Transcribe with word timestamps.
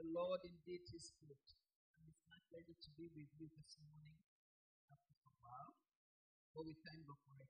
The 0.00 0.18
Lord 0.18 0.40
indeed 0.44 0.80
is 0.96 1.12
good. 1.20 1.36
And 1.98 2.08
it's 2.08 2.24
my 2.26 2.36
pleasure 2.50 2.72
to 2.72 2.90
be 2.96 3.10
with 3.14 3.28
you 3.38 3.48
this 3.58 3.76
morning 3.84 4.16
after 4.90 5.12
a 5.12 5.32
while. 5.42 5.74
But 6.54 6.64
we 6.64 6.74
thank 6.86 7.06
God 7.06 7.16
for 7.26 7.36
it. 7.42 7.48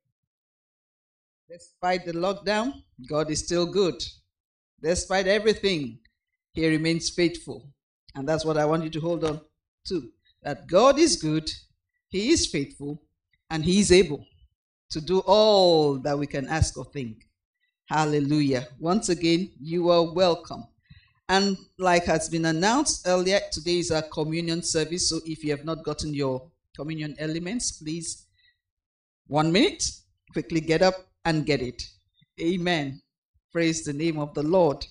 Despite 1.48 2.04
the 2.04 2.12
lockdown, 2.12 2.82
God 3.08 3.30
is 3.30 3.44
still 3.44 3.66
good. 3.66 4.02
Despite 4.82 5.28
everything, 5.28 6.00
He 6.52 6.66
remains 6.66 7.08
faithful. 7.08 7.70
And 8.16 8.28
that's 8.28 8.44
what 8.44 8.56
I 8.56 8.64
want 8.64 8.82
you 8.82 8.90
to 8.90 9.00
hold 9.00 9.22
on 9.22 9.40
to. 9.86 10.10
That 10.42 10.66
God 10.66 10.98
is 10.98 11.14
good, 11.22 11.48
He 12.08 12.30
is 12.30 12.46
faithful, 12.46 13.00
and 13.50 13.64
He 13.64 13.78
is 13.78 13.92
able 13.92 14.26
to 14.90 15.00
do 15.00 15.20
all 15.20 15.98
that 16.00 16.18
we 16.18 16.26
can 16.26 16.48
ask 16.48 16.76
or 16.76 16.84
think. 16.86 17.28
Hallelujah. 17.86 18.66
Once 18.80 19.08
again, 19.08 19.52
you 19.60 19.88
are 19.90 20.12
welcome. 20.12 20.64
And 21.30 21.56
like 21.78 22.06
has 22.06 22.28
been 22.28 22.46
announced 22.46 23.06
earlier, 23.06 23.38
today 23.52 23.78
is 23.78 23.92
our 23.92 24.02
communion 24.02 24.64
service. 24.64 25.08
So 25.08 25.20
if 25.24 25.44
you 25.44 25.52
have 25.52 25.64
not 25.64 25.84
gotten 25.84 26.12
your 26.12 26.50
communion 26.74 27.14
elements, 27.20 27.70
please, 27.70 28.26
one 29.28 29.52
minute, 29.52 29.88
quickly 30.32 30.60
get 30.60 30.82
up 30.82 31.06
and 31.24 31.46
get 31.46 31.62
it. 31.62 31.84
Amen. 32.40 33.00
Praise 33.52 33.84
the 33.84 33.92
name 33.92 34.18
of 34.18 34.34
the 34.34 34.42
Lord. 34.42 34.84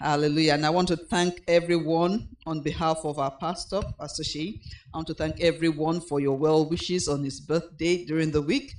Hallelujah. 0.00 0.54
And 0.54 0.64
I 0.64 0.70
want 0.70 0.88
to 0.88 0.96
thank 0.96 1.42
everyone 1.46 2.30
on 2.46 2.62
behalf 2.62 3.00
of 3.04 3.18
our 3.18 3.32
pastor, 3.32 3.82
Pastor 4.00 4.24
Shea. 4.24 4.58
I 4.94 4.96
want 4.96 5.08
to 5.08 5.14
thank 5.14 5.38
everyone 5.42 6.00
for 6.00 6.18
your 6.18 6.38
well 6.38 6.66
wishes 6.66 7.08
on 7.08 7.22
his 7.22 7.40
birthday 7.40 8.06
during 8.06 8.30
the 8.30 8.40
week. 8.40 8.72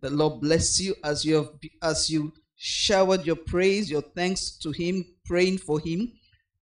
The 0.00 0.08
Lord 0.08 0.40
bless 0.40 0.80
you 0.80 0.94
as 1.04 1.22
you 1.26 1.34
have 1.34 1.50
as 1.82 2.08
you 2.08 2.32
showered 2.66 3.26
your 3.26 3.36
praise, 3.36 3.90
your 3.90 4.00
thanks 4.00 4.56
to 4.56 4.70
him, 4.70 5.04
praying 5.26 5.58
for 5.58 5.78
him. 5.78 6.10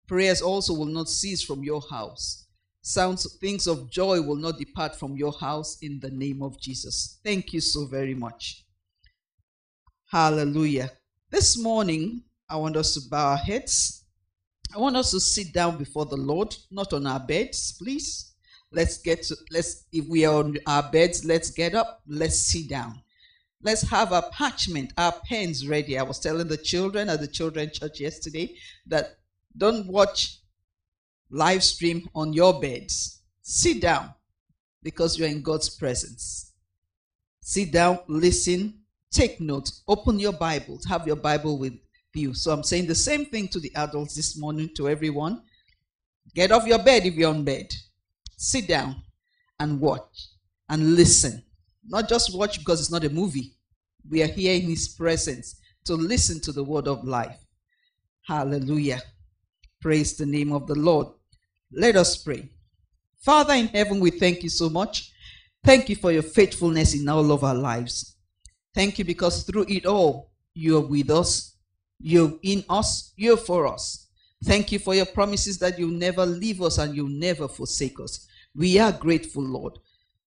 Prayers 0.07 0.41
also 0.41 0.73
will 0.73 0.87
not 0.87 1.07
cease 1.07 1.43
from 1.43 1.63
your 1.63 1.79
house. 1.91 2.47
Sounds 2.81 3.37
things 3.39 3.67
of 3.67 3.91
joy 3.91 4.20
will 4.20 4.35
not 4.35 4.57
depart 4.57 4.95
from 4.95 5.15
your 5.15 5.31
house 5.31 5.77
in 5.84 5.99
the 5.99 6.09
name 6.09 6.41
of 6.41 6.59
Jesus. 6.59 7.20
Thank 7.23 7.53
you 7.53 7.61
so 7.61 7.85
very 7.85 8.15
much. 8.15 8.65
Hallelujah. 10.09 10.89
This 11.29 11.55
morning, 11.61 12.23
I 12.49 12.55
want 12.55 12.77
us 12.77 12.95
to 12.95 13.07
bow 13.07 13.33
our 13.33 13.37
heads. 13.37 14.04
I 14.76 14.79
want 14.79 14.95
us 14.95 15.11
to 15.11 15.20
sit 15.20 15.54
down 15.54 15.77
before 15.77 16.07
the 16.07 16.17
Lord, 16.17 16.55
not 16.71 16.93
on 16.93 17.05
our 17.05 17.20
beds, 17.20 17.76
please. 17.79 18.33
Let's 18.71 18.98
get 18.98 19.21
to, 19.23 19.35
let's, 19.51 19.85
if 19.91 20.07
we 20.07 20.26
are 20.26 20.33
on 20.33 20.57
our 20.65 20.89
beds, 20.91 21.23
let's 21.23 21.51
get 21.51 21.76
up, 21.76 22.01
let's 22.07 22.39
sit 22.39 22.70
down. 22.70 23.04
Let's 23.63 23.87
have 23.90 24.12
our 24.12 24.29
parchment, 24.31 24.91
our 24.98 25.13
pens 25.29 25.67
ready. 25.67 25.98
I 25.98 26.04
was 26.04 26.20
telling 26.20 26.48
the 26.48 26.57
children 26.57 27.09
at 27.09 27.20
the 27.20 27.27
children 27.27 27.70
church 27.71 27.99
yesterday 27.99 28.55
that 28.87 29.17
don't 29.55 29.87
watch 29.87 30.40
live 31.29 31.63
stream 31.63 32.07
on 32.15 32.34
your 32.34 32.59
beds. 32.59 33.21
Sit 33.41 33.82
down 33.82 34.13
because 34.82 35.17
you're 35.17 35.27
in 35.27 35.41
God's 35.41 35.70
presence. 35.70 36.54
Sit 37.41 37.71
down, 37.71 37.99
listen, 38.07 38.82
take 39.12 39.39
notes, 39.39 39.84
open 39.87 40.20
your 40.20 40.34
Bibles, 40.34 40.85
have 40.85 41.05
your 41.05 41.15
Bible 41.15 41.57
with 41.59 41.73
you. 42.13 42.34
So 42.34 42.51
I'm 42.51 42.63
saying 42.63 42.87
the 42.87 42.95
same 42.95 43.26
thing 43.26 43.48
to 43.49 43.59
the 43.59 43.73
adults 43.76 44.15
this 44.15 44.37
morning, 44.37 44.70
to 44.77 44.89
everyone. 44.89 45.41
Get 46.34 46.51
off 46.51 46.65
your 46.65 46.79
bed 46.84 47.05
if 47.05 47.15
you're 47.15 47.29
on 47.29 47.43
bed. 47.43 47.67
Sit 48.37 48.67
down 48.67 49.04
and 49.59 49.79
watch 49.79 50.29
and 50.70 50.95
listen. 50.95 51.43
Not 51.85 52.10
just 52.10 52.35
watch 52.35 52.60
because 52.60 52.79
it's 52.79 52.91
not 52.91 53.04
a 53.04 53.10
movie. 53.10 53.55
We 54.10 54.21
are 54.24 54.27
here 54.27 54.55
in 54.55 54.70
His 54.70 54.90
presence 54.90 55.60
to 55.85 55.96
listen 55.96 56.40
to 56.41 56.51
the 56.51 56.63
word 56.63 56.88
of 56.88 57.04
life. 57.04 57.38
Hallelujah. 58.27 59.01
Praise 59.82 60.15
the 60.15 60.26
name 60.26 60.51
of 60.54 60.68
the 60.68 60.76
Lord. 60.76 61.07
Let 61.71 61.96
us 61.96 62.18
pray. 62.18 62.49
Father 63.20 63.54
in 63.54 63.68
heaven, 63.68 63.99
we 63.99 64.12
thank 64.12 64.44
you 64.44 64.50
so 64.50 64.69
much. 64.69 65.12
Thank 65.63 65.90
you 65.90 65.96
for 65.96 66.12
your 66.12 66.23
faithfulness 66.23 66.96
in 66.96 67.07
all 67.07 67.31
of 67.31 67.44
our 67.44 67.56
lives. 67.56 68.16
Thank 68.73 69.00
you 69.00 69.05
because 69.05 69.44
through 69.44 69.66
it 69.67 69.85
all, 69.85 70.31
you're 70.53 70.81
with 70.81 71.09
us, 71.09 71.55
you're 72.00 72.34
in 72.44 72.63
us, 72.69 73.13
you're 73.16 73.38
for 73.38 73.67
us. 73.67 74.07
Thank 74.44 74.72
you 74.72 74.79
for 74.79 74.95
your 74.95 75.05
promises 75.05 75.59
that 75.59 75.78
you'll 75.78 75.91
never 75.91 76.25
leave 76.25 76.61
us 76.61 76.78
and 76.78 76.95
you'll 76.95 77.09
never 77.09 77.47
forsake 77.47 78.00
us. 78.00 78.28
We 78.55 78.79
are 78.79 78.91
grateful, 78.91 79.44
Lord. 79.44 79.78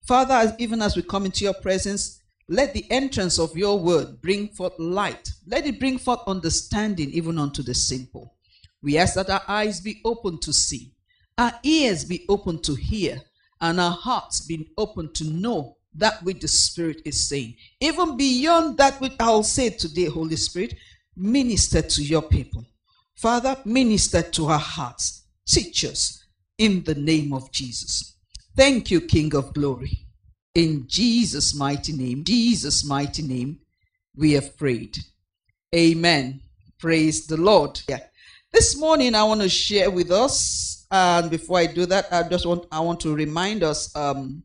Father, 0.05 0.55
even 0.59 0.83
as 0.83 0.97
we 0.97 1.03
come 1.03 1.25
into 1.25 1.45
your 1.45 1.55
presence, 1.55 2.21
let 2.49 2.75
the 2.75 2.85
entrance 2.91 3.39
of 3.39 3.57
your 3.57 3.79
word 3.79 4.21
bring 4.21 4.49
forth 4.49 4.75
light. 4.79 5.31
Let 5.47 5.67
it 5.67 5.81
bring 5.81 5.99
forth 5.99 6.21
understanding 6.27 7.11
even 7.11 7.39
unto 7.39 7.63
the 7.63 7.75
simple. 7.75 8.35
We 8.83 8.99
ask 8.99 9.15
that 9.15 9.31
our 9.31 9.43
eyes 9.49 9.81
be 9.81 10.03
open 10.05 10.39
to 10.41 10.53
see, 10.53 10.93
our 11.39 11.53
ears 11.63 12.05
be 12.05 12.27
open 12.29 12.61
to 12.63 12.75
hear, 12.75 13.23
and 13.63 13.81
our 13.81 13.93
hearts 13.93 14.43
be 14.43 14.69
open 14.77 15.11
to 15.15 15.25
know 15.25 15.79
that 15.95 16.23
which 16.23 16.41
the 16.41 16.49
Spirit 16.49 17.01
is 17.07 17.27
saying. 17.27 17.55
Even 17.81 18.19
beyond 18.19 18.77
that 18.77 19.01
which 19.01 19.15
I'll 19.19 19.43
say 19.43 19.71
today, 19.71 20.05
Holy 20.05 20.37
Spirit, 20.37 20.75
minister 21.17 21.81
to 21.81 22.03
your 22.03 22.23
people. 22.23 22.67
Father, 23.17 23.57
minister 23.65 24.21
to 24.21 24.47
our 24.47 24.59
hearts. 24.59 25.25
Teach 25.47 25.85
us 25.87 26.27
in 26.59 26.83
the 26.85 26.95
name 26.95 27.33
of 27.33 27.51
Jesus. 27.53 28.14
Thank 28.57 28.91
you, 28.93 29.01
King 29.01 29.35
of 29.35 29.53
glory. 29.53 30.07
In 30.55 30.87
Jesus' 30.87 31.57
mighty 31.57 31.93
name, 31.93 32.23
Jesus' 32.23 32.85
mighty 32.85 33.23
name, 33.23 33.59
we 34.17 34.33
have 34.33 34.57
prayed. 34.57 34.97
Amen. 35.75 36.41
Praise 36.79 37.27
the 37.27 37.37
Lord. 37.37 37.81
Yeah. 37.89 37.99
This 38.53 38.79
morning 38.79 39.17
I 39.17 39.25
want 39.25 39.41
to 39.41 39.49
share 39.49 39.91
with 39.91 40.13
us, 40.13 40.87
and 40.93 41.29
before 41.29 41.59
I 41.59 41.67
do 41.67 41.85
that, 41.87 42.07
I 42.13 42.23
just 42.29 42.47
want 42.47 42.67
I 42.71 42.79
want 42.79 43.01
to 43.01 43.13
remind 43.13 43.65
us 43.65 43.95
um, 43.97 44.45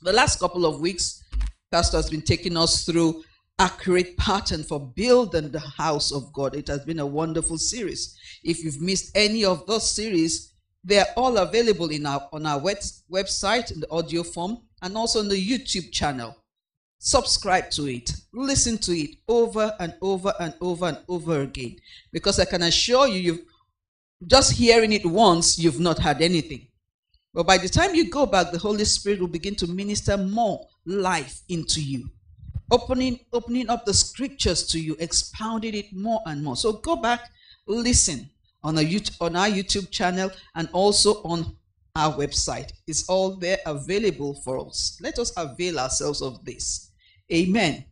the 0.00 0.14
last 0.14 0.40
couple 0.40 0.64
of 0.64 0.80
weeks, 0.80 1.22
Pastor 1.70 1.98
has 1.98 2.08
been 2.08 2.22
taking 2.22 2.56
us 2.56 2.86
through 2.86 3.22
accurate 3.58 4.16
pattern 4.16 4.62
for 4.62 4.80
building 4.80 5.50
the 5.50 5.60
house 5.60 6.10
of 6.10 6.32
God. 6.32 6.54
It 6.54 6.68
has 6.68 6.86
been 6.86 7.00
a 7.00 7.06
wonderful 7.06 7.58
series. 7.58 8.16
If 8.42 8.64
you've 8.64 8.80
missed 8.80 9.14
any 9.14 9.44
of 9.44 9.66
those 9.66 9.90
series, 9.94 10.51
they're 10.84 11.06
all 11.16 11.36
available 11.38 11.90
in 11.90 12.06
our 12.06 12.28
on 12.32 12.46
our 12.46 12.58
web, 12.58 12.78
website 13.10 13.72
in 13.72 13.80
the 13.80 13.90
audio 13.90 14.22
form 14.22 14.58
and 14.82 14.96
also 14.96 15.20
on 15.20 15.28
the 15.28 15.36
YouTube 15.36 15.92
channel. 15.92 16.36
Subscribe 16.98 17.70
to 17.70 17.86
it, 17.86 18.12
listen 18.32 18.78
to 18.78 18.92
it 18.92 19.16
over 19.26 19.74
and 19.80 19.94
over 20.00 20.32
and 20.38 20.54
over 20.60 20.86
and 20.86 20.98
over 21.08 21.40
again. 21.40 21.76
Because 22.12 22.38
I 22.38 22.44
can 22.44 22.62
assure 22.62 23.08
you, 23.08 23.18
you've 23.18 23.40
just 24.26 24.52
hearing 24.52 24.92
it 24.92 25.04
once, 25.04 25.58
you've 25.58 25.80
not 25.80 25.98
had 25.98 26.22
anything. 26.22 26.68
But 27.34 27.46
by 27.46 27.58
the 27.58 27.68
time 27.68 27.94
you 27.94 28.08
go 28.08 28.26
back, 28.26 28.52
the 28.52 28.58
Holy 28.58 28.84
Spirit 28.84 29.20
will 29.20 29.26
begin 29.26 29.56
to 29.56 29.66
minister 29.66 30.16
more 30.16 30.68
life 30.86 31.40
into 31.48 31.82
you, 31.82 32.08
opening, 32.70 33.18
opening 33.32 33.68
up 33.68 33.84
the 33.84 33.94
scriptures 33.94 34.66
to 34.68 34.78
you, 34.78 34.94
expounding 35.00 35.74
it 35.74 35.92
more 35.92 36.20
and 36.26 36.44
more. 36.44 36.56
So 36.56 36.74
go 36.74 36.96
back, 36.96 37.30
listen 37.66 38.30
on, 38.64 38.78
a, 38.78 39.00
on 39.20 39.36
our 39.36 39.48
YouTube 39.48 39.90
channel 39.90 40.30
and 40.54 40.68
also 40.72 41.22
on 41.22 41.56
our 41.94 42.14
website. 42.14 42.72
It's 42.86 43.08
all 43.08 43.36
there 43.36 43.58
available 43.66 44.40
for 44.42 44.66
us. 44.66 44.98
Let 45.00 45.18
us 45.18 45.32
avail 45.36 45.78
ourselves 45.78 46.22
of 46.22 46.44
this. 46.44 46.90
Amen. 47.32 47.84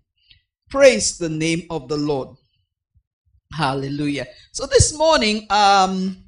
Praise 0.69 1.19
the 1.19 1.29
name 1.29 1.67
of 1.71 1.89
the 1.89 1.97
Lord. 1.97 2.37
Hallelujah. 3.53 4.27
So 4.53 4.67
this 4.67 4.97
morning, 4.97 5.47
um, 5.51 6.25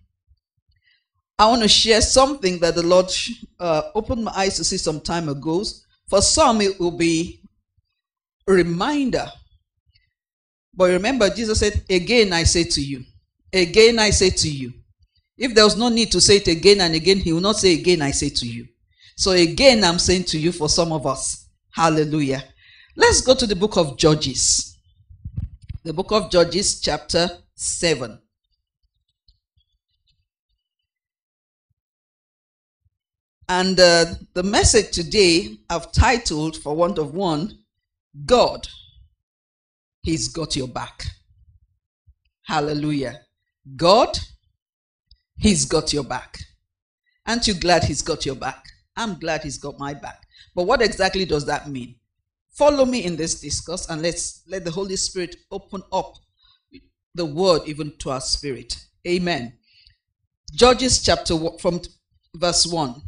I 1.38 1.46
want 1.46 1.62
to 1.62 1.68
share 1.68 2.00
something 2.00 2.58
that 2.60 2.74
the 2.74 2.82
Lord 2.82 3.06
uh, 3.58 3.82
opened 3.94 4.24
my 4.24 4.32
eyes 4.32 4.56
to 4.56 4.64
see 4.64 4.76
some 4.76 5.00
time 5.00 5.28
ago. 5.28 5.64
For 6.08 6.20
some, 6.20 6.60
it 6.60 6.78
will 6.78 6.96
be 6.96 7.40
a 8.48 8.52
reminder. 8.52 9.26
But 10.74 10.90
remember, 10.90 11.30
Jesus 11.30 11.60
said, 11.60 11.84
Again, 11.88 12.32
I 12.32 12.42
say 12.44 12.64
to 12.64 12.80
you. 12.80 13.04
Again, 13.52 13.98
I 13.98 14.10
say 14.10 14.30
to 14.30 14.50
you. 14.50 14.72
If 15.36 15.54
there 15.54 15.64
was 15.64 15.76
no 15.76 15.88
need 15.88 16.12
to 16.12 16.20
say 16.20 16.36
it 16.36 16.48
again 16.48 16.80
and 16.80 16.94
again, 16.94 17.18
he 17.18 17.32
will 17.32 17.40
not 17.40 17.56
say 17.56 17.74
again, 17.74 18.00
I 18.00 18.10
say 18.10 18.28
to 18.30 18.46
you. 18.46 18.66
So 19.16 19.32
again, 19.32 19.84
I'm 19.84 19.98
saying 19.98 20.24
to 20.24 20.38
you 20.38 20.52
for 20.52 20.68
some 20.68 20.92
of 20.92 21.06
us. 21.06 21.48
Hallelujah. 21.70 22.44
Let's 22.96 23.20
go 23.20 23.34
to 23.34 23.46
the 23.46 23.56
book 23.56 23.76
of 23.76 23.96
Judges. 23.96 24.78
The 25.84 25.92
book 25.92 26.12
of 26.12 26.30
Judges, 26.30 26.80
chapter 26.80 27.28
7. 27.54 28.18
And 33.48 33.78
uh, 33.78 34.06
the 34.34 34.42
message 34.42 34.92
today 34.92 35.56
I've 35.68 35.92
titled, 35.92 36.56
for 36.56 36.74
want 36.74 36.98
of 36.98 37.14
one, 37.14 37.58
God, 38.24 38.68
He's 40.02 40.28
got 40.28 40.56
your 40.56 40.68
back. 40.68 41.04
Hallelujah. 42.46 43.20
God, 43.76 44.18
He's 45.36 45.64
got 45.64 45.92
your 45.92 46.04
back. 46.04 46.38
Aren't 47.26 47.46
you 47.46 47.54
glad 47.54 47.84
He's 47.84 48.02
got 48.02 48.26
your 48.26 48.34
back? 48.34 48.64
I'm 48.96 49.18
glad 49.18 49.42
He's 49.42 49.58
got 49.58 49.78
my 49.78 49.94
back. 49.94 50.22
But 50.54 50.64
what 50.64 50.82
exactly 50.82 51.24
does 51.24 51.46
that 51.46 51.68
mean? 51.68 51.96
Follow 52.50 52.84
me 52.84 53.04
in 53.04 53.16
this 53.16 53.40
discourse 53.40 53.88
and 53.88 54.02
let's 54.02 54.42
let 54.46 54.64
the 54.64 54.70
Holy 54.70 54.96
Spirit 54.96 55.36
open 55.50 55.82
up 55.92 56.16
the 57.14 57.24
word 57.24 57.62
even 57.66 57.92
to 57.98 58.10
our 58.10 58.20
spirit. 58.20 58.76
Amen. 59.06 59.54
Judges 60.54 61.02
chapter 61.02 61.34
one, 61.34 61.58
from 61.58 61.80
verse 62.34 62.66
1. 62.66 63.00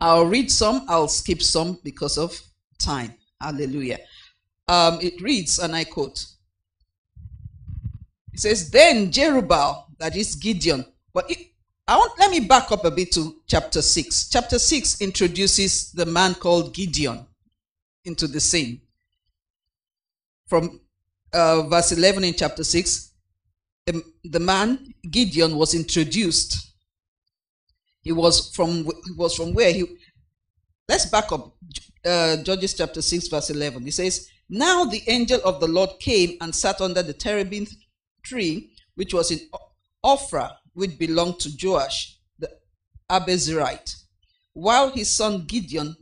I'll 0.00 0.26
read 0.26 0.50
some, 0.50 0.84
I'll 0.88 1.08
skip 1.08 1.42
some 1.42 1.78
because 1.84 2.18
of 2.18 2.40
time. 2.78 3.14
Hallelujah. 3.40 3.98
Um, 4.66 4.98
it 5.00 5.20
reads, 5.20 5.58
and 5.58 5.74
I 5.76 5.84
quote 5.84 6.24
It 8.32 8.40
says, 8.40 8.70
Then 8.70 9.10
Jerubbaal, 9.10 9.84
that 9.98 10.16
is 10.16 10.34
Gideon, 10.34 10.84
but 11.12 11.30
it, 11.30 11.38
I 11.86 11.96
want 11.96 12.18
let 12.18 12.30
me 12.30 12.40
back 12.40 12.70
up 12.70 12.84
a 12.84 12.90
bit 12.90 13.12
to 13.12 13.36
chapter 13.46 13.82
6. 13.82 14.28
Chapter 14.30 14.58
6 14.58 15.00
introduces 15.00 15.92
the 15.92 16.06
man 16.06 16.34
called 16.34 16.74
Gideon 16.74 17.26
into 18.04 18.26
the 18.26 18.40
scene. 18.40 18.80
From 20.46 20.80
uh, 21.32 21.62
verse 21.62 21.92
11 21.92 22.24
in 22.24 22.34
chapter 22.34 22.62
6, 22.64 23.10
the, 23.86 24.02
the 24.24 24.40
man 24.40 24.94
Gideon 25.10 25.56
was 25.56 25.74
introduced. 25.74 26.72
He 28.02 28.12
was 28.12 28.54
from 28.54 28.84
he 28.84 29.12
was 29.16 29.34
from 29.34 29.52
where 29.54 29.72
he 29.72 29.84
let's 30.88 31.06
back 31.06 31.30
up 31.30 31.54
uh, 32.04 32.36
Judges 32.42 32.74
chapter 32.74 33.02
6 33.02 33.28
verse 33.28 33.50
11. 33.50 33.82
He 33.84 33.90
says, 33.90 34.28
"Now 34.48 34.84
the 34.84 35.02
angel 35.06 35.40
of 35.44 35.60
the 35.60 35.68
Lord 35.68 35.90
came 36.00 36.36
and 36.40 36.54
sat 36.54 36.80
under 36.80 37.02
the 37.02 37.12
terebinth 37.12 37.72
tree 38.24 38.72
which 38.94 39.14
was 39.14 39.30
in 39.30 39.40
Ophrah 40.04 40.56
which 40.74 40.98
belonged 40.98 41.38
to 41.40 41.50
Joash 41.60 42.18
the 42.38 42.50
Abiezrite, 43.10 43.94
while 44.54 44.90
his 44.90 45.10
son 45.10 45.44
Gideon 45.46 45.96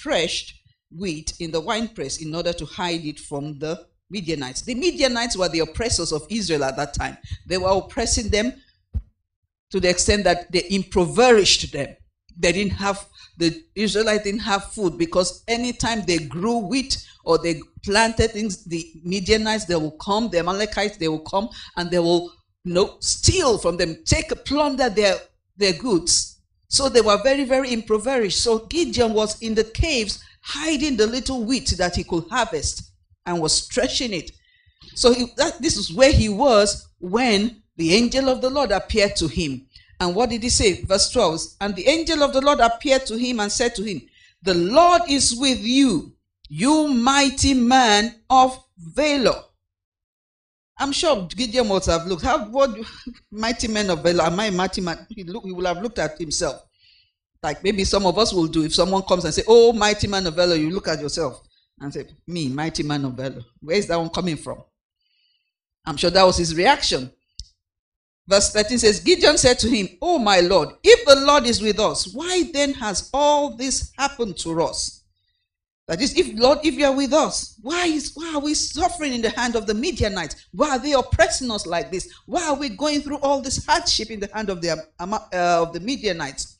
threshed 0.00 0.54
wheat 0.90 1.34
in 1.38 1.50
the 1.50 1.60
winepress 1.60 2.20
in 2.20 2.34
order 2.34 2.52
to 2.52 2.64
hide 2.64 3.04
it 3.04 3.20
from 3.20 3.58
the 3.58 3.86
Midianites. 4.10 4.62
The 4.62 4.74
Midianites 4.74 5.36
were 5.36 5.48
the 5.48 5.60
oppressors 5.60 6.12
of 6.12 6.26
Israel 6.30 6.64
at 6.64 6.76
that 6.76 6.94
time. 6.94 7.16
They 7.46 7.58
were 7.58 7.70
oppressing 7.70 8.28
them 8.28 8.54
to 9.70 9.78
the 9.78 9.88
extent 9.88 10.24
that 10.24 10.50
they 10.50 10.66
impoverished 10.70 11.72
them. 11.72 11.96
They 12.36 12.52
didn't 12.52 12.72
have 12.72 13.06
the 13.40 13.64
Israelites 13.74 14.24
didn't 14.24 14.40
have 14.40 14.72
food 14.72 14.96
because 14.96 15.42
anytime 15.48 16.02
they 16.06 16.18
grew 16.18 16.58
wheat 16.58 17.04
or 17.24 17.38
they 17.38 17.60
planted 17.84 18.30
things, 18.30 18.64
the 18.64 18.86
Midianites 19.02 19.64
they 19.64 19.74
will 19.74 19.96
come, 19.98 20.28
the 20.30 20.38
Amalekites 20.38 20.98
they 20.98 21.08
will 21.08 21.20
come 21.20 21.48
and 21.76 21.90
they 21.90 21.98
will 21.98 22.32
you 22.64 22.74
know, 22.74 22.96
steal 23.00 23.58
from 23.58 23.76
them, 23.76 23.96
take 24.04 24.28
plunder 24.44 24.90
their 24.90 25.16
their 25.56 25.72
goods. 25.72 26.40
So 26.68 26.88
they 26.88 27.00
were 27.00 27.20
very, 27.22 27.44
very 27.44 27.72
impoverished. 27.72 28.42
So 28.42 28.66
Gideon 28.66 29.12
was 29.12 29.40
in 29.42 29.54
the 29.54 29.64
caves 29.64 30.22
hiding 30.42 30.96
the 30.96 31.06
little 31.06 31.44
wheat 31.44 31.74
that 31.78 31.96
he 31.96 32.04
could 32.04 32.28
harvest 32.30 32.92
and 33.26 33.40
was 33.40 33.64
stretching 33.64 34.12
it. 34.14 34.30
So 34.94 35.12
he, 35.12 35.26
that, 35.36 35.60
this 35.60 35.76
is 35.76 35.92
where 35.92 36.12
he 36.12 36.28
was 36.28 36.88
when 36.98 37.62
the 37.76 37.94
angel 37.94 38.28
of 38.28 38.40
the 38.40 38.50
Lord 38.50 38.70
appeared 38.70 39.16
to 39.16 39.26
him. 39.26 39.66
And 40.00 40.14
what 40.14 40.30
did 40.30 40.42
he 40.42 40.48
say? 40.48 40.82
Verse 40.82 41.10
12. 41.10 41.42
And 41.60 41.76
the 41.76 41.86
angel 41.86 42.22
of 42.22 42.32
the 42.32 42.40
Lord 42.40 42.58
appeared 42.58 43.04
to 43.06 43.16
him 43.16 43.38
and 43.38 43.52
said 43.52 43.74
to 43.76 43.82
him, 43.82 44.00
The 44.42 44.54
Lord 44.54 45.02
is 45.08 45.36
with 45.36 45.60
you, 45.60 46.14
you 46.48 46.88
mighty 46.88 47.52
man 47.52 48.14
of 48.30 48.58
valor. 48.78 49.42
I'm 50.78 50.92
sure 50.92 51.28
Gideon 51.28 51.68
must 51.68 51.86
have 51.86 52.06
looked. 52.06 52.22
How 52.22 52.46
what 52.46 52.74
mighty 53.30 53.68
men 53.68 53.90
of 53.90 54.02
valor? 54.02 54.24
Am 54.24 54.40
I 54.40 54.48
mighty 54.48 54.80
man? 54.80 55.06
He, 55.10 55.24
look, 55.24 55.44
he 55.44 55.52
will 55.52 55.66
have 55.66 55.82
looked 55.82 55.98
at 55.98 56.18
himself. 56.18 56.62
Like 57.42 57.62
maybe 57.62 57.84
some 57.84 58.06
of 58.06 58.18
us 58.18 58.32
will 58.32 58.46
do. 58.46 58.64
If 58.64 58.74
someone 58.74 59.02
comes 59.02 59.26
and 59.26 59.34
say, 59.34 59.42
Oh, 59.46 59.74
mighty 59.74 60.06
man 60.06 60.26
of 60.26 60.34
valor, 60.34 60.54
you 60.56 60.70
look 60.70 60.88
at 60.88 61.00
yourself 61.00 61.42
and 61.78 61.92
say, 61.92 62.06
Me, 62.26 62.48
mighty 62.48 62.82
man 62.82 63.04
of 63.04 63.12
valor. 63.12 63.42
Where 63.60 63.76
is 63.76 63.86
that 63.88 63.98
one 63.98 64.08
coming 64.08 64.36
from? 64.36 64.64
I'm 65.84 65.98
sure 65.98 66.10
that 66.10 66.24
was 66.24 66.38
his 66.38 66.54
reaction. 66.54 67.12
Verse 68.30 68.52
13 68.52 68.78
says, 68.78 69.00
Gideon 69.00 69.36
said 69.36 69.58
to 69.58 69.68
him, 69.68 69.88
Oh, 70.00 70.16
my 70.16 70.38
Lord, 70.38 70.68
if 70.84 71.04
the 71.04 71.16
Lord 71.16 71.46
is 71.46 71.60
with 71.60 71.80
us, 71.80 72.14
why 72.14 72.44
then 72.52 72.74
has 72.74 73.10
all 73.12 73.56
this 73.56 73.92
happened 73.98 74.38
to 74.38 74.62
us? 74.62 75.02
That 75.88 76.00
is, 76.00 76.16
if 76.16 76.38
Lord, 76.38 76.60
if 76.62 76.74
you 76.74 76.84
are 76.84 76.94
with 76.94 77.12
us, 77.12 77.58
why 77.60 77.86
is 77.86 78.12
why 78.14 78.34
are 78.36 78.40
we 78.40 78.54
suffering 78.54 79.14
in 79.14 79.20
the 79.20 79.30
hand 79.30 79.56
of 79.56 79.66
the 79.66 79.74
Midianites? 79.74 80.46
Why 80.52 80.70
are 80.70 80.78
they 80.78 80.92
oppressing 80.92 81.50
us 81.50 81.66
like 81.66 81.90
this? 81.90 82.14
Why 82.26 82.46
are 82.46 82.54
we 82.54 82.68
going 82.68 83.00
through 83.00 83.18
all 83.18 83.40
this 83.42 83.66
hardship 83.66 84.12
in 84.12 84.20
the 84.20 84.30
hand 84.32 84.48
of 84.48 84.62
the 84.62 84.78
uh, 85.00 85.18
of 85.32 85.72
the 85.72 85.80
Midianites? 85.80 86.58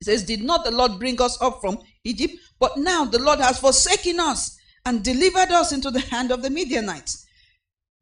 He 0.00 0.06
says, 0.06 0.24
Did 0.24 0.42
not 0.42 0.64
the 0.64 0.72
Lord 0.72 0.98
bring 0.98 1.22
us 1.22 1.40
up 1.40 1.60
from 1.60 1.78
Egypt? 2.02 2.34
But 2.58 2.76
now 2.76 3.04
the 3.04 3.22
Lord 3.22 3.38
has 3.38 3.60
forsaken 3.60 4.18
us 4.18 4.58
and 4.84 5.04
delivered 5.04 5.52
us 5.52 5.70
into 5.70 5.92
the 5.92 6.00
hand 6.00 6.32
of 6.32 6.42
the 6.42 6.50
Midianites. 6.50 7.27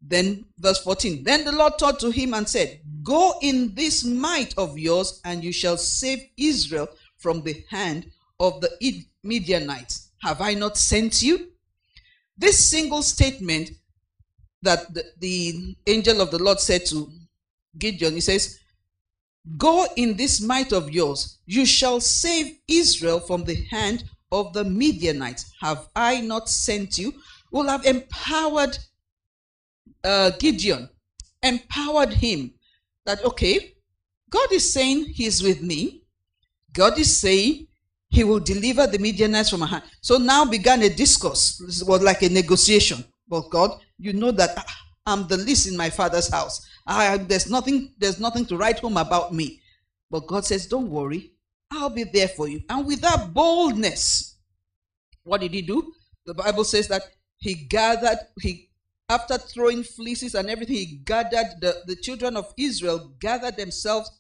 Then, 0.09 0.45
verse 0.59 0.79
14, 0.83 1.25
then 1.25 1.45
the 1.45 1.53
Lord 1.53 1.79
taught 1.79 1.99
to 2.01 2.11
him 2.11 2.35
and 2.35 2.49
said, 2.49 2.81
Go 3.03 3.35
in 3.43 3.75
this 3.75 4.05
might 4.05 4.57
of 4.57 4.79
yours, 4.79 5.21
and 5.25 5.43
you 5.43 5.53
shall 5.53 5.77
save 5.77 6.29
Israel 6.37 6.89
from 7.19 7.43
the 7.43 7.65
hand 7.71 8.11
of 8.39 8.61
the 8.61 9.05
Midianites. 9.23 10.11
Have 10.23 10.41
I 10.41 10.55
not 10.55 10.77
sent 10.77 11.23
you? 11.23 11.49
This 12.39 12.71
single 12.71 13.03
statement 13.03 13.71
that 14.63 14.93
the, 14.93 15.05
the 15.19 15.77
angel 15.87 16.21
of 16.21 16.31
the 16.31 16.43
Lord 16.43 16.61
said 16.61 16.87
to 16.87 17.11
Gideon, 17.79 18.15
he 18.15 18.21
says, 18.21 18.59
Go 19.57 19.87
in 19.97 20.17
this 20.17 20.41
might 20.41 20.73
of 20.73 20.91
yours, 20.91 21.39
you 21.47 21.65
shall 21.65 22.01
save 22.01 22.59
Israel 22.69 23.21
from 23.21 23.45
the 23.45 23.65
hand 23.71 24.05
of 24.33 24.53
the 24.53 24.65
Midianites. 24.65 25.53
Have 25.61 25.89
I 25.95 26.21
not 26.21 26.49
sent 26.49 26.99
you? 26.99 27.13
Will 27.53 27.69
have 27.69 27.87
empowered 27.87 28.77
uh, 30.07 30.31
Gideon, 30.39 30.89
empowered 31.43 32.13
him 32.13 32.53
that, 33.05 33.25
okay, 33.25 33.75
God 34.31 34.53
is 34.53 34.73
saying 34.73 35.07
he's 35.07 35.43
with 35.43 35.63
me. 35.63 36.03
God 36.73 36.99
is 36.99 37.21
saying 37.21 37.67
he 38.09 38.25
will 38.25 38.41
deliver 38.41 38.87
the 38.87 38.99
Midianites 38.99 39.51
from 39.51 39.61
my 39.61 39.67
hand. 39.67 39.83
So 40.01 40.19
now 40.19 40.45
began 40.45 40.83
a 40.83 40.89
discourse. 40.89 41.59
This 41.65 41.83
was 41.83 42.03
like 42.03 42.23
a 42.23 42.29
negotiation. 42.29 43.05
But 43.29 43.51
God, 43.51 43.71
you 43.99 44.13
know 44.13 44.31
that 44.31 44.65
I'm 45.07 45.27
the 45.27 45.37
least 45.37 45.69
in 45.69 45.77
my 45.77 45.91
father's 45.91 46.31
house. 46.31 46.67
I, 46.87 47.17
there's 47.17 47.51
nothing, 47.51 47.95
there's 47.99 48.21
nothing 48.21 48.47
to 48.47 48.57
write 48.57 48.79
home 48.79 48.97
about 48.97 49.35
me. 49.35 49.61
But 50.11 50.27
God 50.27 50.45
says, 50.45 50.67
Don't 50.67 50.89
worry, 50.89 51.33
I'll 51.73 51.91
be 51.91 52.05
there 52.05 52.29
for 52.29 52.49
you. 52.49 52.63
And 52.69 52.87
with 52.87 53.01
that 53.01 53.33
boldness, 53.35 54.37
what 55.25 55.41
did 55.41 55.53
he 55.53 55.63
do? 55.63 55.93
The 56.25 56.35
Bible 56.35 56.65
says 56.65 56.87
that 56.89 57.03
he 57.39 57.55
gathered, 57.55 58.19
he 58.41 58.66
after 59.09 59.39
throwing 59.39 59.83
fleeces 59.83 60.35
and 60.35 60.51
everything, 60.51 60.77
he 60.77 61.01
gathered 61.05 61.61
the, 61.61 61.83
the 61.87 61.97
children 61.97 62.37
of 62.37 62.53
Israel 62.57 63.15
gathered 63.21 63.57
themselves 63.57 64.11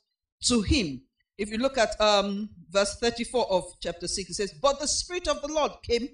to 0.44 0.62
him 0.62 1.03
if 1.38 1.50
you 1.50 1.59
look 1.59 1.77
at 1.77 2.00
um, 2.00 2.49
verse 2.71 2.97
34 2.99 3.50
of 3.50 3.64
chapter 3.81 4.09
6, 4.09 4.31
it 4.31 4.35
says, 4.35 4.52
But 4.55 4.81
the 4.81 4.88
Spirit 4.88 5.28
of 5.28 5.43
the 5.43 5.49
Lord 5.49 5.73
came 5.83 6.09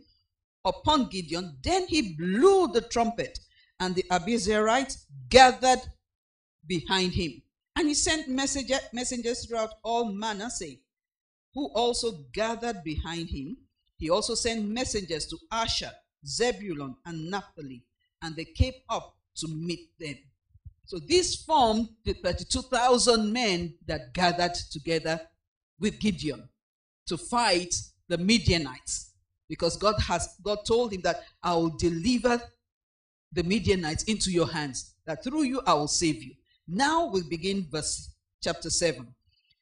upon 0.64 1.09
Gideon. 1.09 1.59
Then 1.62 1.87
he 1.87 2.14
blew 2.14 2.69
the 2.73 2.81
trumpet, 2.81 3.38
and 3.79 3.95
the 3.95 4.05
Abiezrites 4.11 5.05
gathered 5.29 5.81
behind 6.67 7.12
him. 7.12 7.43
And 7.76 7.88
he 7.88 7.95
sent 7.95 8.29
messenger, 8.29 8.79
messengers 8.93 9.47
throughout 9.47 9.75
all 9.85 10.12
Manasseh, 10.12 10.76
Who 11.55 11.67
also 11.75 12.25
gathered 12.33 12.83
behind 12.83 13.31
him. 13.31 13.57
He 13.99 14.11
also 14.11 14.35
sent 14.35 14.69
messengers 14.69 15.26
to 15.26 15.38
Asher, 15.52 15.93
Zebulun, 16.26 16.97
and 17.07 17.31
Naphtali, 17.31 17.85
and 18.23 18.37
they 18.37 18.45
came 18.45 18.75
up 18.88 19.17
to 19.37 19.49
meet 19.49 19.91
them. 19.99 20.17
So 20.85 20.99
this 20.99 21.37
formed 21.37 21.88
the 22.05 22.12
32,000 22.14 23.33
men 23.33 23.75
that 23.87 24.12
gathered 24.14 24.55
together 24.71 25.21
with 25.81 25.99
Gideon 26.00 26.49
to 27.07 27.17
fight 27.17 27.75
the 28.09 28.19
Midianites. 28.19 29.11
Because 29.49 29.76
God 29.76 29.97
has 30.00 30.37
God 30.43 30.59
told 30.67 30.93
him 30.93 31.02
that 31.02 31.25
I 31.43 31.55
will 31.55 31.76
deliver 31.76 32.41
the 33.33 33.43
Midianites 33.43 34.05
into 34.05 34.31
your 34.31 34.49
hands, 34.50 34.95
that 35.07 35.25
through 35.25 35.43
you 35.43 35.61
I 35.67 35.75
will 35.75 35.88
save 35.88 36.23
you. 36.23 36.35
Now 36.69 37.07
we 37.07 37.23
begin 37.23 37.67
verse 37.71 38.14
chapter 38.43 38.71
7. 38.71 39.02
It 39.02 39.07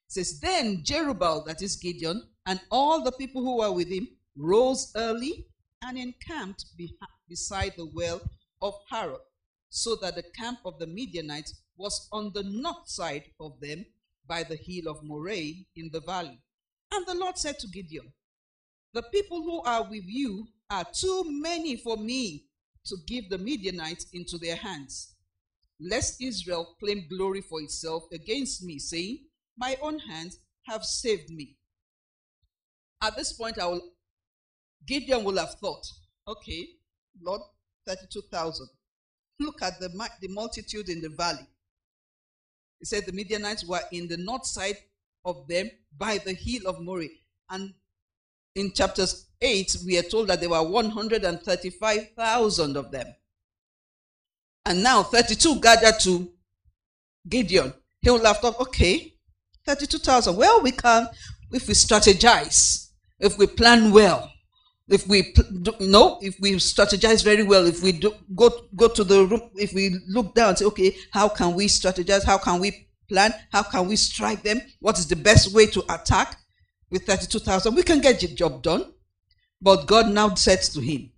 says, 0.08 0.40
Then 0.40 0.82
Jerubbaal, 0.84 1.46
that 1.46 1.62
is 1.62 1.76
Gideon, 1.76 2.22
and 2.46 2.60
all 2.70 3.02
the 3.02 3.12
people 3.12 3.42
who 3.42 3.58
were 3.58 3.72
with 3.72 3.88
him 3.88 4.08
rose 4.36 4.92
early 4.96 5.46
and 5.82 5.98
encamped 5.98 6.66
beside 7.28 7.74
the 7.76 7.90
well 7.94 8.20
of 8.62 8.74
Harod 8.90 9.20
so 9.70 9.96
that 9.96 10.16
the 10.16 10.24
camp 10.36 10.58
of 10.64 10.78
the 10.78 10.86
Midianites 10.86 11.54
was 11.76 12.08
on 12.12 12.32
the 12.34 12.42
north 12.42 12.88
side 12.88 13.24
of 13.40 13.58
them 13.60 13.86
by 14.26 14.42
the 14.42 14.56
hill 14.56 14.90
of 14.90 15.02
Moreh 15.02 15.64
in 15.76 15.90
the 15.92 16.00
valley. 16.00 16.38
And 16.92 17.06
the 17.06 17.14
Lord 17.14 17.38
said 17.38 17.58
to 17.60 17.68
Gideon, 17.68 18.12
The 18.92 19.02
people 19.04 19.42
who 19.42 19.62
are 19.62 19.88
with 19.88 20.04
you 20.06 20.48
are 20.68 20.84
too 20.92 21.24
many 21.26 21.76
for 21.76 21.96
me 21.96 22.44
to 22.86 22.96
give 23.06 23.28
the 23.28 23.38
Midianites 23.38 24.06
into 24.12 24.38
their 24.38 24.56
hands, 24.56 25.14
lest 25.80 26.20
Israel 26.20 26.76
claim 26.80 27.06
glory 27.08 27.40
for 27.40 27.60
itself 27.60 28.04
against 28.12 28.62
me, 28.62 28.78
saying, 28.78 29.26
My 29.56 29.76
own 29.80 29.98
hands 29.98 30.38
have 30.66 30.84
saved 30.84 31.30
me. 31.30 31.56
At 33.02 33.16
this 33.16 33.32
point, 33.32 33.58
I 33.58 33.66
will, 33.66 33.82
Gideon 34.86 35.24
will 35.24 35.38
have 35.38 35.54
thought, 35.54 35.86
okay, 36.28 36.68
Lord, 37.22 37.40
32,000. 37.90 38.68
Look 39.40 39.62
at 39.62 39.80
the, 39.80 39.88
the 40.20 40.28
multitude 40.28 40.88
in 40.88 41.00
the 41.00 41.08
valley. 41.08 41.44
He 42.78 42.84
said 42.84 43.04
the 43.06 43.12
Midianites 43.12 43.64
were 43.64 43.80
in 43.90 44.06
the 44.06 44.16
north 44.16 44.46
side 44.46 44.76
of 45.24 45.48
them 45.48 45.68
by 45.96 46.18
the 46.18 46.34
hill 46.34 46.62
of 46.66 46.80
Moreh. 46.80 47.08
And 47.50 47.74
in 48.54 48.70
chapters 48.72 49.26
8, 49.40 49.78
we 49.84 49.98
are 49.98 50.02
told 50.02 50.28
that 50.28 50.38
there 50.40 50.50
were 50.50 50.62
135,000 50.62 52.76
of 52.76 52.92
them. 52.92 53.06
And 54.66 54.82
now 54.82 55.02
32 55.02 55.58
gathered 55.60 55.98
to 56.00 56.30
Gideon. 57.28 57.72
He 58.02 58.10
have 58.10 58.38
thought, 58.38 58.60
okay, 58.60 59.14
32,000. 59.66 60.36
Well, 60.36 60.62
we 60.62 60.72
can, 60.72 61.06
if 61.50 61.68
we 61.68 61.74
strategize, 61.74 62.88
if 63.18 63.36
we 63.36 63.46
plan 63.46 63.90
well, 63.90 64.32
if 64.90 65.06
we 65.06 65.32
know 65.80 66.18
if 66.20 66.38
we 66.40 66.52
strategize 66.54 67.22
very 67.24 67.44
well 67.44 67.66
if 67.66 67.82
we 67.82 67.92
do, 67.92 68.12
go 68.34 68.50
go 68.74 68.88
to 68.88 69.04
the 69.04 69.24
room 69.24 69.50
if 69.54 69.72
we 69.72 69.96
look 70.08 70.34
down 70.34 70.50
and 70.50 70.58
say 70.58 70.64
okay 70.64 70.96
how 71.12 71.28
can 71.28 71.54
we 71.54 71.66
strategize? 71.66 72.24
How 72.24 72.38
can 72.38 72.60
we 72.60 72.88
plan? 73.08 73.32
How 73.52 73.62
can 73.62 73.86
we 73.86 73.96
strike 73.96 74.42
them? 74.42 74.60
What 74.80 74.98
is 74.98 75.06
the 75.06 75.16
best 75.16 75.54
way 75.54 75.66
to 75.66 75.82
attack? 75.88 76.36
With 76.90 77.06
32000 77.06 77.74
we 77.74 77.84
can 77.84 78.00
get 78.00 78.20
the 78.20 78.28
job 78.28 78.62
done. 78.62 78.92
But 79.62 79.86
god 79.86 80.10
now 80.10 80.34
says 80.34 80.68
to 80.70 80.80
him 80.80 81.12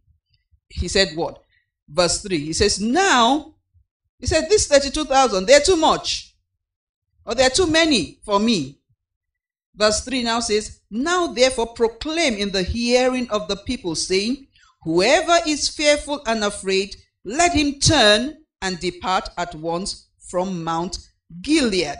he 0.68 0.88
said 0.88 1.08
what? 1.14 1.42
Verse 1.88 2.22
3 2.22 2.38
he 2.38 2.52
says 2.52 2.80
now 2.80 3.54
he 4.18 4.26
said 4.26 4.48
this 4.50 4.66
32000 4.66 5.46
they're 5.46 5.60
too 5.60 5.76
much. 5.76 6.28
Or 7.24 7.34
they're 7.34 7.50
too 7.50 7.68
many 7.68 8.18
for 8.24 8.38
me 8.38 8.81
Verse 9.74 10.04
3 10.04 10.22
now 10.22 10.40
says, 10.40 10.80
Now 10.90 11.28
therefore 11.28 11.68
proclaim 11.68 12.34
in 12.34 12.50
the 12.50 12.62
hearing 12.62 13.28
of 13.30 13.48
the 13.48 13.56
people, 13.56 13.94
saying, 13.94 14.46
Whoever 14.82 15.38
is 15.46 15.68
fearful 15.68 16.20
and 16.26 16.44
afraid, 16.44 16.96
let 17.24 17.52
him 17.52 17.78
turn 17.78 18.38
and 18.60 18.78
depart 18.80 19.28
at 19.38 19.54
once 19.54 20.08
from 20.18 20.62
Mount 20.62 20.98
Gilead. 21.40 21.98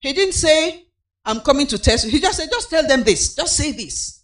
He 0.00 0.12
didn't 0.12 0.34
say, 0.34 0.84
I'm 1.24 1.40
coming 1.40 1.66
to 1.68 1.78
test 1.78 2.04
you. 2.04 2.10
He 2.10 2.20
just 2.20 2.38
said, 2.38 2.48
Just 2.50 2.70
tell 2.70 2.86
them 2.86 3.02
this. 3.02 3.34
Just 3.34 3.56
say 3.56 3.72
this. 3.72 4.22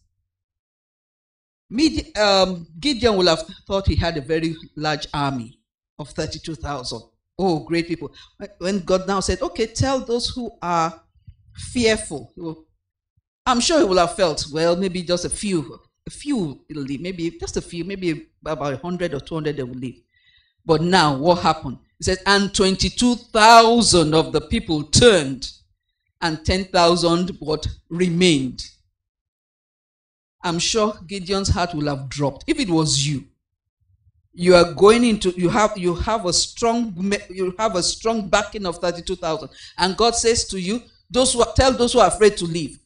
Mid, 1.70 2.16
um, 2.16 2.66
Gideon 2.78 3.16
would 3.16 3.26
have 3.26 3.42
thought 3.66 3.88
he 3.88 3.96
had 3.96 4.16
a 4.16 4.20
very 4.20 4.54
large 4.76 5.06
army 5.12 5.58
of 5.98 6.10
32,000. 6.10 7.02
Oh, 7.38 7.60
great 7.60 7.88
people. 7.88 8.12
When 8.58 8.80
God 8.80 9.08
now 9.08 9.20
said, 9.20 9.42
Okay, 9.42 9.66
tell 9.66 9.98
those 10.00 10.28
who 10.28 10.52
are 10.62 11.03
fearful. 11.54 12.32
I'm 13.46 13.60
sure 13.60 13.78
he 13.78 13.84
will 13.84 13.98
have 13.98 14.16
felt, 14.16 14.46
well, 14.52 14.76
maybe 14.76 15.02
just 15.02 15.24
a 15.24 15.30
few, 15.30 15.78
a 16.06 16.10
few 16.10 16.64
will 16.68 16.82
leave, 16.82 17.00
maybe 17.00 17.30
just 17.38 17.56
a 17.56 17.62
few, 17.62 17.84
maybe 17.84 18.28
about 18.44 18.82
100 18.82 19.14
or 19.14 19.20
200 19.20 19.56
they 19.56 19.62
will 19.62 19.74
leave. 19.74 20.02
But 20.64 20.80
now, 20.80 21.16
what 21.16 21.42
happened? 21.42 21.78
He 21.98 22.04
says, 22.04 22.22
and 22.26 22.54
22,000 22.54 24.14
of 24.14 24.32
the 24.32 24.40
people 24.40 24.84
turned, 24.84 25.50
and 26.20 26.44
10,000 26.44 27.36
what 27.40 27.66
remained. 27.90 28.64
I'm 30.42 30.58
sure 30.58 30.94
Gideon's 31.06 31.50
heart 31.50 31.74
will 31.74 31.94
have 31.94 32.08
dropped. 32.08 32.44
If 32.46 32.58
it 32.58 32.70
was 32.70 33.06
you, 33.06 33.24
you 34.34 34.54
are 34.54 34.72
going 34.72 35.04
into 35.04 35.30
you 35.30 35.48
have 35.48 35.78
you 35.78 35.94
have 35.94 36.26
a 36.26 36.32
strong 36.32 37.12
you 37.30 37.54
have 37.56 37.76
a 37.76 37.82
strong 37.82 38.28
backing 38.28 38.66
of 38.66 38.78
32,000 38.78 39.48
and 39.78 39.96
God 39.96 40.16
says 40.16 40.44
to 40.48 40.60
you 40.60 40.82
those 41.14 41.32
who 41.32 41.42
tell 41.54 41.72
those 41.72 41.92
who 41.92 42.00
are 42.00 42.08
afraid 42.08 42.36
to 42.36 42.44
leave. 42.44 42.78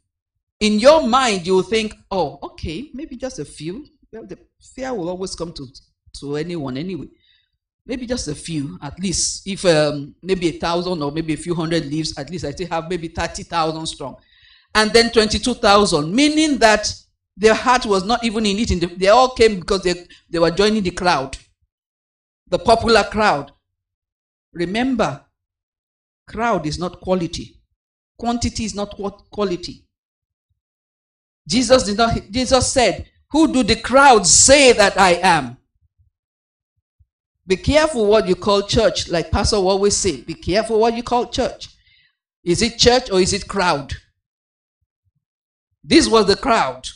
In 0.61 0.79
your 0.79 1.07
mind, 1.07 1.47
you 1.47 1.55
will 1.55 1.63
think, 1.63 1.95
oh, 2.11 2.39
okay, 2.43 2.91
maybe 2.93 3.17
just 3.17 3.39
a 3.39 3.45
few. 3.45 3.87
Well, 4.13 4.27
the 4.27 4.39
fear 4.61 4.93
will 4.93 5.09
always 5.09 5.35
come 5.35 5.53
to, 5.55 5.67
to 6.21 6.37
anyone 6.37 6.77
anyway. 6.77 7.07
Maybe 7.87 8.07
just 8.07 8.29
a 8.29 8.35
few, 8.35 8.79
at 8.83 8.99
least. 9.01 9.47
If 9.47 9.65
um, 9.65 10.15
maybe 10.23 10.49
a 10.49 10.59
thousand 10.59 11.03
or 11.03 11.11
maybe 11.11 11.33
a 11.33 11.39
few 11.39 11.55
hundred 11.55 11.87
leaves, 11.87 12.19
at 12.19 12.29
least 12.29 12.45
I 12.45 12.51
still 12.51 12.69
have 12.69 12.91
maybe 12.91 13.09
30,000 13.09 13.87
strong. 13.87 14.17
And 14.75 14.93
then 14.93 15.11
22,000, 15.11 16.15
meaning 16.15 16.59
that 16.59 16.93
their 17.35 17.55
heart 17.55 17.87
was 17.87 18.05
not 18.05 18.23
even 18.25 18.45
in 18.45 18.59
it. 18.59 18.99
They 18.99 19.09
all 19.09 19.31
came 19.31 19.61
because 19.61 19.83
they, 19.83 20.07
they 20.29 20.39
were 20.39 20.51
joining 20.51 20.83
the 20.83 20.91
crowd, 20.91 21.39
the 22.47 22.59
popular 22.59 23.05
crowd. 23.05 23.53
Remember, 24.53 25.25
crowd 26.27 26.67
is 26.67 26.79
not 26.79 27.01
quality. 27.01 27.58
Quantity 28.19 28.65
is 28.65 28.75
not 28.75 28.99
what 28.99 29.31
quality. 29.31 29.85
Jesus 31.49 31.85
did 31.85 31.97
not, 31.97 32.21
Jesus 32.31 32.73
said, 32.73 33.07
Who 33.31 33.53
do 33.53 33.63
the 33.63 33.77
crowds 33.77 34.31
say 34.31 34.73
that 34.73 34.99
I 34.99 35.13
am? 35.23 35.57
Be 37.47 37.57
careful 37.57 38.07
what 38.07 38.29
you 38.29 38.35
call 38.35 38.63
church, 38.63 39.09
like 39.09 39.31
Pastor 39.31 39.57
always 39.57 39.97
say. 39.97 40.21
Be 40.21 40.35
careful 40.35 40.79
what 40.79 40.95
you 40.95 41.03
call 41.03 41.27
church. 41.27 41.69
Is 42.45 42.61
it 42.61 42.79
church 42.79 43.11
or 43.11 43.21
is 43.21 43.33
it 43.33 43.49
crowd? 43.49 43.95
This 45.83 46.07
was 46.07 46.27
the 46.27 46.37
crowd. 46.37 46.87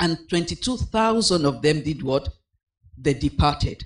And 0.00 0.18
22,000 0.28 1.44
of 1.44 1.62
them 1.62 1.82
did 1.82 2.02
what? 2.02 2.28
They 2.98 3.14
departed. 3.14 3.84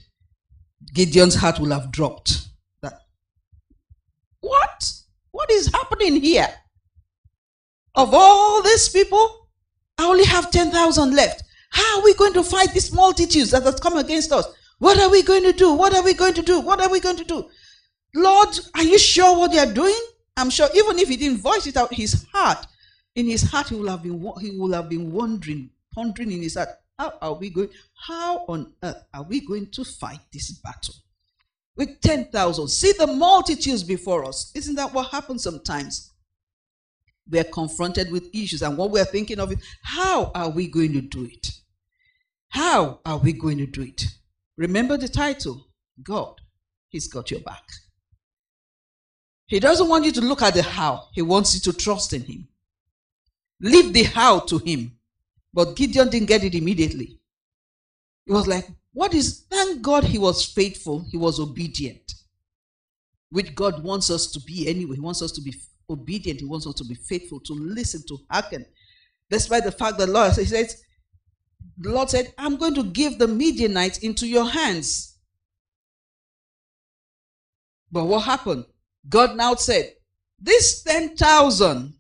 Gideon's 0.95 1.35
heart 1.35 1.59
will 1.59 1.71
have 1.71 1.93
dropped. 1.93 2.49
That, 2.81 3.01
what? 4.41 4.94
What 5.35 5.51
is 5.51 5.67
happening 5.67 6.21
here? 6.21 6.49
Of 7.97 8.15
all 8.15 8.63
these 8.63 8.89
people, 8.89 9.49
I 9.99 10.05
only 10.05 10.25
have 10.27 10.53
10,000 10.53 11.13
left. 11.13 11.43
How 11.71 11.99
are 11.99 12.05
we 12.05 12.15
going 12.15 12.35
to 12.35 12.45
fight 12.45 12.73
these 12.73 12.93
multitudes 12.93 13.51
that 13.51 13.65
have 13.65 13.81
come 13.81 13.97
against 13.97 14.31
us? 14.31 14.47
What 14.79 14.97
are 15.01 15.11
we 15.11 15.25
going 15.25 15.43
to 15.43 15.53
do? 15.53 15.73
What 15.73 15.93
are 15.93 16.05
we 16.05 16.15
going 16.15 16.35
to 16.35 16.43
do? 16.43 16.61
What 16.61 16.81
are 16.81 16.89
we 16.89 17.01
going 17.01 17.17
to 17.17 17.25
do? 17.25 17.49
Lord, 18.15 18.57
are 18.77 18.85
you 18.85 18.97
sure 18.97 19.37
what 19.37 19.53
you 19.53 19.59
are 19.59 19.73
doing? 19.73 19.99
I'm 20.37 20.51
sure 20.51 20.69
even 20.73 21.01
if 21.01 21.09
he 21.09 21.17
didn't 21.17 21.39
voice 21.39 21.67
it 21.67 21.77
out, 21.77 21.93
his 21.93 22.25
heart, 22.33 22.65
in 23.17 23.27
his 23.27 23.43
heart, 23.43 23.71
he 23.71 23.75
will 23.75 23.89
have 23.89 24.05
been 24.05 24.25
he 24.41 24.57
will 24.57 24.73
have 24.73 24.89
been 24.89 25.11
wondering, 25.11 25.69
pondering 25.93 26.31
in 26.31 26.43
his 26.43 26.55
heart, 26.55 26.69
how 26.97 27.13
are 27.21 27.35
we 27.35 27.51
going? 27.51 27.71
How 28.07 28.45
on 28.47 28.73
earth 28.85 29.03
are 29.13 29.25
we 29.25 29.45
going 29.45 29.73
to 29.73 29.85
fight 29.85 30.21
this 30.33 30.53
battle? 30.53 30.95
With 31.77 32.01
10,000. 32.01 32.69
See 32.69 32.93
the 32.93 33.07
multitudes 33.07 33.83
before 33.83 34.25
us. 34.25 34.53
Isn't 34.55 34.77
that 34.77 34.93
what 34.93 35.11
happens 35.11 35.43
sometimes? 35.43 36.13
We're 37.29 37.45
confronted 37.45 38.13
with 38.13 38.35
issues, 38.35 38.63
and 38.63 38.77
what 38.77 38.91
we're 38.91 39.05
thinking 39.05 39.41
of 39.41 39.51
is 39.51 39.59
how 39.83 40.31
are 40.35 40.51
we 40.51 40.69
going 40.69 40.93
to 40.93 41.01
do 41.01 41.25
it? 41.25 41.53
How 42.51 43.01
are 43.05 43.19
we 43.19 43.33
going 43.33 43.59
to 43.59 43.67
do 43.67 43.83
it? 43.83 44.05
Remember 44.57 44.97
the 44.97 45.09
title 45.09 45.67
God, 46.03 46.41
He's 46.89 47.09
got 47.09 47.31
your 47.31 47.41
back. 47.41 47.65
He 49.47 49.59
doesn't 49.59 49.89
want 49.89 50.05
you 50.05 50.13
to 50.13 50.21
look 50.21 50.43
at 50.43 50.55
the 50.55 50.63
how, 50.63 51.09
He 51.13 51.23
wants 51.23 51.55
you 51.55 51.73
to 51.73 51.79
trust 51.79 52.13
in 52.13 52.23
Him. 52.23 52.49
Leave 53.61 53.93
the 53.93 54.03
how 54.05 54.41
to 54.41 54.59
Him. 54.59 54.99
But 55.53 55.77
Gideon 55.77 56.11
didn't 56.11 56.29
get 56.29 56.45
it 56.45 56.55
immediately. 56.55 57.19
It 58.27 58.33
was 58.33 58.47
like, 58.47 58.69
what 58.95 59.13
is, 59.13 59.45
thank 59.51 59.83
God 59.83 60.05
he 60.05 60.19
was 60.19 60.45
faithful, 60.45 61.05
he 61.11 61.17
was 61.17 61.41
obedient, 61.41 62.15
which 63.31 63.55
God 63.55 63.83
wants 63.83 64.09
us 64.09 64.29
to 64.33 64.41
be 64.41 64.69
anyway. 64.69 64.95
He 64.95 65.01
wants 65.01 65.21
us 65.21 65.33
to 65.33 65.43
be 65.43 65.53
obedient, 65.91 66.41
he 66.41 66.47
wants 66.47 66.67
us 66.67 66.75
to 66.77 66.85
be 66.85 66.95
faithful, 66.95 67.41
to 67.41 67.53
listen, 67.55 68.03
to 68.07 68.19
hearken. 68.31 68.65
Despite 69.31 69.65
the 69.65 69.73
fact 69.73 69.99
that 69.99 70.09
Lord 70.09 70.33
he 70.35 70.45
says, 70.45 70.81
the 71.77 71.91
Lord 71.91 72.09
said, 72.09 72.33
I'm 72.39 72.57
going 72.57 72.75
to 72.77 72.85
give 72.85 73.19
the 73.19 73.27
Midianites 73.27 73.99
into 73.99 74.29
your 74.29 74.49
hands. 74.49 75.19
But 77.91 78.05
what 78.05 78.21
happened? 78.21 78.65
God 79.09 79.37
now 79.37 79.57
said, 79.57 79.93
This 80.39 80.85
10,000, 80.85 81.95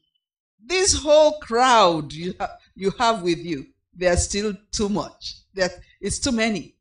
this 0.64 0.94
whole 0.94 1.40
crowd 1.40 2.12
you, 2.12 2.34
ha- 2.38 2.56
you 2.76 2.92
have 3.00 3.22
with 3.22 3.38
you, 3.38 3.66
they 3.96 4.06
are 4.06 4.16
still 4.16 4.54
too 4.70 4.88
much. 4.88 5.38
They're, 5.54 5.70
it's 6.00 6.20
too 6.20 6.32
many. 6.32 6.73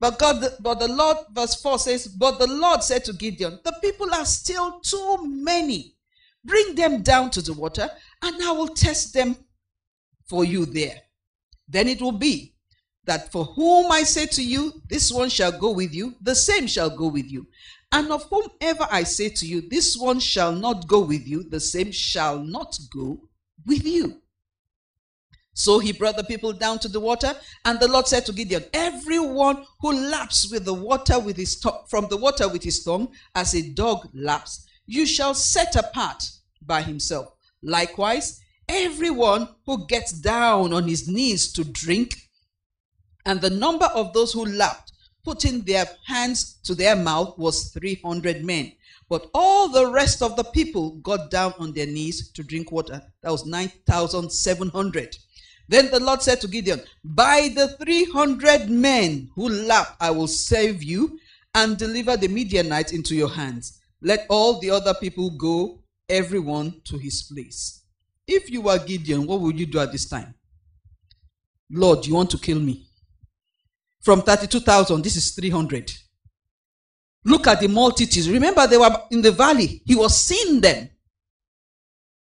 But 0.00 0.18
God, 0.18 0.44
but 0.60 0.80
the 0.80 0.88
Lord, 0.88 1.16
verse 1.32 1.60
4 1.60 1.78
says, 1.78 2.08
But 2.08 2.38
the 2.38 2.46
Lord 2.46 2.82
said 2.82 3.04
to 3.04 3.12
Gideon, 3.12 3.60
The 3.64 3.76
people 3.80 4.12
are 4.12 4.26
still 4.26 4.80
too 4.80 5.18
many. 5.24 5.94
Bring 6.44 6.74
them 6.74 7.02
down 7.02 7.30
to 7.30 7.42
the 7.42 7.54
water, 7.54 7.88
and 8.22 8.42
I 8.42 8.52
will 8.52 8.68
test 8.68 9.14
them 9.14 9.36
for 10.26 10.44
you 10.44 10.66
there. 10.66 11.00
Then 11.68 11.88
it 11.88 12.02
will 12.02 12.12
be 12.12 12.54
that 13.06 13.32
for 13.32 13.44
whom 13.44 13.90
I 13.92 14.02
say 14.02 14.26
to 14.26 14.42
you, 14.42 14.72
This 14.88 15.10
one 15.10 15.28
shall 15.28 15.52
go 15.52 15.72
with 15.72 15.94
you, 15.94 16.14
the 16.20 16.34
same 16.34 16.66
shall 16.66 16.90
go 16.90 17.08
with 17.08 17.30
you. 17.30 17.46
And 17.92 18.10
of 18.10 18.24
whomever 18.24 18.86
I 18.90 19.04
say 19.04 19.28
to 19.28 19.46
you, 19.46 19.62
This 19.68 19.96
one 19.96 20.20
shall 20.20 20.52
not 20.52 20.86
go 20.86 21.00
with 21.00 21.26
you, 21.26 21.44
the 21.44 21.60
same 21.60 21.92
shall 21.92 22.38
not 22.38 22.76
go 22.92 23.28
with 23.66 23.86
you. 23.86 24.20
So 25.54 25.78
he 25.78 25.92
brought 25.92 26.16
the 26.16 26.24
people 26.24 26.52
down 26.52 26.80
to 26.80 26.88
the 26.88 26.98
water, 26.98 27.34
and 27.64 27.78
the 27.78 27.86
Lord 27.88 28.08
said 28.08 28.26
to 28.26 28.32
Gideon, 28.32 28.64
Everyone 28.72 29.64
who 29.80 29.92
laps 29.92 30.50
with 30.50 30.64
the 30.64 30.74
water 30.74 31.18
with 31.20 31.36
his 31.36 31.56
to- 31.60 31.80
from 31.88 32.08
the 32.08 32.16
water 32.16 32.48
with 32.48 32.64
his 32.64 32.82
tongue, 32.82 33.08
as 33.34 33.54
a 33.54 33.62
dog 33.62 34.08
laps, 34.12 34.66
you 34.86 35.06
shall 35.06 35.34
set 35.34 35.76
apart 35.76 36.24
by 36.60 36.82
himself. 36.82 37.28
Likewise, 37.62 38.40
everyone 38.68 39.48
who 39.64 39.86
gets 39.86 40.12
down 40.12 40.72
on 40.72 40.88
his 40.88 41.06
knees 41.06 41.52
to 41.52 41.62
drink, 41.62 42.28
and 43.24 43.40
the 43.40 43.50
number 43.50 43.86
of 43.86 44.12
those 44.12 44.32
who 44.32 44.44
lapped, 44.44 44.92
putting 45.24 45.62
their 45.62 45.88
hands 46.06 46.56
to 46.64 46.74
their 46.74 46.96
mouth, 46.96 47.38
was 47.38 47.70
three 47.70 47.94
hundred 48.04 48.44
men. 48.44 48.72
But 49.08 49.30
all 49.32 49.68
the 49.68 49.90
rest 49.90 50.20
of 50.22 50.34
the 50.36 50.44
people 50.44 50.96
got 50.96 51.30
down 51.30 51.54
on 51.58 51.72
their 51.72 51.86
knees 51.86 52.30
to 52.32 52.42
drink 52.42 52.72
water. 52.72 53.02
That 53.22 53.30
was 53.30 53.46
9,700. 53.46 55.16
Then 55.68 55.90
the 55.90 56.00
Lord 56.00 56.22
said 56.22 56.40
to 56.42 56.48
Gideon, 56.48 56.82
By 57.02 57.50
the 57.54 57.68
300 57.68 58.68
men 58.68 59.30
who 59.34 59.48
lap, 59.48 59.96
I 60.00 60.10
will 60.10 60.26
save 60.26 60.82
you 60.82 61.18
and 61.54 61.78
deliver 61.78 62.16
the 62.16 62.28
Midianites 62.28 62.92
into 62.92 63.14
your 63.14 63.30
hands. 63.30 63.80
Let 64.02 64.26
all 64.28 64.60
the 64.60 64.70
other 64.70 64.94
people 64.94 65.30
go, 65.30 65.80
everyone 66.08 66.80
to 66.84 66.98
his 66.98 67.22
place. 67.22 67.82
If 68.26 68.50
you 68.50 68.62
were 68.62 68.78
Gideon, 68.78 69.26
what 69.26 69.40
would 69.40 69.58
you 69.58 69.66
do 69.66 69.78
at 69.78 69.92
this 69.92 70.08
time? 70.08 70.34
Lord, 71.70 72.06
you 72.06 72.14
want 72.14 72.30
to 72.30 72.38
kill 72.38 72.58
me? 72.60 72.86
From 74.02 74.20
32,000, 74.20 75.02
this 75.02 75.16
is 75.16 75.30
300. 75.34 75.90
Look 77.24 77.46
at 77.46 77.60
the 77.60 77.68
multitudes. 77.68 78.30
Remember, 78.30 78.66
they 78.66 78.76
were 78.76 78.94
in 79.10 79.22
the 79.22 79.32
valley. 79.32 79.80
He 79.86 79.94
was 79.94 80.16
seeing 80.16 80.60
them. 80.60 80.90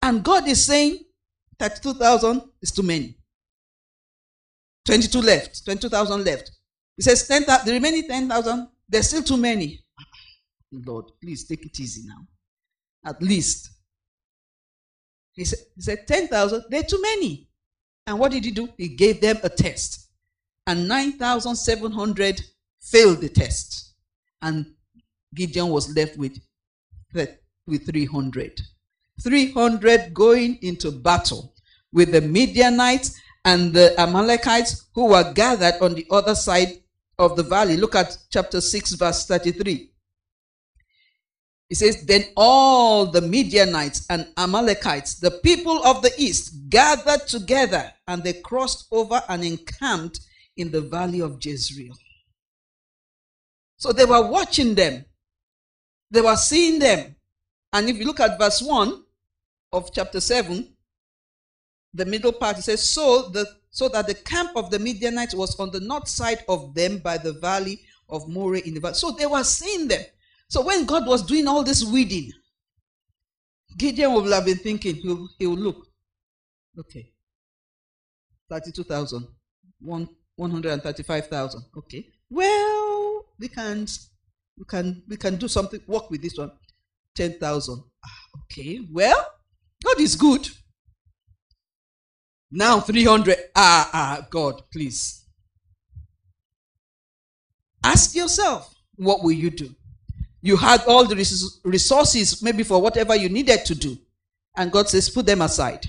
And 0.02 0.24
God 0.24 0.48
is 0.48 0.66
saying, 0.66 0.98
32,000 1.58 2.42
is 2.60 2.72
too 2.72 2.82
many. 2.82 3.17
22 4.88 5.20
left. 5.20 5.64
22,000 5.66 6.24
left. 6.24 6.50
He 6.96 7.02
says, 7.02 7.28
10, 7.28 7.42
the 7.66 7.72
remaining 7.72 8.08
10,000, 8.08 8.68
there's 8.88 9.08
still 9.08 9.22
too 9.22 9.36
many. 9.36 9.84
Lord, 10.72 11.04
please 11.20 11.46
take 11.46 11.66
it 11.66 11.78
easy 11.78 12.04
now. 12.06 12.26
At 13.04 13.22
least. 13.22 13.70
He 15.34 15.44
said, 15.44 15.58
he 15.76 15.82
said 15.82 16.08
10,000, 16.08 16.64
they're 16.70 16.82
too 16.82 17.02
many. 17.02 17.50
And 18.06 18.18
what 18.18 18.32
did 18.32 18.46
he 18.46 18.50
do? 18.50 18.70
He 18.78 18.88
gave 18.88 19.20
them 19.20 19.38
a 19.42 19.50
test. 19.50 20.08
And 20.66 20.88
9,700 20.88 22.40
failed 22.80 23.20
the 23.20 23.28
test. 23.28 23.92
And 24.40 24.72
Gideon 25.34 25.68
was 25.68 25.94
left 25.94 26.16
with, 26.16 26.38
with 27.66 27.86
300. 27.86 28.60
300 29.22 30.14
going 30.14 30.58
into 30.62 30.90
battle 30.90 31.54
with 31.92 32.12
the 32.12 32.22
Midianites 32.22 33.20
and 33.48 33.72
the 33.72 33.98
Amalekites 33.98 34.88
who 34.94 35.06
were 35.06 35.32
gathered 35.32 35.80
on 35.80 35.94
the 35.94 36.06
other 36.10 36.34
side 36.34 36.82
of 37.18 37.34
the 37.34 37.42
valley. 37.42 37.78
Look 37.78 37.94
at 37.94 38.18
chapter 38.30 38.60
6, 38.60 38.92
verse 38.92 39.24
33. 39.24 39.90
It 41.70 41.76
says, 41.76 42.04
Then 42.04 42.24
all 42.36 43.06
the 43.06 43.22
Midianites 43.22 44.06
and 44.10 44.28
Amalekites, 44.36 45.14
the 45.14 45.30
people 45.30 45.82
of 45.82 46.02
the 46.02 46.12
east, 46.18 46.68
gathered 46.68 47.26
together 47.26 47.90
and 48.06 48.22
they 48.22 48.34
crossed 48.34 48.86
over 48.92 49.22
and 49.30 49.42
encamped 49.42 50.20
in 50.58 50.70
the 50.70 50.82
valley 50.82 51.20
of 51.20 51.42
Jezreel. 51.42 51.96
So 53.78 53.92
they 53.92 54.04
were 54.04 54.28
watching 54.28 54.74
them, 54.74 55.06
they 56.10 56.20
were 56.20 56.36
seeing 56.36 56.80
them. 56.80 57.16
And 57.72 57.88
if 57.88 57.96
you 57.96 58.04
look 58.04 58.20
at 58.20 58.38
verse 58.38 58.60
1 58.60 59.04
of 59.72 59.90
chapter 59.94 60.20
7, 60.20 60.68
the 61.94 62.04
middle 62.04 62.32
part, 62.32 62.58
it 62.58 62.62
says, 62.62 62.82
So 62.82 63.28
the 63.28 63.46
so 63.70 63.88
that 63.90 64.06
the 64.06 64.14
camp 64.14 64.52
of 64.56 64.70
the 64.70 64.78
Midianites 64.78 65.34
was 65.34 65.58
on 65.60 65.70
the 65.70 65.80
north 65.80 66.08
side 66.08 66.42
of 66.48 66.74
them 66.74 66.98
by 66.98 67.18
the 67.18 67.34
valley 67.34 67.80
of 68.08 68.28
Moreh 68.28 68.60
in 68.66 68.74
the 68.74 68.80
valley. 68.80 68.94
So 68.94 69.10
they 69.12 69.26
were 69.26 69.44
seeing 69.44 69.86
them. 69.88 70.02
So 70.48 70.62
when 70.64 70.86
God 70.86 71.06
was 71.06 71.22
doing 71.22 71.46
all 71.46 71.62
this 71.62 71.84
weeding, 71.84 72.32
Gideon 73.76 74.14
would 74.14 74.32
have 74.32 74.46
been 74.46 74.56
thinking, 74.56 74.94
he 74.96 75.06
will, 75.06 75.28
he 75.38 75.46
will 75.46 75.56
look. 75.56 75.86
Okay. 76.78 77.12
32,000. 78.50 79.26
135,000. 79.80 81.62
Okay. 81.76 82.06
Well, 82.30 82.98
we 83.38 83.48
can 83.48 83.86
we 84.58 84.64
can 84.64 85.02
we 85.08 85.16
can 85.16 85.36
do 85.36 85.48
something 85.48 85.80
work 85.86 86.10
with 86.10 86.22
this 86.22 86.36
one 86.36 86.50
10,000 87.14 87.82
ah, 88.04 88.08
okay 88.42 88.80
well 88.92 89.26
God 89.84 90.00
is 90.00 90.16
good 90.16 90.48
now 92.50 92.80
300 92.80 93.36
ah 93.54 93.90
ah 93.92 94.26
God 94.30 94.62
please 94.72 95.24
ask 97.84 98.14
yourself 98.14 98.74
what 98.96 99.22
will 99.22 99.32
you 99.32 99.50
do 99.50 99.74
you 100.40 100.56
had 100.56 100.84
all 100.86 101.04
the 101.04 101.16
resources, 101.64 102.42
maybe 102.42 102.62
for 102.62 102.80
whatever 102.80 103.16
you 103.16 103.28
needed 103.28 103.64
to 103.66 103.74
do. 103.74 103.98
And 104.56 104.70
God 104.70 104.88
says, 104.88 105.10
put 105.10 105.26
them 105.26 105.42
aside. 105.42 105.84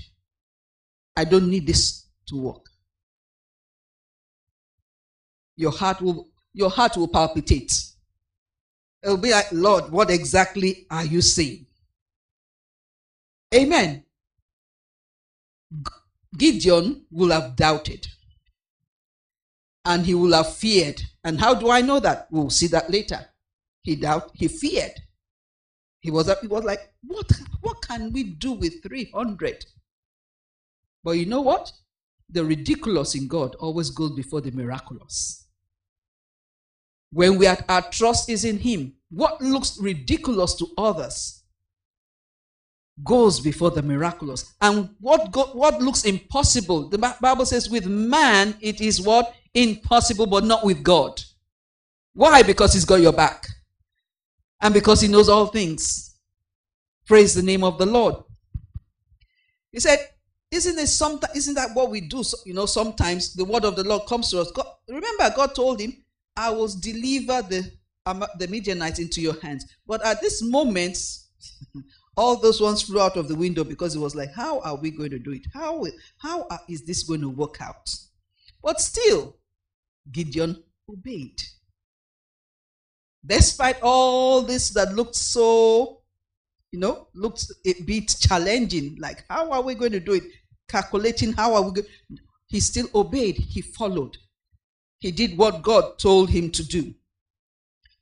I 1.16 1.24
don't 1.24 1.48
need 1.48 1.66
this 1.66 2.06
to 2.26 2.36
work. 2.36 2.66
Your 5.56 5.70
heart 5.70 6.00
will, 6.00 6.28
your 6.52 6.70
heart 6.70 6.96
will 6.96 7.08
palpitate. 7.08 7.72
It 9.02 9.08
will 9.08 9.16
be 9.16 9.30
like, 9.30 9.46
Lord, 9.52 9.90
what 9.90 10.10
exactly 10.10 10.86
are 10.90 11.04
you 11.04 11.20
saying? 11.20 11.66
Amen. 13.54 14.04
Gideon 16.36 17.04
will 17.10 17.30
have 17.30 17.56
doubted. 17.56 18.06
And 19.84 20.04
he 20.04 20.14
will 20.14 20.32
have 20.32 20.54
feared. 20.54 21.02
And 21.24 21.40
how 21.40 21.54
do 21.54 21.70
I 21.70 21.80
know 21.80 22.00
that? 22.00 22.28
We'll 22.30 22.50
see 22.50 22.66
that 22.68 22.90
later. 22.90 23.26
He 23.82 23.96
doubt, 23.96 24.30
he 24.34 24.48
feared. 24.48 24.92
He 26.00 26.10
was 26.10 26.30
he 26.40 26.46
was 26.46 26.64
like, 26.64 26.92
what 27.02 27.30
what 27.60 27.82
can 27.82 28.12
we 28.12 28.24
do 28.24 28.52
with 28.52 28.82
300? 28.82 29.64
But 31.02 31.12
you 31.12 31.26
know 31.26 31.40
what? 31.40 31.72
The 32.28 32.44
ridiculous 32.44 33.14
in 33.14 33.26
God 33.26 33.54
always 33.56 33.90
goes 33.90 34.12
before 34.12 34.40
the 34.40 34.50
miraculous. 34.50 35.46
When 37.12 37.38
we 37.38 37.46
are, 37.46 37.58
our 37.68 37.82
trust 37.90 38.28
is 38.28 38.44
in 38.44 38.58
Him, 38.58 38.94
what 39.10 39.40
looks 39.40 39.78
ridiculous 39.80 40.54
to 40.54 40.68
others 40.78 41.39
goes 43.04 43.40
before 43.40 43.70
the 43.70 43.82
miraculous. 43.82 44.54
And 44.60 44.90
what, 45.00 45.32
go, 45.32 45.44
what 45.52 45.80
looks 45.80 46.04
impossible, 46.04 46.88
the 46.88 46.98
Bible 47.20 47.46
says, 47.46 47.70
with 47.70 47.86
man 47.86 48.56
it 48.60 48.80
is 48.80 49.00
what? 49.00 49.34
Impossible, 49.54 50.26
but 50.26 50.44
not 50.44 50.64
with 50.64 50.82
God. 50.82 51.20
Why? 52.14 52.42
Because 52.42 52.74
He's 52.74 52.84
got 52.84 53.00
your 53.00 53.12
back 53.12 53.46
and 54.60 54.74
because 54.74 55.00
he 55.00 55.08
knows 55.08 55.28
all 55.28 55.46
things. 55.46 56.16
Praise 57.06 57.34
the 57.34 57.42
name 57.42 57.64
of 57.64 57.78
the 57.78 57.86
Lord. 57.86 58.16
He 59.72 59.80
said, 59.80 59.98
isn't 60.50 60.78
it 60.78 60.88
some, 60.88 61.20
isn't 61.34 61.54
that 61.54 61.70
what 61.74 61.90
we 61.90 62.00
do? 62.00 62.22
So, 62.22 62.36
you 62.44 62.54
know, 62.54 62.66
sometimes 62.66 63.34
the 63.34 63.44
word 63.44 63.64
of 63.64 63.76
the 63.76 63.84
Lord 63.84 64.06
comes 64.06 64.30
to 64.30 64.40
us. 64.40 64.50
God, 64.50 64.66
remember, 64.88 65.32
God 65.34 65.54
told 65.54 65.80
him, 65.80 66.04
I 66.36 66.50
will 66.50 66.68
deliver 66.80 67.42
the, 67.42 67.70
um, 68.06 68.24
the 68.38 68.48
Midianites 68.48 68.98
into 68.98 69.20
your 69.20 69.40
hands. 69.40 69.64
But 69.86 70.04
at 70.04 70.20
this 70.20 70.42
moment, 70.42 70.98
all 72.16 72.36
those 72.36 72.60
ones 72.60 72.82
flew 72.82 73.00
out 73.00 73.16
of 73.16 73.28
the 73.28 73.34
window 73.34 73.64
because 73.64 73.94
it 73.94 74.00
was 74.00 74.14
like, 74.14 74.32
how 74.34 74.60
are 74.60 74.76
we 74.76 74.90
going 74.90 75.10
to 75.10 75.18
do 75.18 75.32
it? 75.32 75.46
How, 75.52 75.84
how 76.18 76.46
is 76.68 76.84
this 76.84 77.02
going 77.02 77.20
to 77.20 77.28
work 77.28 77.60
out? 77.60 77.88
But 78.62 78.80
still, 78.80 79.36
Gideon 80.10 80.62
obeyed. 80.90 81.40
Despite 83.24 83.80
all 83.82 84.42
this 84.42 84.70
that 84.70 84.94
looked 84.94 85.14
so, 85.14 86.00
you 86.72 86.78
know, 86.78 87.08
looked 87.14 87.46
a 87.66 87.74
bit 87.82 88.14
challenging, 88.20 88.96
like 88.98 89.24
how 89.28 89.50
are 89.52 89.62
we 89.62 89.74
going 89.74 89.92
to 89.92 90.00
do 90.00 90.12
it? 90.12 90.24
Calculating 90.68 91.32
how 91.32 91.54
are 91.54 91.62
we 91.62 91.72
going 91.72 91.88
he 92.50 92.58
still 92.60 92.88
obeyed, 92.94 93.36
he 93.36 93.62
followed. 93.62 94.18
He 94.98 95.12
did 95.12 95.38
what 95.38 95.62
God 95.62 95.98
told 95.98 96.30
him 96.30 96.50
to 96.50 96.64
do. 96.64 96.94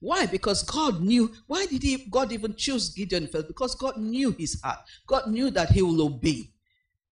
Why? 0.00 0.26
Because 0.26 0.62
God 0.62 1.00
knew. 1.00 1.32
Why 1.46 1.66
did 1.66 1.82
he, 1.82 2.06
God 2.10 2.32
even 2.32 2.54
choose 2.54 2.90
Gideon 2.90 3.26
first? 3.26 3.48
Because 3.48 3.74
God 3.74 3.96
knew 3.96 4.30
his 4.30 4.60
heart. 4.62 4.78
God 5.06 5.28
knew 5.28 5.50
that 5.50 5.70
he 5.70 5.82
will 5.82 6.02
obey. 6.02 6.50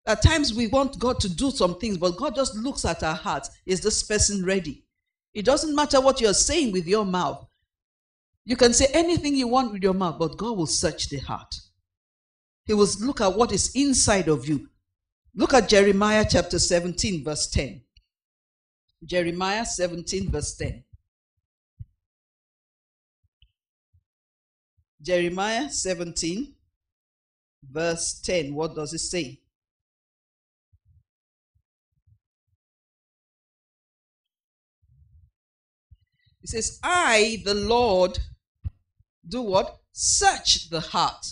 At 0.06 0.22
times 0.22 0.54
we 0.54 0.68
want 0.68 1.00
God 1.00 1.20
to 1.22 1.30
do 1.30 1.50
some 1.50 1.80
things, 1.80 1.98
but 1.98 2.16
God 2.16 2.36
just 2.36 2.56
looks 2.56 2.86
at 2.86 3.02
our 3.02 3.16
hearts. 3.16 3.50
Is 3.66 3.82
this 3.82 4.04
person 4.04 4.46
ready? 4.46 4.84
It 5.34 5.46
doesn't 5.46 5.76
matter 5.76 6.00
what 6.00 6.22
you're 6.22 6.34
saying 6.34 6.72
with 6.72 6.88
your 6.88 7.06
mouth. 7.06 7.46
You 8.46 8.56
can 8.56 8.74
say 8.74 8.86
anything 8.94 9.36
you 9.36 9.48
want 9.48 9.74
with 9.74 9.82
your 9.82 9.96
mouth, 9.96 10.20
but 10.20 10.38
God 10.38 10.56
will 10.56 10.68
search 10.68 11.10
the 11.10 11.18
heart. 11.18 11.56
He 12.66 12.74
will 12.74 12.88
look 13.02 13.20
at 13.20 13.36
what 13.36 13.52
is 13.52 13.72
inside 13.76 14.28
of 14.28 14.48
you. 14.48 14.70
Look 15.34 15.54
at 15.54 15.68
Jeremiah 15.68 16.26
chapter 16.30 16.60
17, 16.60 17.24
verse 17.24 17.48
10. 17.48 17.82
Jeremiah 19.04 19.66
17, 19.66 20.32
verse 20.32 20.56
10. 20.56 20.84
Jeremiah 25.06 25.70
17, 25.70 26.52
verse 27.72 28.20
10. 28.22 28.56
What 28.56 28.74
does 28.74 28.92
it 28.92 29.00
say? 29.00 29.40
It 36.42 36.50
says, 36.50 36.80
I, 36.82 37.44
the 37.46 37.54
Lord, 37.54 38.18
do 39.28 39.44
what? 39.44 39.78
Search 39.92 40.72
the 40.72 40.80
heart. 40.80 41.28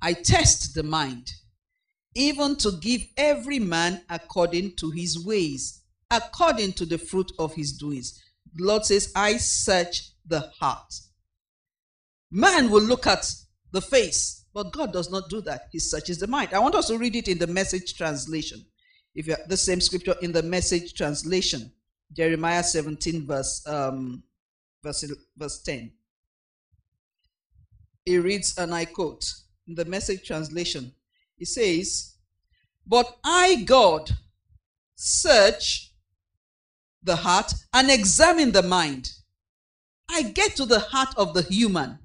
I 0.00 0.12
test 0.12 0.74
the 0.76 0.84
mind, 0.84 1.32
even 2.14 2.54
to 2.58 2.72
give 2.80 3.02
every 3.16 3.58
man 3.58 4.02
according 4.08 4.76
to 4.76 4.90
his 4.92 5.24
ways, 5.24 5.82
according 6.12 6.74
to 6.74 6.86
the 6.86 6.98
fruit 6.98 7.32
of 7.40 7.54
his 7.54 7.72
doings. 7.72 8.22
The 8.54 8.64
Lord 8.64 8.84
says, 8.84 9.12
I 9.16 9.36
search 9.36 10.10
the 10.24 10.52
heart. 10.60 10.94
Man 12.30 12.70
will 12.70 12.82
look 12.82 13.06
at 13.06 13.32
the 13.72 13.80
face. 13.80 14.44
But 14.52 14.72
God 14.72 14.92
does 14.92 15.10
not 15.10 15.28
do 15.28 15.40
that. 15.42 15.68
He 15.70 15.78
searches 15.78 16.18
the 16.18 16.26
mind. 16.26 16.52
I 16.52 16.58
want 16.58 16.74
us 16.74 16.88
to 16.88 16.98
read 16.98 17.14
it 17.14 17.28
in 17.28 17.38
the 17.38 17.46
message 17.46 17.96
translation. 17.96 18.64
If 19.14 19.26
you 19.26 19.34
have 19.34 19.48
the 19.48 19.56
same 19.56 19.80
scripture 19.80 20.16
in 20.22 20.32
the 20.32 20.42
message 20.42 20.94
translation, 20.94 21.70
Jeremiah 22.12 22.62
17, 22.62 23.26
verse 23.26 23.64
um, 23.66 24.24
verse, 24.82 25.04
verse 25.36 25.62
10. 25.62 25.92
He 28.04 28.18
reads, 28.18 28.56
and 28.58 28.74
I 28.74 28.86
quote 28.86 29.24
in 29.68 29.74
the 29.74 29.84
message 29.84 30.26
translation. 30.26 30.92
He 31.36 31.44
says, 31.44 32.16
But 32.86 33.18
I, 33.22 33.62
God, 33.64 34.10
search 34.96 35.92
the 37.02 37.16
heart 37.16 37.52
and 37.72 37.90
examine 37.90 38.52
the 38.52 38.62
mind. 38.62 39.12
I 40.10 40.22
get 40.22 40.56
to 40.56 40.66
the 40.66 40.80
heart 40.80 41.14
of 41.16 41.34
the 41.34 41.42
human. 41.42 41.98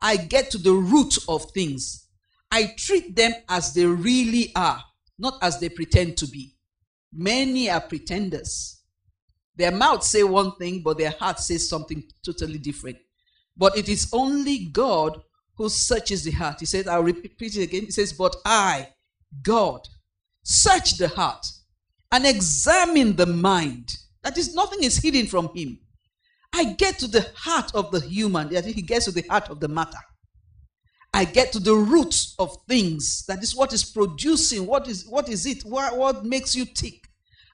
I 0.00 0.16
get 0.16 0.50
to 0.52 0.58
the 0.58 0.72
root 0.72 1.18
of 1.28 1.50
things. 1.52 2.08
I 2.50 2.74
treat 2.76 3.16
them 3.16 3.32
as 3.48 3.74
they 3.74 3.86
really 3.86 4.52
are, 4.54 4.82
not 5.18 5.38
as 5.42 5.58
they 5.58 5.68
pretend 5.68 6.16
to 6.18 6.26
be. 6.28 6.54
Many 7.12 7.70
are 7.70 7.80
pretenders. 7.80 8.82
Their 9.56 9.72
mouth 9.72 10.04
say 10.04 10.22
one 10.22 10.54
thing, 10.56 10.82
but 10.82 10.98
their 10.98 11.14
heart 11.18 11.40
says 11.40 11.68
something 11.68 12.04
totally 12.24 12.58
different. 12.58 12.98
But 13.56 13.76
it 13.76 13.88
is 13.88 14.10
only 14.12 14.66
God 14.66 15.22
who 15.56 15.68
searches 15.68 16.24
the 16.24 16.30
heart. 16.30 16.60
He 16.60 16.66
says, 16.66 16.86
I'll 16.86 17.02
repeat 17.02 17.56
it 17.56 17.62
again. 17.62 17.84
He 17.84 17.90
says, 17.90 18.12
But 18.12 18.36
I, 18.44 18.88
God, 19.42 19.88
search 20.42 20.98
the 20.98 21.08
heart 21.08 21.46
and 22.12 22.26
examine 22.26 23.16
the 23.16 23.26
mind. 23.26 23.96
That 24.22 24.36
is, 24.36 24.54
nothing 24.54 24.82
is 24.82 24.98
hidden 24.98 25.26
from 25.26 25.48
him. 25.54 25.78
I 26.56 26.64
get 26.72 26.98
to 27.00 27.06
the 27.06 27.30
heart 27.36 27.70
of 27.74 27.90
the 27.90 28.00
human, 28.00 28.48
that 28.48 28.64
he 28.64 28.80
gets 28.80 29.04
to 29.04 29.10
the 29.10 29.26
heart 29.28 29.50
of 29.50 29.60
the 29.60 29.68
matter. 29.68 29.98
I 31.12 31.26
get 31.26 31.52
to 31.52 31.58
the 31.58 31.74
root 31.74 32.14
of 32.38 32.56
things. 32.66 33.26
That 33.26 33.42
is 33.42 33.54
what 33.54 33.74
is 33.74 33.84
producing. 33.84 34.66
What 34.66 34.88
is 34.88 35.06
what 35.06 35.28
is 35.28 35.44
it? 35.44 35.64
What, 35.64 35.96
what 35.98 36.24
makes 36.24 36.54
you 36.54 36.64
tick? 36.64 37.08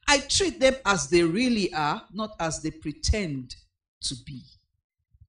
I 0.09 0.19
treat 0.19 0.61
them 0.61 0.75
as 0.87 1.09
they 1.09 1.25
really 1.25 1.73
are, 1.75 2.03
not 2.13 2.31
as 2.39 2.63
they 2.63 2.71
pretend 2.71 3.57
to 4.03 4.15
be. 4.25 4.43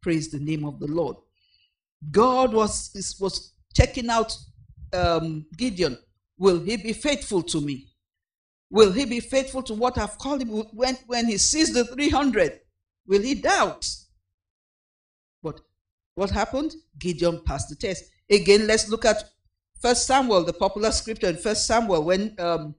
Praise 0.02 0.30
the 0.30 0.40
name 0.40 0.66
of 0.66 0.80
the 0.80 0.88
Lord. 0.88 1.18
God 2.12 2.54
was 2.54 3.18
was 3.20 3.54
checking 3.74 4.10
out 4.10 4.38
um, 4.94 5.48
Gideon. 5.58 5.98
Will 6.38 6.60
he 6.60 6.78
be 6.78 6.94
faithful 6.94 7.42
to 7.44 7.60
me? 7.60 7.88
Will 8.70 8.92
he 8.92 9.06
be 9.06 9.20
faithful 9.20 9.64
to 9.64 9.74
what 9.74 9.98
I've 9.98 10.18
called 10.18 10.42
him? 10.42 10.50
When, 10.74 10.96
when 11.08 11.28
he 11.28 11.38
sees 11.38 11.74
the 11.74 11.86
300, 11.86 12.60
will 13.08 13.22
he 13.22 13.36
doubt? 13.36 13.90
But 15.42 15.62
what 16.16 16.30
happened? 16.30 16.74
Gideon 16.98 17.42
passed 17.46 17.70
the 17.70 17.76
test. 17.76 18.06
Again, 18.30 18.68
let's 18.68 18.90
look 18.90 19.06
at 19.06 19.24
First 19.80 20.08
Samuel, 20.08 20.44
the 20.44 20.54
popular 20.54 20.92
scripture 20.92 21.28
in 21.28 21.38
First 21.38 21.68
Samuel, 21.68 22.04
when 22.04 22.36
um, 22.40 22.74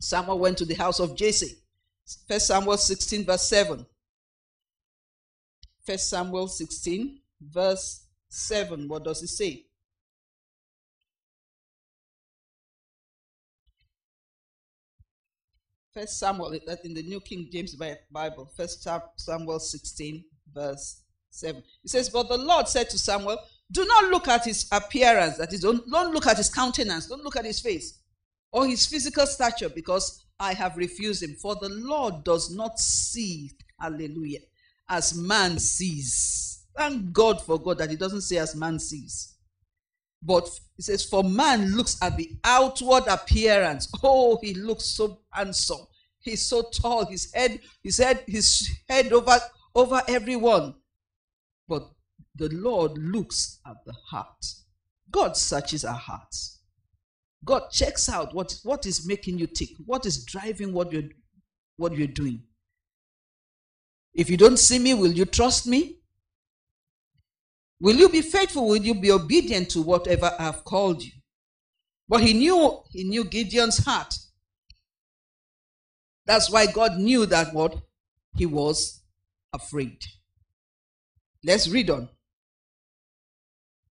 Samuel 0.00 0.38
went 0.38 0.58
to 0.58 0.64
the 0.64 0.74
house 0.74 1.00
of 1.00 1.16
Jesse. 1.16 1.56
First 2.28 2.46
Samuel 2.46 2.76
16, 2.76 3.24
verse 3.24 3.48
7. 3.48 3.84
First 5.84 6.08
Samuel 6.08 6.46
16, 6.46 7.20
verse 7.40 8.06
7. 8.28 8.88
What 8.88 9.04
does 9.04 9.22
it 9.22 9.28
say? 9.28 9.65
First 15.96 16.18
Samuel, 16.18 16.52
in 16.84 16.92
the 16.92 17.02
New 17.02 17.20
King 17.20 17.48
James 17.50 17.74
Bible, 18.12 18.50
First 18.54 18.86
Samuel 19.16 19.58
16, 19.58 20.24
verse 20.52 21.00
7. 21.30 21.62
It 21.84 21.90
says, 21.90 22.10
But 22.10 22.28
the 22.28 22.36
Lord 22.36 22.68
said 22.68 22.90
to 22.90 22.98
Samuel, 22.98 23.38
Do 23.72 23.82
not 23.86 24.10
look 24.10 24.28
at 24.28 24.44
his 24.44 24.68
appearance, 24.70 25.38
that 25.38 25.54
is, 25.54 25.60
don't, 25.60 25.90
don't 25.90 26.12
look 26.12 26.26
at 26.26 26.36
his 26.36 26.50
countenance, 26.50 27.06
don't 27.06 27.24
look 27.24 27.36
at 27.36 27.46
his 27.46 27.60
face, 27.60 28.02
or 28.52 28.66
his 28.66 28.84
physical 28.86 29.24
stature, 29.24 29.70
because 29.70 30.26
I 30.38 30.52
have 30.52 30.76
refused 30.76 31.22
him. 31.22 31.34
For 31.40 31.54
the 31.54 31.70
Lord 31.70 32.24
does 32.24 32.54
not 32.54 32.78
see, 32.78 33.52
hallelujah, 33.80 34.40
as 34.90 35.16
man 35.16 35.58
sees. 35.58 36.66
Thank 36.76 37.10
God 37.14 37.40
for 37.40 37.58
God 37.58 37.78
that 37.78 37.88
he 37.88 37.96
doesn't 37.96 38.20
say 38.20 38.36
as 38.36 38.54
man 38.54 38.78
sees. 38.78 39.35
But 40.22 40.48
he 40.76 40.82
says, 40.82 41.04
For 41.04 41.22
man 41.22 41.76
looks 41.76 41.96
at 42.02 42.16
the 42.16 42.30
outward 42.44 43.04
appearance. 43.08 43.90
Oh, 44.02 44.38
he 44.42 44.54
looks 44.54 44.84
so 44.84 45.20
handsome. 45.30 45.86
He's 46.20 46.42
so 46.42 46.62
tall. 46.62 47.06
His 47.06 47.32
head, 47.32 47.60
his 47.82 47.98
head, 47.98 48.24
his 48.26 48.68
head 48.88 49.12
over 49.12 49.38
over 49.74 50.02
everyone. 50.08 50.74
But 51.68 51.88
the 52.34 52.48
Lord 52.48 52.98
looks 52.98 53.60
at 53.66 53.76
the 53.84 53.92
heart. 53.92 54.44
God 55.10 55.36
searches 55.36 55.84
our 55.84 55.94
hearts. 55.94 56.60
God 57.44 57.70
checks 57.70 58.08
out 58.08 58.34
what, 58.34 58.58
what 58.64 58.86
is 58.86 59.06
making 59.06 59.38
you 59.38 59.46
tick, 59.46 59.68
what 59.84 60.04
is 60.04 60.24
driving 60.24 60.72
what 60.72 60.92
you're 60.92 61.10
what 61.76 61.92
you're 61.92 62.08
doing. 62.08 62.42
If 64.14 64.30
you 64.30 64.38
don't 64.38 64.58
see 64.58 64.78
me, 64.78 64.94
will 64.94 65.12
you 65.12 65.26
trust 65.26 65.66
me? 65.66 65.98
Will 67.80 67.96
you 67.96 68.08
be 68.08 68.22
faithful? 68.22 68.68
Will 68.68 68.76
you 68.76 68.94
be 68.94 69.10
obedient 69.10 69.70
to 69.70 69.82
whatever 69.82 70.34
I've 70.38 70.64
called 70.64 71.02
you? 71.02 71.12
But 72.08 72.22
he 72.22 72.32
knew 72.32 72.80
he 72.90 73.04
knew 73.04 73.24
Gideon's 73.24 73.84
heart. 73.84 74.14
That's 76.24 76.50
why 76.50 76.66
God 76.66 76.98
knew 76.98 77.26
that 77.26 77.52
what 77.52 77.76
he 78.36 78.46
was 78.46 79.02
afraid. 79.52 80.04
Let's 81.44 81.68
read 81.68 81.90
on. 81.90 82.08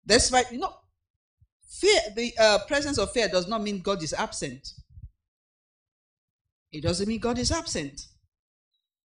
That's 0.05 0.31
why 0.31 0.43
you 0.51 0.59
know 0.59 0.73
fear 1.67 1.99
the 2.15 2.33
uh, 2.39 2.59
presence 2.67 2.97
of 2.97 3.11
fear 3.11 3.27
does 3.27 3.47
not 3.47 3.61
mean 3.61 3.79
God 3.79 4.03
is 4.03 4.13
absent. 4.13 4.69
It 6.71 6.83
doesn't 6.83 7.07
mean 7.07 7.19
God 7.19 7.39
is 7.39 7.51
absent. 7.51 8.01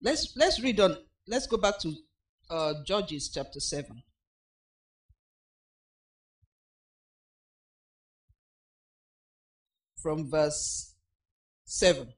Let's 0.01 0.35
let's 0.37 0.61
read 0.61 0.81
on. 0.81 0.97
Let's 1.29 1.47
go 1.47 1.57
back 1.57 1.79
to 1.81 1.95
uh, 2.51 2.75
Judges 2.87 3.31
chapter 3.33 3.61
seven. 3.61 4.03
From 10.03 10.31
verse 10.31 10.95
7. 11.65 12.09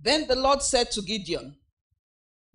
Then 0.00 0.26
the 0.26 0.36
Lord 0.36 0.62
said 0.62 0.90
to 0.92 1.02
Gideon, 1.02 1.56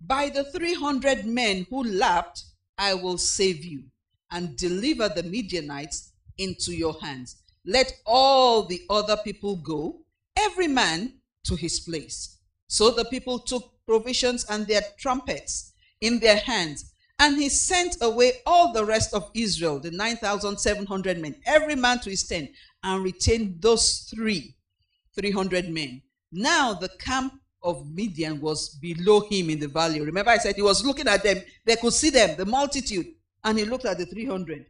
By 0.00 0.28
the 0.28 0.44
300 0.44 1.24
men 1.24 1.66
who 1.70 1.82
lapped, 1.82 2.44
I 2.76 2.94
will 2.94 3.18
save 3.18 3.64
you 3.64 3.84
and 4.30 4.56
deliver 4.56 5.08
the 5.08 5.22
Midianites 5.22 6.12
into 6.36 6.72
your 6.72 7.00
hands. 7.00 7.36
Let 7.64 7.92
all 8.06 8.64
the 8.64 8.82
other 8.88 9.16
people 9.16 9.56
go, 9.56 10.00
every 10.36 10.68
man 10.68 11.14
to 11.44 11.56
his 11.56 11.80
place. 11.80 12.36
So 12.68 12.90
the 12.90 13.06
people 13.06 13.38
took 13.38 13.72
provisions 13.86 14.44
and 14.48 14.66
their 14.66 14.82
trumpets 14.98 15.72
in 16.00 16.20
their 16.20 16.36
hands. 16.36 16.92
And 17.18 17.36
he 17.36 17.48
sent 17.48 17.96
away 18.00 18.34
all 18.46 18.72
the 18.72 18.84
rest 18.84 19.12
of 19.12 19.30
Israel, 19.34 19.80
the 19.80 19.90
9,700 19.90 21.18
men, 21.18 21.34
every 21.46 21.74
man 21.74 21.98
to 22.00 22.10
his 22.10 22.26
tent, 22.26 22.50
and 22.84 23.02
retained 23.02 23.60
those 23.60 24.08
three, 24.14 24.54
300 25.14 25.68
men. 25.68 26.00
Now 26.30 26.74
the 26.74 26.90
camp 27.00 27.34
of 27.62 27.90
Midian 27.90 28.40
was 28.40 28.70
below 28.70 29.20
him 29.20 29.50
in 29.50 29.58
the 29.58 29.68
valley. 29.68 30.00
Remember, 30.00 30.30
I 30.30 30.38
said 30.38 30.54
he 30.54 30.62
was 30.62 30.84
looking 30.84 31.08
at 31.08 31.22
them. 31.22 31.42
They 31.64 31.76
could 31.76 31.92
see 31.92 32.10
them, 32.10 32.36
the 32.36 32.46
multitude. 32.46 33.06
And 33.42 33.58
he 33.58 33.64
looked 33.64 33.84
at 33.84 33.98
the 33.98 34.06
300. 34.06 34.66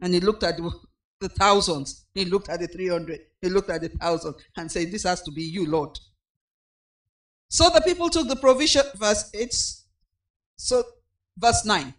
And 0.00 0.14
he 0.14 0.20
looked 0.20 0.42
at 0.42 0.56
the, 0.56 0.70
thousands. 1.28 2.04
He 2.14 2.26
looked 2.26 2.50
at 2.50 2.60
the 2.60 2.66
300. 2.66 3.20
He 3.40 3.48
looked 3.48 3.70
at 3.70 3.80
the 3.80 3.88
thousand 3.88 4.34
and 4.56 4.70
said, 4.70 4.90
This 4.90 5.04
has 5.04 5.22
to 5.22 5.30
be 5.30 5.42
you, 5.42 5.66
Lord. 5.66 5.98
So 7.48 7.70
the 7.70 7.80
people 7.80 8.10
took 8.10 8.28
the 8.28 8.36
provision, 8.36 8.82
verse 8.96 9.30
8. 9.32 9.54
So, 10.56 10.82
verse 11.36 11.64
9. 11.64 11.94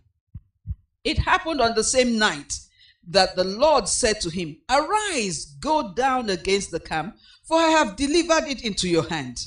It 1.04 1.20
happened 1.20 1.62
on 1.62 1.76
the 1.76 1.84
same 1.84 2.18
night 2.18 2.60
that 3.08 3.36
the 3.36 3.44
Lord 3.44 3.88
said 3.88 4.20
to 4.22 4.30
him, 4.30 4.58
Arise, 4.70 5.46
go 5.60 5.94
down 5.94 6.30
against 6.30 6.72
the 6.72 6.80
camp, 6.80 7.18
for 7.44 7.58
I 7.58 7.70
have 7.70 7.96
delivered 7.96 8.48
it 8.48 8.64
into 8.64 8.88
your 8.88 9.08
hand. 9.08 9.46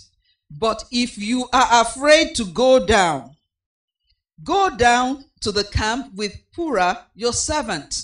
But 0.51 0.85
if 0.91 1.19
you 1.19 1.49
are 1.53 1.83
afraid 1.83 2.35
to 2.37 2.45
go 2.45 2.87
down, 2.87 3.37
go 4.45 4.75
down 4.77 5.25
to 5.41 5.53
the 5.53 5.65
camp 5.65 6.15
with 6.15 6.37
Purah 6.57 7.05
your 7.15 7.33
servant, 7.33 8.03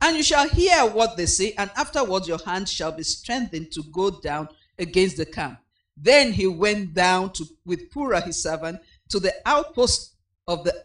and 0.00 0.16
you 0.16 0.22
shall 0.22 0.48
hear 0.48 0.86
what 0.86 1.16
they 1.16 1.26
say, 1.26 1.52
and 1.58 1.70
afterwards 1.76 2.28
your 2.28 2.42
hand 2.44 2.68
shall 2.68 2.92
be 2.92 3.02
strengthened 3.02 3.72
to 3.72 3.82
go 3.92 4.10
down 4.20 4.48
against 4.78 5.16
the 5.16 5.26
camp. 5.26 5.58
Then 5.96 6.32
he 6.32 6.46
went 6.46 6.94
down 6.94 7.32
to, 7.34 7.44
with 7.66 7.90
Purah 7.90 8.24
his 8.24 8.42
servant 8.42 8.80
to 9.10 9.20
the 9.20 9.34
outpost 9.44 10.14
of 10.46 10.64
the, 10.64 10.82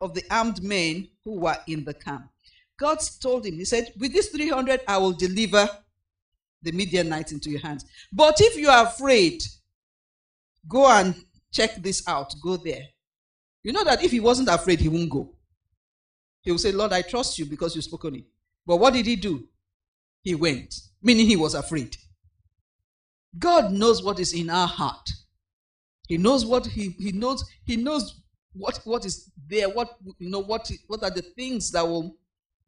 of 0.00 0.14
the 0.14 0.24
armed 0.30 0.62
men 0.62 1.08
who 1.24 1.40
were 1.40 1.56
in 1.66 1.84
the 1.84 1.94
camp. 1.94 2.28
God 2.78 2.98
told 3.20 3.44
him, 3.46 3.54
He 3.54 3.64
said, 3.64 3.92
With 3.98 4.12
this 4.12 4.28
300, 4.28 4.82
I 4.86 4.98
will 4.98 5.12
deliver 5.12 5.68
the 6.62 6.72
Midianites 6.72 7.32
into 7.32 7.50
your 7.50 7.60
hands. 7.60 7.84
But 8.12 8.40
if 8.40 8.56
you 8.56 8.68
are 8.68 8.86
afraid, 8.86 9.42
go 10.66 10.88
and 10.88 11.14
check 11.52 11.76
this 11.76 12.06
out. 12.06 12.34
Go 12.42 12.56
there. 12.56 12.86
You 13.62 13.72
know 13.72 13.84
that 13.84 14.02
if 14.02 14.10
he 14.10 14.20
wasn't 14.20 14.48
afraid, 14.48 14.80
he 14.80 14.88
won't 14.88 15.10
go. 15.10 15.34
He 16.42 16.50
will 16.50 16.58
say, 16.58 16.72
Lord, 16.72 16.92
I 16.92 17.02
trust 17.02 17.38
you 17.38 17.44
because 17.44 17.74
you've 17.74 17.84
spoken 17.84 18.16
it. 18.16 18.24
But 18.64 18.76
what 18.76 18.94
did 18.94 19.06
he 19.06 19.16
do? 19.16 19.48
He 20.22 20.34
went, 20.34 20.74
meaning 21.02 21.26
he 21.26 21.36
was 21.36 21.54
afraid. 21.54 21.96
God 23.38 23.72
knows 23.72 24.02
what 24.02 24.18
is 24.20 24.32
in 24.32 24.50
our 24.50 24.68
heart. 24.68 25.10
He 26.08 26.16
knows 26.16 26.46
what 26.46 26.66
he, 26.66 26.90
he 26.98 27.12
knows, 27.12 27.44
he 27.64 27.76
knows 27.76 28.20
what, 28.52 28.80
what 28.84 29.04
is 29.04 29.30
there, 29.46 29.68
what 29.68 29.96
you 30.18 30.30
know, 30.30 30.40
what 30.40 30.70
what 30.86 31.02
are 31.02 31.10
the 31.10 31.22
things 31.22 31.70
that 31.72 31.86
will 31.86 32.16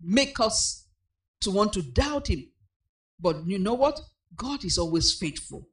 make 0.03 0.39
us 0.41 0.87
to 1.41 1.51
want 1.51 1.73
to 1.73 1.83
doubt 1.83 2.29
him. 2.29 2.47
But 3.19 3.47
you 3.47 3.59
know 3.59 3.75
what? 3.75 4.01
God 4.37 4.65
is 4.65 4.79
always 4.79 5.13
faithful. 5.13 5.69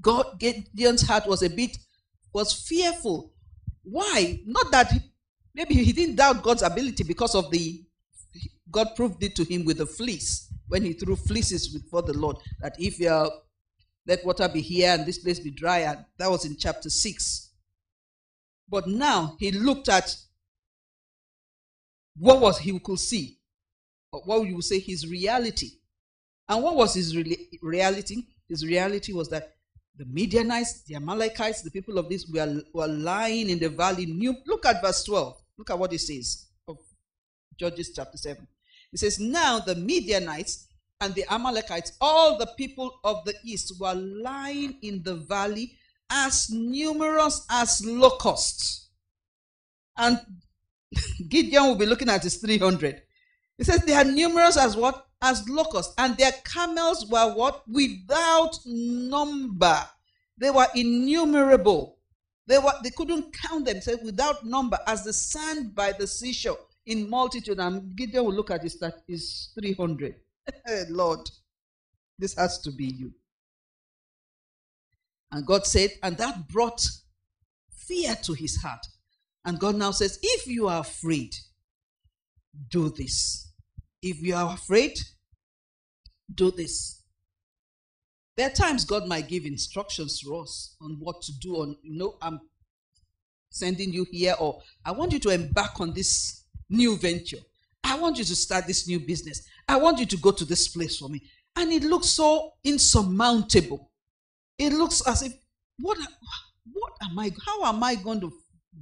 God 0.00 0.38
Gideon's 0.38 1.02
heart 1.02 1.26
was 1.26 1.42
a 1.42 1.50
bit 1.50 1.76
was 2.32 2.52
fearful. 2.52 3.32
Why? 3.82 4.40
Not 4.46 4.70
that 4.70 4.90
he, 4.92 5.00
maybe 5.54 5.74
he 5.74 5.92
didn't 5.92 6.16
doubt 6.16 6.42
God's 6.42 6.62
ability 6.62 7.04
because 7.04 7.34
of 7.34 7.50
the 7.50 7.84
God 8.70 8.88
proved 8.96 9.22
it 9.22 9.36
to 9.36 9.44
him 9.44 9.64
with 9.64 9.78
the 9.78 9.86
fleece 9.86 10.50
when 10.68 10.82
he 10.82 10.94
threw 10.94 11.14
fleeces 11.16 11.68
before 11.68 12.02
the 12.02 12.14
Lord 12.14 12.36
that 12.60 12.74
if 12.78 12.98
you 12.98 13.10
are, 13.10 13.30
let 14.06 14.24
water 14.24 14.48
be 14.48 14.62
here 14.62 14.94
and 14.94 15.04
this 15.04 15.18
place 15.18 15.38
be 15.38 15.50
dry, 15.50 15.80
and 15.80 16.04
that 16.16 16.30
was 16.30 16.46
in 16.46 16.56
chapter 16.56 16.88
6. 16.88 17.51
But 18.68 18.86
now 18.86 19.36
he 19.38 19.52
looked 19.52 19.88
at 19.88 20.14
what 22.18 22.40
was 22.40 22.58
he 22.58 22.78
could 22.78 22.98
see, 22.98 23.38
what 24.10 24.46
you 24.46 24.56
would 24.56 24.64
say 24.64 24.78
his 24.78 25.06
reality. 25.06 25.70
And 26.48 26.62
what 26.62 26.76
was 26.76 26.94
his 26.94 27.16
re- 27.16 27.48
reality? 27.62 28.24
His 28.48 28.64
reality 28.66 29.12
was 29.12 29.28
that 29.30 29.54
the 29.96 30.04
Midianites, 30.06 30.82
the 30.82 30.96
Amalekites, 30.96 31.62
the 31.62 31.70
people 31.70 31.98
of 31.98 32.08
this 32.08 32.26
were, 32.26 32.62
were 32.72 32.88
lying 32.88 33.50
in 33.50 33.58
the 33.58 33.68
valley. 33.68 34.06
New, 34.06 34.34
look 34.46 34.66
at 34.66 34.82
verse 34.82 35.04
12. 35.04 35.36
Look 35.58 35.70
at 35.70 35.78
what 35.78 35.92
it 35.92 36.00
says 36.00 36.46
of 36.66 36.78
Judges 37.58 37.92
chapter 37.94 38.16
7. 38.18 38.46
It 38.92 38.98
says, 38.98 39.18
Now 39.20 39.58
the 39.58 39.74
Midianites 39.74 40.68
and 41.00 41.14
the 41.14 41.24
Amalekites, 41.30 41.92
all 42.00 42.38
the 42.38 42.46
people 42.56 43.00
of 43.04 43.24
the 43.24 43.34
east, 43.44 43.74
were 43.80 43.94
lying 43.94 44.76
in 44.82 45.02
the 45.02 45.16
valley 45.16 45.76
as 46.12 46.50
numerous 46.50 47.44
as 47.50 47.84
locusts. 47.84 48.90
And 49.96 50.20
Gideon 51.28 51.64
will 51.64 51.76
be 51.76 51.86
looking 51.86 52.10
at 52.10 52.22
his 52.22 52.36
300. 52.36 53.02
He 53.56 53.64
says 53.64 53.80
they 53.80 53.94
are 53.94 54.04
numerous 54.04 54.56
as 54.56 54.76
what? 54.76 55.06
As 55.22 55.48
locusts. 55.48 55.94
And 55.98 56.16
their 56.16 56.32
camels 56.44 57.06
were 57.10 57.34
what? 57.34 57.62
Without 57.68 58.58
number. 58.66 59.78
They 60.38 60.50
were 60.50 60.66
innumerable. 60.74 61.98
They 62.46 62.58
were 62.58 62.72
they 62.82 62.90
couldn't 62.90 63.34
count 63.48 63.66
them. 63.66 63.80
Said 63.80 64.00
without 64.04 64.44
number, 64.44 64.78
as 64.86 65.04
the 65.04 65.12
sand 65.12 65.74
by 65.74 65.92
the 65.92 66.06
seashore 66.06 66.58
in 66.86 67.08
multitude. 67.08 67.58
And 67.58 67.94
Gideon 67.96 68.24
will 68.24 68.34
look 68.34 68.50
at 68.50 68.62
his, 68.62 68.82
his 69.06 69.50
300. 69.58 70.16
Lord, 70.88 71.20
this 72.18 72.34
has 72.36 72.58
to 72.62 72.72
be 72.72 72.86
you. 72.86 73.12
And 75.32 75.46
God 75.46 75.66
said, 75.66 75.90
and 76.02 76.16
that 76.18 76.48
brought 76.48 76.86
fear 77.74 78.14
to 78.22 78.34
his 78.34 78.56
heart. 78.56 78.86
And 79.44 79.58
God 79.58 79.76
now 79.76 79.90
says, 79.90 80.18
if 80.22 80.46
you 80.46 80.68
are 80.68 80.80
afraid, 80.80 81.34
do 82.70 82.90
this. 82.90 83.50
If 84.02 84.20
you 84.20 84.34
are 84.34 84.54
afraid, 84.54 84.98
do 86.32 86.50
this. 86.50 87.02
There 88.36 88.46
are 88.46 88.52
times 88.52 88.84
God 88.84 89.06
might 89.06 89.28
give 89.28 89.44
instructions 89.44 90.20
to 90.20 90.36
us 90.36 90.76
on 90.80 90.96
what 91.00 91.22
to 91.22 91.32
do. 91.38 91.56
On 91.56 91.76
you 91.82 91.98
know, 91.98 92.16
I'm 92.22 92.40
sending 93.50 93.92
you 93.92 94.06
here, 94.10 94.34
or 94.38 94.60
I 94.84 94.92
want 94.92 95.12
you 95.12 95.18
to 95.20 95.30
embark 95.30 95.80
on 95.80 95.92
this 95.92 96.44
new 96.70 96.96
venture. 96.96 97.38
I 97.84 97.98
want 97.98 98.18
you 98.18 98.24
to 98.24 98.36
start 98.36 98.66
this 98.66 98.88
new 98.88 99.00
business. 99.00 99.42
I 99.68 99.76
want 99.76 99.98
you 99.98 100.06
to 100.06 100.16
go 100.16 100.30
to 100.30 100.44
this 100.44 100.68
place 100.68 100.98
for 100.98 101.08
me. 101.08 101.22
And 101.56 101.70
it 101.72 101.84
looks 101.84 102.08
so 102.08 102.52
insurmountable. 102.64 103.91
It 104.62 104.72
looks 104.72 105.04
as 105.06 105.22
if 105.22 105.32
what 105.78 105.98
what 106.72 106.92
am 107.02 107.18
I 107.18 107.32
how 107.44 107.64
am 107.64 107.82
I 107.82 107.96
going 107.96 108.20
to 108.20 108.32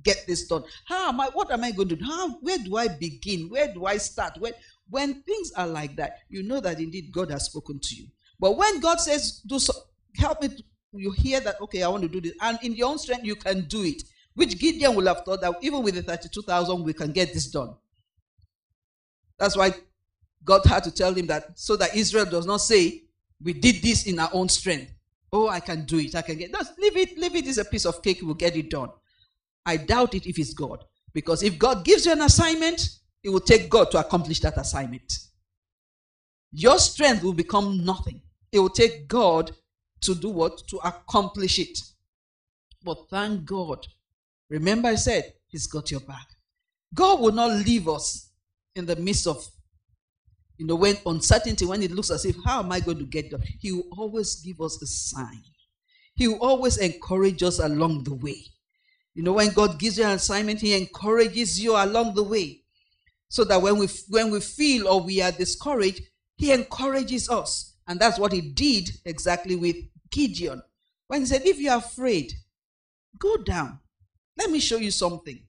get 0.02 0.26
this 0.26 0.46
done? 0.46 0.64
How 0.86 1.08
am 1.08 1.20
I 1.20 1.28
what 1.32 1.50
am 1.50 1.64
I 1.64 1.70
going 1.70 1.88
to 1.88 1.96
do? 1.96 2.04
How 2.04 2.28
where 2.40 2.58
do 2.58 2.76
I 2.76 2.88
begin? 2.88 3.48
Where 3.48 3.72
do 3.72 3.86
I 3.86 3.96
start? 3.96 4.34
Where 4.38 4.52
when 4.90 5.22
things 5.22 5.52
are 5.56 5.66
like 5.66 5.96
that, 5.96 6.18
you 6.28 6.42
know 6.42 6.60
that 6.60 6.80
indeed 6.80 7.10
God 7.12 7.30
has 7.30 7.46
spoken 7.46 7.80
to 7.80 7.94
you. 7.96 8.08
But 8.38 8.56
when 8.58 8.80
God 8.80 9.00
says, 9.00 9.40
"Do 9.46 9.58
so, 9.58 9.72
help 10.16 10.42
me," 10.42 10.48
you 10.92 11.12
hear 11.12 11.40
that, 11.40 11.60
okay, 11.62 11.82
I 11.82 11.88
want 11.88 12.02
to 12.02 12.08
do 12.08 12.20
this, 12.20 12.34
and 12.40 12.58
in 12.62 12.74
your 12.74 12.88
own 12.90 12.98
strength 12.98 13.24
you 13.24 13.36
can 13.36 13.66
do 13.66 13.84
it. 13.84 14.02
Which 14.34 14.58
Gideon 14.58 14.94
will 14.94 15.06
have 15.06 15.24
thought 15.24 15.40
that 15.40 15.54
even 15.62 15.82
with 15.82 15.94
the 15.94 16.02
thirty-two 16.02 16.42
thousand, 16.42 16.84
we 16.84 16.92
can 16.92 17.12
get 17.12 17.32
this 17.32 17.50
done. 17.50 17.74
That's 19.38 19.56
why 19.56 19.72
God 20.44 20.62
had 20.66 20.84
to 20.84 20.90
tell 20.90 21.14
him 21.14 21.26
that 21.28 21.58
so 21.58 21.76
that 21.76 21.94
Israel 21.96 22.26
does 22.26 22.46
not 22.46 22.60
say, 22.60 23.04
"We 23.42 23.54
did 23.54 23.82
this 23.82 24.06
in 24.06 24.18
our 24.18 24.30
own 24.32 24.48
strength." 24.48 24.92
Oh, 25.32 25.48
I 25.48 25.60
can 25.60 25.84
do 25.84 25.98
it. 25.98 26.14
I 26.14 26.22
can 26.22 26.36
get. 26.36 26.52
Just 26.52 26.78
leave 26.78 26.96
it. 26.96 27.18
Leave 27.18 27.36
it. 27.36 27.44
it 27.44 27.48
is 27.48 27.58
a 27.58 27.64
piece 27.64 27.86
of 27.86 28.02
cake. 28.02 28.20
We'll 28.22 28.34
get 28.34 28.56
it 28.56 28.70
done. 28.70 28.90
I 29.64 29.76
doubt 29.76 30.14
it 30.14 30.26
if 30.26 30.38
it's 30.38 30.54
God, 30.54 30.84
because 31.12 31.42
if 31.42 31.58
God 31.58 31.84
gives 31.84 32.06
you 32.06 32.12
an 32.12 32.22
assignment, 32.22 32.88
it 33.22 33.28
will 33.28 33.40
take 33.40 33.68
God 33.68 33.90
to 33.90 33.98
accomplish 33.98 34.40
that 34.40 34.56
assignment. 34.56 35.12
Your 36.52 36.78
strength 36.78 37.22
will 37.22 37.34
become 37.34 37.84
nothing. 37.84 38.22
It 38.50 38.58
will 38.58 38.70
take 38.70 39.06
God 39.06 39.52
to 40.02 40.14
do 40.14 40.30
what? 40.30 40.66
To 40.68 40.78
accomplish 40.78 41.58
it. 41.58 41.78
But 42.82 43.08
thank 43.10 43.44
God. 43.44 43.86
Remember, 44.48 44.88
I 44.88 44.94
said, 44.96 45.34
He's 45.46 45.66
got 45.66 45.90
your 45.90 46.00
back. 46.00 46.26
God 46.94 47.20
will 47.20 47.32
not 47.32 47.64
leave 47.64 47.88
us 47.88 48.30
in 48.74 48.86
the 48.86 48.96
midst 48.96 49.26
of, 49.26 49.46
you 50.60 50.66
know, 50.66 50.74
when 50.74 50.94
uncertainty, 51.06 51.64
when 51.64 51.82
it 51.82 51.90
looks 51.90 52.10
as 52.10 52.26
if, 52.26 52.36
how 52.44 52.58
am 52.58 52.70
I 52.70 52.80
going 52.80 52.98
to 52.98 53.06
get 53.06 53.30
there? 53.30 53.40
He 53.58 53.72
will 53.72 53.88
always 53.96 54.34
give 54.42 54.60
us 54.60 54.80
a 54.82 54.86
sign. 54.86 55.42
He 56.14 56.28
will 56.28 56.38
always 56.44 56.76
encourage 56.76 57.42
us 57.42 57.60
along 57.60 58.04
the 58.04 58.12
way. 58.12 58.44
You 59.14 59.22
know, 59.22 59.32
when 59.32 59.54
God 59.54 59.78
gives 59.78 59.96
you 59.96 60.04
an 60.04 60.10
assignment, 60.10 60.60
He 60.60 60.76
encourages 60.76 61.58
you 61.58 61.76
along 61.76 62.14
the 62.14 62.22
way. 62.22 62.60
So 63.30 63.42
that 63.44 63.62
when 63.62 63.78
we 63.78 63.88
when 64.10 64.30
we 64.30 64.40
feel 64.40 64.86
or 64.86 65.00
we 65.00 65.22
are 65.22 65.32
discouraged 65.32 66.02
he 66.36 66.52
encourages 66.52 67.30
us. 67.30 67.76
And 67.88 67.98
that's 67.98 68.18
what 68.18 68.32
he 68.32 68.40
did 68.40 68.90
exactly 69.06 69.56
with 69.56 69.76
gideon. 70.10 70.62
When 71.06 71.20
he 71.20 71.26
said 71.26 71.42
if 71.46 71.58
you're 71.58 71.76
afraid 71.76 72.34
go 73.18 73.38
down. 73.38 73.78
Let 74.36 74.50
me 74.50 74.60
show 74.60 74.76
you 74.76 74.90
something. 74.90 75.40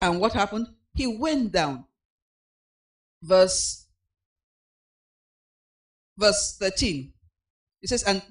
And 0.00 0.20
what 0.20 0.34
happened? 0.34 0.68
He 0.94 1.06
went 1.06 1.50
down 1.52 1.86
verse 3.22 3.86
verse 6.18 6.56
13 6.58 7.12
it 7.82 7.88
says 7.88 8.02
and 8.02 8.22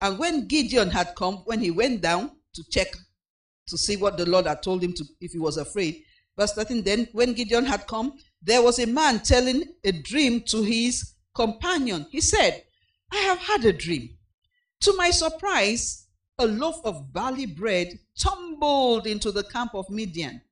and 0.00 0.18
when 0.18 0.46
gideon 0.46 0.90
had 0.90 1.14
come 1.16 1.36
when 1.44 1.60
he 1.60 1.70
went 1.70 2.00
down 2.00 2.30
to 2.54 2.62
check 2.70 2.88
to 3.66 3.76
see 3.76 3.96
what 3.96 4.16
the 4.16 4.28
lord 4.28 4.46
had 4.46 4.62
told 4.62 4.82
him 4.82 4.92
to 4.92 5.04
if 5.20 5.32
he 5.32 5.38
was 5.38 5.56
afraid 5.56 6.02
Verse 6.38 6.52
13 6.52 6.82
Then, 6.82 7.08
when 7.12 7.34
Gideon 7.34 7.66
had 7.66 7.86
come, 7.86 8.18
there 8.40 8.62
was 8.62 8.78
a 8.78 8.86
man 8.86 9.20
telling 9.20 9.64
a 9.84 9.92
dream 9.92 10.40
to 10.42 10.62
his 10.62 11.14
companion. 11.34 12.06
He 12.10 12.20
said, 12.20 12.64
I 13.12 13.16
have 13.16 13.38
had 13.38 13.64
a 13.64 13.72
dream. 13.72 14.16
To 14.82 14.96
my 14.96 15.10
surprise, 15.10 16.06
a 16.38 16.46
loaf 16.46 16.76
of 16.84 17.12
barley 17.12 17.46
bread 17.46 17.98
tumbled 18.18 19.06
into 19.06 19.30
the 19.30 19.44
camp 19.44 19.74
of 19.74 19.90
Midian. 19.90 20.42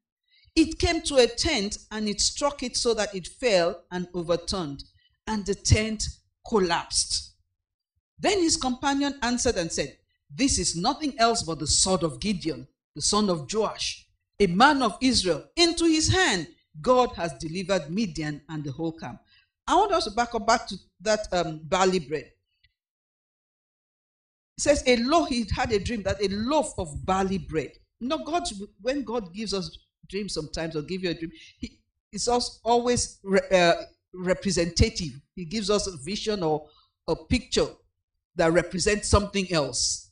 It 0.56 0.78
came 0.78 1.00
to 1.02 1.16
a 1.16 1.26
tent 1.26 1.78
and 1.90 2.08
it 2.08 2.20
struck 2.20 2.62
it 2.62 2.76
so 2.76 2.94
that 2.94 3.14
it 3.14 3.28
fell 3.28 3.84
and 3.90 4.08
overturned, 4.14 4.84
and 5.26 5.46
the 5.46 5.54
tent 5.54 6.04
collapsed. 6.48 7.32
Then 8.18 8.42
his 8.42 8.56
companion 8.56 9.14
answered 9.22 9.56
and 9.56 9.70
said, 9.70 9.96
This 10.34 10.58
is 10.58 10.76
nothing 10.76 11.18
else 11.18 11.42
but 11.42 11.58
the 11.58 11.66
sword 11.66 12.02
of 12.02 12.20
Gideon, 12.20 12.68
the 12.94 13.02
son 13.02 13.30
of 13.30 13.52
Joash 13.52 14.06
a 14.40 14.46
man 14.46 14.82
of 14.82 14.96
Israel, 15.02 15.44
into 15.54 15.84
his 15.84 16.08
hand, 16.08 16.48
God 16.80 17.10
has 17.16 17.32
delivered 17.34 17.90
Midian 17.90 18.40
and 18.48 18.64
the 18.64 18.72
whole 18.72 18.92
camp. 18.92 19.20
I 19.66 19.76
want 19.76 19.92
us 19.92 20.04
to 20.04 20.10
back 20.10 20.34
up 20.34 20.46
back 20.46 20.66
to 20.68 20.76
that 21.02 21.28
um, 21.30 21.60
barley 21.64 21.98
bread. 21.98 22.24
It 24.56 24.62
says 24.62 24.82
a 24.86 24.96
loaf, 24.96 25.28
he 25.28 25.46
had 25.54 25.72
a 25.72 25.78
dream 25.78 26.02
that 26.04 26.22
a 26.22 26.28
loaf 26.28 26.72
of 26.78 27.04
barley 27.04 27.38
bread. 27.38 27.72
You 28.00 28.08
know, 28.08 28.24
God, 28.24 28.44
when 28.80 29.04
God 29.04 29.34
gives 29.34 29.52
us 29.52 29.78
dreams 30.10 30.34
sometimes 30.34 30.76
or 30.76 30.82
give 30.82 31.02
you 31.02 31.10
a 31.10 31.14
dream, 31.14 31.30
he, 31.58 31.78
it's 32.12 32.28
always 32.28 33.18
re, 33.22 33.40
uh, 33.52 33.74
representative. 34.12 35.20
He 35.34 35.44
gives 35.44 35.70
us 35.70 35.86
a 35.86 35.96
vision 35.96 36.42
or 36.42 36.66
a 37.08 37.16
picture 37.16 37.68
that 38.36 38.52
represents 38.52 39.08
something 39.08 39.50
else. 39.52 40.10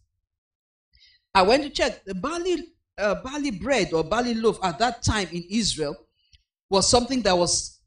I 1.34 1.42
went 1.42 1.62
to 1.64 1.70
check 1.70 2.04
the 2.04 2.14
barley 2.14 2.68
uh, 2.98 3.16
barley 3.22 3.52
bread 3.52 3.92
or 3.92 4.02
barley 4.02 4.34
loaf 4.34 4.58
at 4.62 4.78
that 4.80 5.02
time 5.02 5.28
in 5.32 5.44
Israel 5.50 5.96
was 6.68 6.88
something 6.88 7.22
that 7.22 7.36
was 7.36 7.80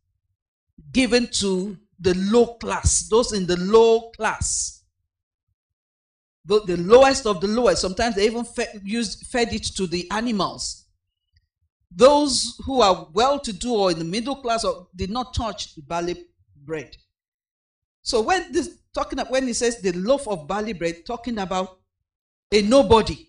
given 0.91 1.27
to 1.27 1.77
the 1.99 2.15
low 2.15 2.55
class, 2.55 3.07
those 3.09 3.33
in 3.33 3.45
the 3.45 3.57
low 3.57 4.11
class. 4.11 4.83
The, 6.45 6.61
the 6.61 6.77
lowest 6.77 7.27
of 7.27 7.39
the 7.39 7.47
lowest. 7.47 7.81
Sometimes 7.81 8.15
they 8.15 8.25
even 8.25 8.43
fed, 8.43 8.81
used, 8.83 9.27
fed 9.27 9.53
it 9.53 9.63
to 9.75 9.85
the 9.85 10.09
animals. 10.09 10.80
Those 11.93 12.59
who 12.65 12.81
are 12.81 13.07
well 13.13 13.39
to 13.39 13.51
do 13.51 13.73
or 13.73 13.91
in 13.91 13.99
the 13.99 14.05
middle 14.05 14.35
class 14.35 14.63
or 14.63 14.87
did 14.95 15.09
not 15.09 15.33
touch 15.33 15.73
barley 15.87 16.25
bread. 16.55 16.95
So 18.01 18.21
when 18.21 18.51
this 18.51 18.77
talking 18.93 19.19
about 19.19 19.31
when 19.31 19.47
he 19.47 19.53
says 19.53 19.81
the 19.81 19.91
loaf 19.93 20.27
of 20.27 20.47
barley 20.47 20.73
bread, 20.73 21.05
talking 21.05 21.37
about 21.37 21.79
a 22.51 22.61
nobody. 22.61 23.27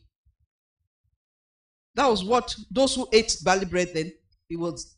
That 1.95 2.07
was 2.07 2.25
what 2.25 2.55
those 2.71 2.95
who 2.95 3.09
ate 3.13 3.37
barley 3.45 3.67
bread 3.67 3.91
then, 3.93 4.13
it 4.49 4.59
was 4.59 4.97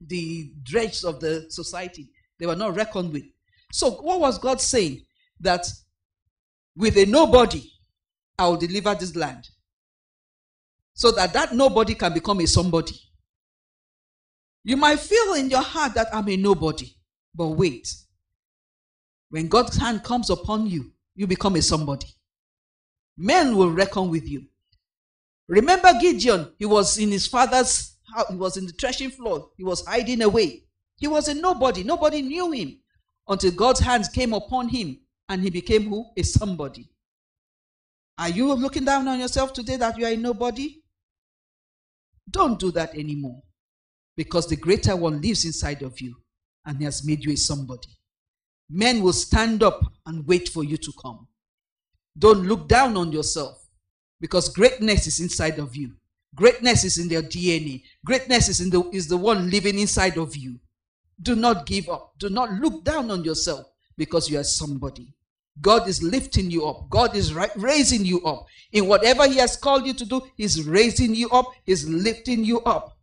the 0.00 0.52
dregs 0.62 1.04
of 1.04 1.20
the 1.20 1.46
society. 1.48 2.10
They 2.38 2.46
were 2.46 2.56
not 2.56 2.76
reckoned 2.76 3.12
with. 3.12 3.24
So 3.72 3.90
what 3.90 4.20
was 4.20 4.38
God 4.38 4.60
saying? 4.60 5.02
That 5.40 5.66
with 6.76 6.96
a 6.96 7.06
nobody, 7.06 7.62
I 8.38 8.48
will 8.48 8.56
deliver 8.56 8.94
this 8.94 9.16
land. 9.16 9.48
So 10.94 11.10
that 11.12 11.32
that 11.32 11.54
nobody 11.54 11.94
can 11.94 12.14
become 12.14 12.40
a 12.40 12.46
somebody. 12.46 12.94
You 14.66 14.76
might 14.76 14.98
feel 14.98 15.34
in 15.34 15.48
your 15.48 15.62
heart 15.62 15.94
that 15.94 16.08
I'm 16.12 16.28
a 16.28 16.36
nobody. 16.36 16.90
But 17.32 17.50
wait. 17.50 17.88
When 19.30 19.46
God's 19.46 19.76
hand 19.76 20.02
comes 20.02 20.28
upon 20.28 20.66
you, 20.66 20.90
you 21.14 21.28
become 21.28 21.54
a 21.54 21.62
somebody. 21.62 22.08
Men 23.16 23.56
will 23.56 23.70
reckon 23.70 24.10
with 24.10 24.28
you. 24.28 24.46
Remember 25.46 25.92
Gideon, 26.00 26.52
he 26.58 26.66
was 26.66 26.98
in 26.98 27.12
his 27.12 27.28
father's 27.28 27.94
house, 28.12 28.28
he 28.28 28.34
was 28.34 28.56
in 28.56 28.66
the 28.66 28.72
threshing 28.72 29.10
floor, 29.10 29.50
he 29.56 29.62
was 29.62 29.86
hiding 29.86 30.20
away. 30.22 30.64
He 30.96 31.06
was 31.06 31.28
a 31.28 31.34
nobody. 31.34 31.84
Nobody 31.84 32.22
knew 32.22 32.50
him 32.50 32.80
until 33.28 33.52
God's 33.52 33.78
hands 33.78 34.08
came 34.08 34.32
upon 34.32 34.68
him 34.68 34.98
and 35.28 35.44
he 35.44 35.50
became 35.50 35.84
who? 35.88 36.06
A 36.16 36.24
somebody. 36.24 36.90
Are 38.18 38.30
you 38.30 38.52
looking 38.52 38.84
down 38.84 39.06
on 39.06 39.20
yourself 39.20 39.52
today 39.52 39.76
that 39.76 39.96
you 39.96 40.06
are 40.06 40.12
a 40.12 40.16
nobody? 40.16 40.82
Don't 42.28 42.58
do 42.58 42.72
that 42.72 42.96
anymore 42.96 43.44
because 44.16 44.46
the 44.46 44.56
greater 44.56 44.96
one 44.96 45.20
lives 45.20 45.44
inside 45.44 45.82
of 45.82 46.00
you 46.00 46.16
and 46.64 46.78
he 46.78 46.84
has 46.84 47.04
made 47.06 47.24
you 47.24 47.32
a 47.32 47.36
somebody. 47.36 47.88
Men 48.68 49.00
will 49.02 49.12
stand 49.12 49.62
up 49.62 49.80
and 50.06 50.26
wait 50.26 50.48
for 50.48 50.64
you 50.64 50.76
to 50.76 50.92
come. 51.00 51.28
Don't 52.18 52.46
look 52.46 52.68
down 52.68 52.96
on 52.96 53.12
yourself 53.12 53.68
because 54.20 54.48
greatness 54.48 55.06
is 55.06 55.20
inside 55.20 55.58
of 55.58 55.76
you. 55.76 55.92
Greatness 56.34 56.84
is 56.84 56.98
in 56.98 57.08
their 57.08 57.22
DNA. 57.22 57.82
Greatness 58.04 58.48
is, 58.48 58.60
in 58.60 58.70
the, 58.70 58.82
is 58.90 59.06
the 59.06 59.16
one 59.16 59.50
living 59.50 59.78
inside 59.78 60.18
of 60.18 60.36
you. 60.36 60.58
Do 61.22 61.34
not 61.34 61.66
give 61.66 61.88
up. 61.88 62.12
Do 62.18 62.28
not 62.28 62.52
look 62.52 62.84
down 62.84 63.10
on 63.10 63.24
yourself 63.24 63.66
because 63.96 64.28
you 64.28 64.38
are 64.38 64.44
somebody. 64.44 65.14
God 65.62 65.88
is 65.88 66.02
lifting 66.02 66.50
you 66.50 66.66
up. 66.66 66.90
God 66.90 67.16
is 67.16 67.32
raising 67.32 68.04
you 68.04 68.22
up. 68.24 68.46
In 68.72 68.86
whatever 68.86 69.26
He 69.26 69.36
has 69.36 69.56
called 69.56 69.86
you 69.86 69.94
to 69.94 70.04
do, 70.04 70.20
He's 70.36 70.62
raising 70.64 71.14
you 71.14 71.30
up. 71.30 71.46
He's 71.64 71.88
lifting 71.88 72.44
you 72.44 72.60
up. 72.62 72.95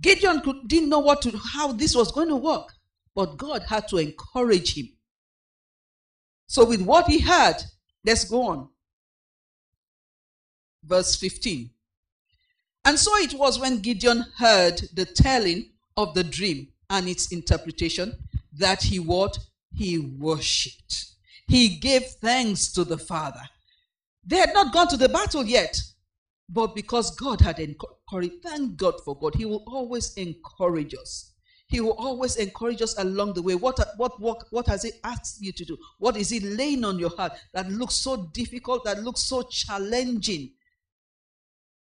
Gideon 0.00 0.40
could, 0.40 0.68
didn't 0.68 0.88
know 0.88 0.98
what 0.98 1.22
to, 1.22 1.38
how 1.54 1.72
this 1.72 1.94
was 1.94 2.12
going 2.12 2.28
to 2.28 2.36
work, 2.36 2.72
but 3.14 3.36
God 3.36 3.62
had 3.68 3.88
to 3.88 3.98
encourage 3.98 4.76
him. 4.76 4.88
So, 6.48 6.64
with 6.64 6.82
what 6.82 7.06
he 7.06 7.18
had, 7.18 7.62
let's 8.04 8.24
go 8.24 8.42
on. 8.42 8.68
Verse 10.84 11.16
15. 11.16 11.70
And 12.84 12.98
so 12.98 13.10
it 13.16 13.34
was 13.34 13.58
when 13.58 13.80
Gideon 13.80 14.26
heard 14.38 14.80
the 14.94 15.04
telling 15.04 15.70
of 15.96 16.14
the 16.14 16.22
dream 16.22 16.68
and 16.88 17.08
its 17.08 17.32
interpretation 17.32 18.12
that 18.52 18.84
he 18.84 19.00
what? 19.00 19.36
He 19.74 19.98
worshipped. 19.98 21.06
He 21.48 21.68
gave 21.68 22.04
thanks 22.22 22.72
to 22.72 22.84
the 22.84 22.96
Father. 22.96 23.42
They 24.24 24.36
had 24.36 24.54
not 24.54 24.72
gone 24.72 24.86
to 24.88 24.96
the 24.96 25.08
battle 25.08 25.44
yet, 25.44 25.80
but 26.48 26.74
because 26.74 27.14
God 27.16 27.40
had 27.40 27.58
encouraged, 27.58 28.42
thank 28.42 28.76
God 28.76 28.94
for 29.04 29.18
God. 29.18 29.34
He 29.34 29.44
will 29.44 29.64
always 29.66 30.14
encourage 30.14 30.94
us. 30.94 31.32
He 31.68 31.80
will 31.80 31.96
always 31.98 32.36
encourage 32.36 32.80
us 32.80 32.96
along 32.98 33.34
the 33.34 33.42
way. 33.42 33.56
What, 33.56 33.80
what, 33.96 34.20
what, 34.20 34.44
what 34.50 34.66
has 34.68 34.84
He 34.84 34.92
asked 35.02 35.42
you 35.42 35.50
to 35.52 35.64
do? 35.64 35.76
What 35.98 36.16
is 36.16 36.30
He 36.30 36.38
laying 36.38 36.84
on 36.84 36.98
your 36.98 37.10
heart 37.10 37.32
that 37.52 37.68
looks 37.68 37.94
so 37.94 38.30
difficult, 38.32 38.84
that 38.84 39.02
looks 39.02 39.22
so 39.22 39.42
challenging? 39.42 40.52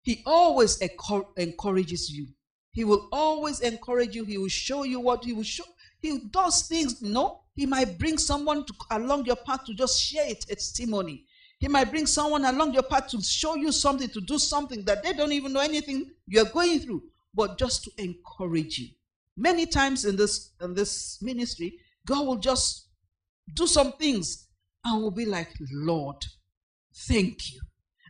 He 0.04 0.24
always 0.26 0.78
encourages 0.78 2.10
you. 2.10 2.28
He 2.72 2.86
will 2.86 3.10
always 3.12 3.60
encourage 3.60 4.16
you. 4.16 4.24
He 4.24 4.38
will 4.38 4.48
show 4.48 4.84
you 4.84 5.02
what 5.02 5.26
He 5.26 5.34
will 5.34 5.44
show. 5.44 5.66
He 6.00 6.20
does 6.32 6.68
things, 6.68 7.02
you 7.02 7.14
know. 7.14 7.42
He 7.56 7.66
might 7.66 8.00
bring 8.00 8.18
someone 8.18 8.66
to, 8.66 8.74
along 8.92 9.26
your 9.26 9.36
path 9.36 9.66
to 9.66 9.74
just 9.74 10.02
share 10.02 10.26
a 10.28 10.34
testimony. 10.34 11.26
He 11.64 11.70
might 11.70 11.92
bring 11.92 12.06
someone 12.06 12.44
along 12.44 12.74
your 12.74 12.84
path 12.84 13.08
to 13.12 13.22
show 13.22 13.56
you 13.56 13.72
something, 13.72 14.10
to 14.10 14.20
do 14.20 14.38
something 14.38 14.84
that 14.84 15.02
they 15.02 15.14
don't 15.14 15.32
even 15.32 15.54
know 15.54 15.62
anything 15.62 16.12
you're 16.28 16.44
going 16.44 16.82
through, 16.82 17.04
but 17.34 17.58
just 17.58 17.86
to 17.86 17.92
encourage 18.04 18.80
you. 18.80 18.90
Many 19.38 19.66
times 19.66 20.04
in 20.04 20.18
this 20.18 20.52
in 20.62 20.74
this 20.74 21.22
ministry, 21.22 21.80
God 22.06 22.28
will 22.28 22.36
just 22.36 22.90
do 23.54 23.66
some 23.66 23.94
things 23.94 24.50
and 24.84 25.02
will 25.02 25.10
be 25.10 25.26
like, 25.26 25.54
Lord, 25.72 26.18
thank 27.08 27.54
you. 27.54 27.62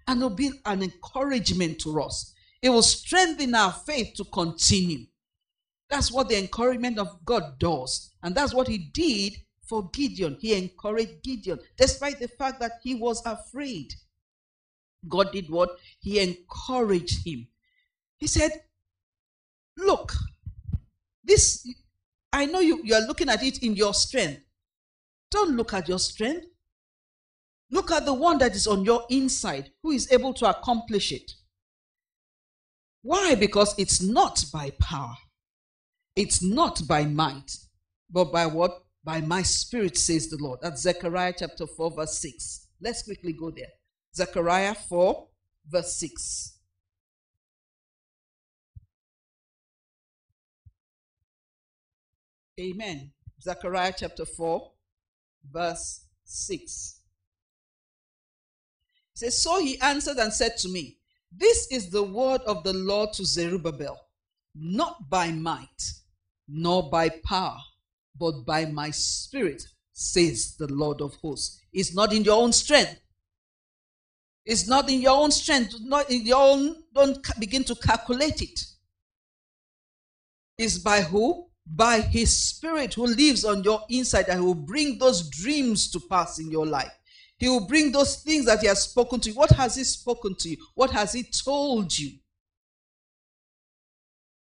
And 0.08 0.18
it'll 0.18 0.32
be 0.32 0.54
an 0.66 0.82
encouragement 0.82 1.78
to 1.82 2.02
us. 2.02 2.34
It 2.60 2.72
will 2.72 2.82
strengthen 2.82 3.54
our 3.54 3.72
faith 3.72 4.16
to 4.16 4.24
continue. 4.24 5.06
That's 5.92 6.12
what 6.12 6.28
the 6.28 6.40
encouragement 6.40 6.98
of 6.98 7.24
God 7.24 7.60
does. 7.60 8.16
And 8.24 8.34
that's 8.34 8.56
what 8.56 8.68
He 8.68 8.80
did 8.80 9.43
for 9.64 9.90
Gideon. 9.94 10.38
He 10.40 10.54
encouraged 10.54 11.24
Gideon, 11.24 11.60
despite 11.78 12.20
the 12.20 12.28
fact 12.28 12.60
that 12.60 12.74
he 12.84 12.96
was 12.96 13.22
afraid. 13.26 13.94
God 15.08 15.32
did 15.32 15.50
what? 15.50 15.70
He 16.00 16.20
encouraged 16.20 17.26
him. 17.26 17.48
He 18.18 18.28
said, 18.28 18.52
Look, 19.78 20.14
this, 21.24 21.68
I 22.32 22.46
know 22.46 22.60
you, 22.60 22.82
you 22.84 22.94
are 22.96 23.02
looking 23.02 23.30
at 23.30 23.44
it 23.44 23.64
in 23.64 23.76
your 23.76 23.94
strength. 23.94 24.42
Don't 25.32 25.56
look 25.58 25.74
at 25.74 25.90
your 25.90 26.00
strength. 26.00 26.46
Look 27.72 27.92
at 27.92 28.06
the 28.06 28.14
one 28.14 28.38
that 28.38 28.56
is 28.56 28.68
on 28.68 28.86
your 28.86 29.04
inside, 29.10 29.72
who 29.82 29.92
is 29.92 30.12
able 30.12 30.34
to 30.36 30.46
accomplish 30.46 31.12
it. 31.12 31.32
Why? 33.02 33.36
Because 33.36 33.74
it's 33.78 34.02
not 34.02 34.46
by 34.54 34.72
power, 34.80 35.16
it's 36.16 36.44
not 36.44 36.88
by 36.88 37.06
might, 37.06 37.58
but 38.10 38.32
by 38.32 38.46
what? 38.46 38.84
By 39.04 39.22
my 39.22 39.42
spirit, 39.42 39.98
says 39.98 40.30
the 40.30 40.38
Lord. 40.38 40.60
That's 40.62 40.82
Zechariah 40.82 41.34
chapter 41.38 41.68
4, 41.68 41.92
verse 41.92 42.18
6. 42.20 42.68
Let's 42.82 43.04
quickly 43.04 43.34
go 43.34 43.52
there. 43.52 43.72
Zechariah 44.16 44.76
4, 44.76 45.28
verse 45.70 45.96
6. 45.96 46.58
Amen. 52.60 53.12
Zechariah 53.42 53.94
chapter 53.98 54.26
4, 54.26 54.72
verse 55.52 56.06
6. 56.26 57.00
It 59.14 59.20
says, 59.20 59.42
So 59.42 59.60
he 59.60 59.80
answered 59.82 60.18
and 60.18 60.32
said 60.32 60.58
to 60.58 60.70
me, 60.70 60.98
This 61.32 61.68
is 61.72 61.90
the 61.90 62.04
word 62.04 62.42
of 62.42 62.64
the 62.64 62.74
Lord 62.74 63.14
to 63.14 63.26
Zerubbabel, 63.26 63.98
not 64.56 65.10
by 65.10 65.32
might, 65.32 65.94
nor 66.48 66.90
by 66.90 67.10
power, 67.10 67.58
but 68.20 68.46
by 68.46 68.66
my 68.66 68.92
spirit, 68.92 69.64
says 69.94 70.56
the 70.58 70.72
Lord 70.74 71.02
of 71.02 71.16
hosts. 71.16 71.62
It's 71.72 71.94
not 71.94 72.14
in 72.14 72.24
your 72.24 72.42
own 72.42 72.52
strength. 72.52 73.00
It's 74.46 74.68
not 74.68 74.90
in 74.90 75.02
your 75.02 75.18
own 75.18 75.32
strength. 75.32 75.76
Not 75.82 76.10
in 76.10 76.26
your 76.26 76.42
own. 76.42 76.84
Don't 76.94 77.20
begin 77.40 77.64
to 77.66 77.76
calculate 77.76 78.42
it. 78.42 78.60
It's 80.58 80.78
by 80.78 81.02
who? 81.02 81.48
by 81.66 82.02
his 82.02 82.36
spirit 82.36 82.94
who 82.94 83.06
lives 83.06 83.46
on 83.46 83.64
your 83.64 83.82
inside 83.90 84.28
and 84.30 84.44
will 84.44 84.56
bring 84.56 84.98
those 84.98 85.30
dreams 85.30 85.90
to 85.92 86.00
pass 86.10 86.40
in 86.40 86.52
your 86.52 86.66
life. 86.66 86.92
He 87.38 87.48
will 87.50 87.68
bring 87.68 87.92
those 87.92 88.18
things 88.18 88.46
that 88.46 88.60
he 88.60 88.68
has 88.68 88.84
spoken 88.84 89.20
to 89.22 89.30
you. 89.30 89.36
What 89.36 89.52
has 89.52 89.76
he 89.76 89.84
spoken 89.84 90.36
to 90.40 90.50
you? 90.50 90.58
What 90.76 90.92
has 90.92 91.14
he 91.14 91.24
told 91.24 91.98
you? 91.98 92.20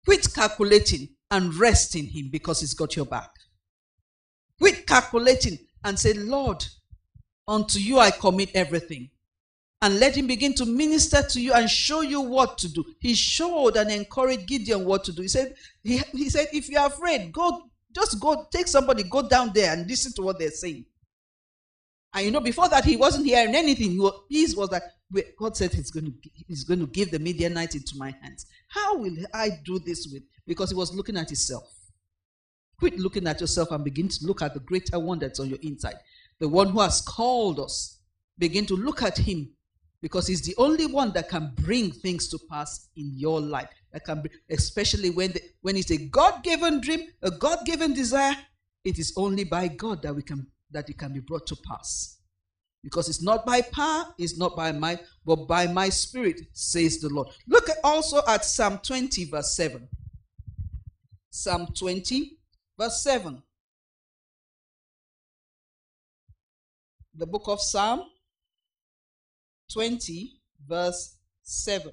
Quit 0.06 0.34
calculating 0.34 1.10
and 1.30 1.56
rest 1.56 1.96
in 1.96 2.06
him 2.08 2.30
because 2.32 2.60
he's 2.60 2.74
got 2.74 2.96
your 2.96 3.06
back. 3.06 3.30
Calculating 4.92 5.58
and 5.86 5.98
say, 5.98 6.12
Lord, 6.14 6.66
unto 7.48 7.80
you 7.80 7.98
I 8.00 8.12
commit 8.12 8.52
everything 8.54 9.10
and 9.82 10.00
let 10.00 10.16
him 10.18 10.28
begin 10.28 10.54
to 10.56 10.66
minister 10.66 11.22
to 11.22 11.40
you 11.42 11.54
and 11.54 11.70
show 11.70 12.02
you 12.02 12.20
what 12.20 12.58
to 12.58 12.68
do. 12.68 12.84
He 13.00 13.14
showed 13.14 13.78
and 13.78 13.90
encouraged 13.90 14.48
Gideon 14.48 14.84
what 14.84 15.06
to 15.06 15.14
do. 15.14 15.22
He 15.22 15.30
said, 15.30 15.56
he, 15.82 16.02
he 16.12 16.30
said, 16.30 16.48
if 16.52 16.70
you're 16.70 16.86
afraid, 16.86 17.32
go, 17.32 17.70
just 17.96 18.20
go, 18.20 18.48
take 18.52 18.68
somebody, 18.68 19.04
go 19.04 19.28
down 19.28 19.52
there 19.54 19.72
and 19.72 19.90
listen 19.90 20.12
to 20.14 20.24
what 20.24 20.38
they're 20.38 20.52
saying. 20.52 20.86
And 22.14 22.26
you 22.26 22.32
know, 22.32 22.42
before 22.42 22.68
that, 22.68 22.84
he 22.84 22.98
wasn't 22.98 23.26
hearing 23.26 23.56
anything. 23.56 23.92
He 23.92 24.00
was, 24.00 24.14
his 24.30 24.56
was 24.58 24.70
that 24.70 24.84
God 25.40 25.56
said 25.56 25.74
he's 25.74 25.90
going, 25.90 26.06
to, 26.06 26.14
he's 26.48 26.66
going 26.66 26.82
to 26.82 26.88
give 26.88 27.12
the 27.12 27.20
Midianite 27.20 27.76
into 27.76 27.98
my 27.98 28.14
hands. 28.22 28.46
How 28.68 28.98
will 28.98 29.16
I 29.34 29.52
do 29.64 29.80
this 29.80 30.10
with? 30.12 30.24
Because 30.46 30.70
he 30.70 30.76
was 30.76 30.94
looking 30.94 31.16
at 31.16 31.30
himself. 31.30 31.64
Quit 32.82 32.98
looking 32.98 33.28
at 33.28 33.40
yourself 33.40 33.70
and 33.70 33.84
begin 33.84 34.08
to 34.08 34.26
look 34.26 34.42
at 34.42 34.56
the 34.56 34.60
greater 34.60 34.98
one 34.98 35.20
that's 35.20 35.40
on 35.40 35.48
your 35.48 35.60
inside. 35.62 35.98
The 36.40 36.50
one 36.50 36.70
who 36.70 36.80
has 36.80 37.00
called 37.00 37.60
us. 37.60 38.00
Begin 38.40 38.66
to 38.66 38.76
look 38.76 39.04
at 39.04 39.20
him 39.20 39.52
because 40.02 40.26
he's 40.26 40.42
the 40.42 40.56
only 40.58 40.88
one 40.88 41.12
that 41.14 41.30
can 41.30 41.52
bring 41.58 41.92
things 41.92 42.28
to 42.30 42.40
pass 42.50 42.90
in 42.96 43.12
your 43.16 43.40
life 43.40 43.70
that 43.94 44.04
can 44.04 44.24
be 44.24 44.32
especially 44.50 45.12
when 45.12 45.32
the, 45.32 45.42
when 45.62 45.76
it's 45.78 45.92
a 45.92 45.98
god-given 46.08 46.82
dream 46.82 47.02
a 47.22 47.30
god-given 47.30 47.94
desire 47.94 48.36
it 48.84 48.98
is 48.98 49.14
only 49.16 49.44
by 49.44 49.68
god 49.68 50.02
that 50.02 50.16
we 50.16 50.24
can 50.24 50.48
that 50.72 50.90
it 50.90 50.98
can 50.98 51.14
be 51.14 51.20
brought 51.20 51.46
to 51.46 51.56
pass 51.56 52.18
because 52.84 53.10
it's 53.10 53.22
not 53.22 53.46
by 53.46 53.62
power 53.62 54.06
it's 54.18 54.40
not 54.40 54.56
by 54.56 54.72
might 54.72 55.02
but 55.24 55.48
by 55.48 55.68
my 55.68 55.88
spirit 55.88 56.42
says 56.54 57.00
the 57.00 57.10
lord 57.10 57.28
look 57.48 57.68
also 57.84 58.22
at 58.28 58.44
psalm 58.44 58.80
20 58.80 59.26
verse 59.26 59.56
7 59.56 59.88
psalm 61.30 61.68
20 61.78 62.40
verse 62.82 63.04
7 63.04 63.44
the 67.14 67.28
book 67.28 67.44
of 67.48 67.62
psalm 67.62 68.06
20, 69.72 70.34
verse 70.68 71.16
7. 71.44 71.92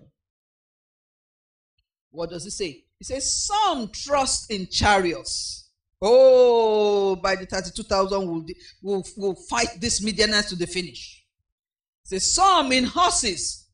What 2.10 2.30
does 2.30 2.46
it 2.46 2.52
say? 2.52 2.84
It 3.00 3.06
says, 3.06 3.46
Some 3.46 3.90
trust 3.92 4.50
in 4.50 4.66
chariots. 4.66 5.70
Oh, 6.00 7.16
by 7.16 7.36
the 7.36 7.46
32,000, 7.46 8.26
we'll, 8.26 8.44
we'll, 8.82 9.04
we'll 9.16 9.34
fight 9.34 9.80
this 9.80 10.02
Midianites 10.02 10.50
to 10.50 10.56
the 10.56 10.66
finish. 10.66 11.24
It 12.04 12.08
says, 12.08 12.34
Some 12.34 12.72
in 12.72 12.84
horses. 12.84 13.67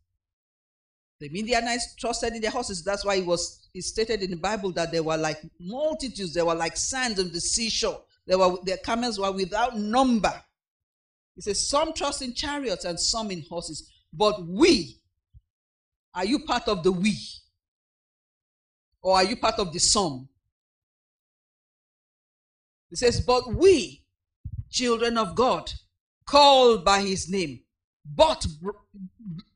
The 1.25 1.31
Midianites 1.31 1.95
trusted 1.95 2.35
in 2.35 2.43
their 2.43 2.51
horses. 2.51 2.85
That's 2.85 3.03
why 3.03 3.15
it 3.15 3.25
was 3.25 3.67
it 3.73 3.83
stated 3.83 4.23
in 4.23 4.31
the 4.31 4.37
Bible 4.37 4.73
that 4.73 4.93
there 4.93 5.03
were 5.03 5.17
like 5.17 5.41
multitudes, 5.59 6.35
there 6.35 6.45
were 6.45 6.55
like 6.55 6.77
sands 6.77 7.19
on 7.19 7.33
the 7.33 7.41
seashore. 7.41 8.03
There 8.27 8.37
were 8.37 8.59
their 8.63 8.77
camels 8.77 9.19
were 9.19 9.33
without 9.33 9.79
number. 9.79 10.35
He 11.35 11.41
says, 11.41 11.67
Some 11.67 11.95
trust 11.95 12.21
in 12.21 12.35
chariots 12.35 12.85
and 12.85 13.01
some 13.01 13.31
in 13.31 13.43
horses. 13.49 13.91
But 14.13 14.47
we, 14.47 15.01
are 16.15 16.27
you 16.27 16.41
part 16.41 16.69
of 16.69 16.83
the 16.83 16.93
we? 16.93 17.17
Or 19.01 19.17
are 19.17 19.25
you 19.25 19.37
part 19.37 19.59
of 19.59 19.73
the 19.73 19.81
some? 19.81 20.29
He 22.91 22.97
says, 22.97 23.23
But 23.23 23.55
we, 23.55 24.05
children 24.69 25.17
of 25.17 25.35
God, 25.35 25.73
called 26.27 26.85
by 26.85 27.01
his 27.01 27.31
name, 27.31 27.61
but 28.05 28.47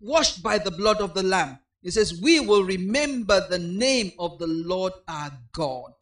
washed 0.01 0.43
by 0.43 0.59
the 0.59 0.71
blood 0.71 1.01
of 1.01 1.15
the 1.15 1.23
Lamb. 1.23 1.59
He 1.83 1.91
says, 1.91 2.21
We 2.21 2.41
will 2.41 2.65
remember 2.65 3.47
the 3.49 3.59
name 3.59 4.13
of 4.19 4.39
the 4.39 4.47
Lord 4.47 4.93
our 5.07 5.33
God. 5.53 5.95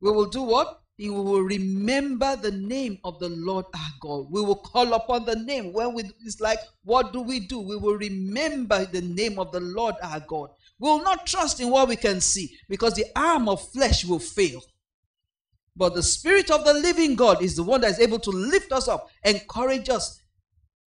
We 0.00 0.10
will 0.10 0.26
do 0.26 0.42
what? 0.42 0.82
we 0.98 1.10
will 1.10 1.42
remember 1.42 2.36
the 2.36 2.50
name 2.50 2.98
of 3.02 3.18
the 3.18 3.28
Lord 3.28 3.64
our 3.74 3.90
God. 4.00 4.26
We 4.30 4.40
will 4.42 4.56
call 4.56 4.92
upon 4.92 5.24
the 5.24 5.36
name. 5.36 5.72
When 5.72 5.94
we, 5.94 6.04
it's 6.24 6.40
like, 6.40 6.58
what 6.84 7.12
do 7.12 7.20
we 7.20 7.40
do? 7.40 7.58
We 7.60 7.76
will 7.76 7.96
remember 7.96 8.84
the 8.84 9.00
name 9.00 9.38
of 9.38 9.52
the 9.52 9.60
Lord 9.60 9.96
our 10.02 10.20
God. 10.20 10.50
We 10.78 10.88
will 10.88 11.02
not 11.02 11.26
trust 11.26 11.60
in 11.60 11.70
what 11.70 11.88
we 11.88 11.96
can 11.96 12.20
see 12.20 12.56
because 12.68 12.94
the 12.94 13.06
arm 13.16 13.48
of 13.48 13.66
flesh 13.70 14.04
will 14.04 14.18
fail. 14.18 14.62
But 15.74 15.94
the 15.94 16.02
Spirit 16.02 16.50
of 16.50 16.64
the 16.64 16.74
living 16.74 17.14
God 17.14 17.42
is 17.42 17.56
the 17.56 17.62
one 17.62 17.80
that 17.80 17.90
is 17.90 18.00
able 18.00 18.18
to 18.20 18.30
lift 18.30 18.72
us 18.72 18.88
up, 18.88 19.08
encourage 19.24 19.88
us, 19.88 20.20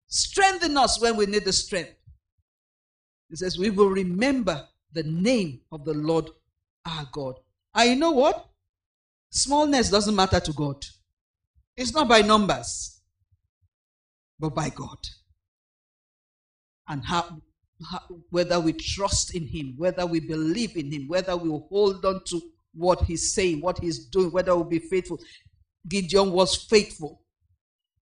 strengthen 0.09 0.77
us 0.77 1.01
when 1.01 1.17
we 1.17 1.27
need 1.27 1.45
the 1.45 1.53
strength. 1.53 1.95
He 3.31 3.37
says, 3.37 3.59
We 3.59 3.71
will 3.71 3.91
remember 3.91 4.67
the 4.93 5.03
name 5.05 5.61
of 5.71 5.85
the 5.85 5.95
Lord 5.95 6.31
our 6.87 7.07
God. 7.13 7.35
And 7.75 7.91
you 7.91 7.97
know 7.97 8.13
what? 8.13 8.49
Smallness 9.31 9.91
doesn't 9.91 10.17
matter 10.17 10.41
to 10.41 10.53
God. 10.53 10.85
It's 11.77 11.93
not 11.93 12.09
by 12.09 12.23
numbers, 12.23 13.01
but 14.41 14.55
by 14.55 14.71
God. 14.71 14.99
And 16.89 17.05
how, 17.05 17.43
how, 17.89 18.01
whether 18.31 18.59
we 18.59 18.73
trust 18.73 19.35
in 19.35 19.47
Him, 19.47 19.75
whether 19.77 20.07
we 20.07 20.21
believe 20.21 20.77
in 20.77 20.91
Him, 20.91 21.07
whether 21.07 21.37
we 21.37 21.51
hold 21.69 22.05
on 22.05 22.23
to 22.25 22.41
what 22.75 23.03
He's 23.03 23.33
saying, 23.35 23.61
what 23.61 23.79
He's 23.79 24.07
doing, 24.07 24.33
whether 24.33 24.57
we'll 24.57 24.65
be 24.65 24.79
faithful. 24.79 25.21
Gideon 25.87 26.33
was 26.33 26.57
faithful. 26.57 27.23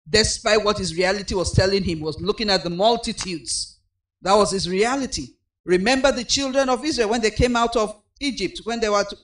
Despite 0.08 0.62
what 0.62 0.78
his 0.78 0.94
reality 0.94 1.34
was 1.34 1.52
telling 1.52 1.82
him, 1.82 2.00
was 2.00 2.20
looking 2.20 2.50
at 2.50 2.62
the 2.62 2.70
multitudes. 2.70 3.78
That 4.22 4.34
was 4.34 4.50
his 4.50 4.68
reality. 4.68 5.28
Remember 5.64 6.12
the 6.12 6.24
children 6.24 6.68
of 6.68 6.84
Israel 6.84 7.10
when 7.10 7.22
they 7.22 7.30
came 7.30 7.56
out 7.56 7.74
of 7.76 8.00
Egypt, 8.20 8.60
when 8.64 8.80
they 8.80 8.88
were 8.88 9.04
to, 9.04 9.16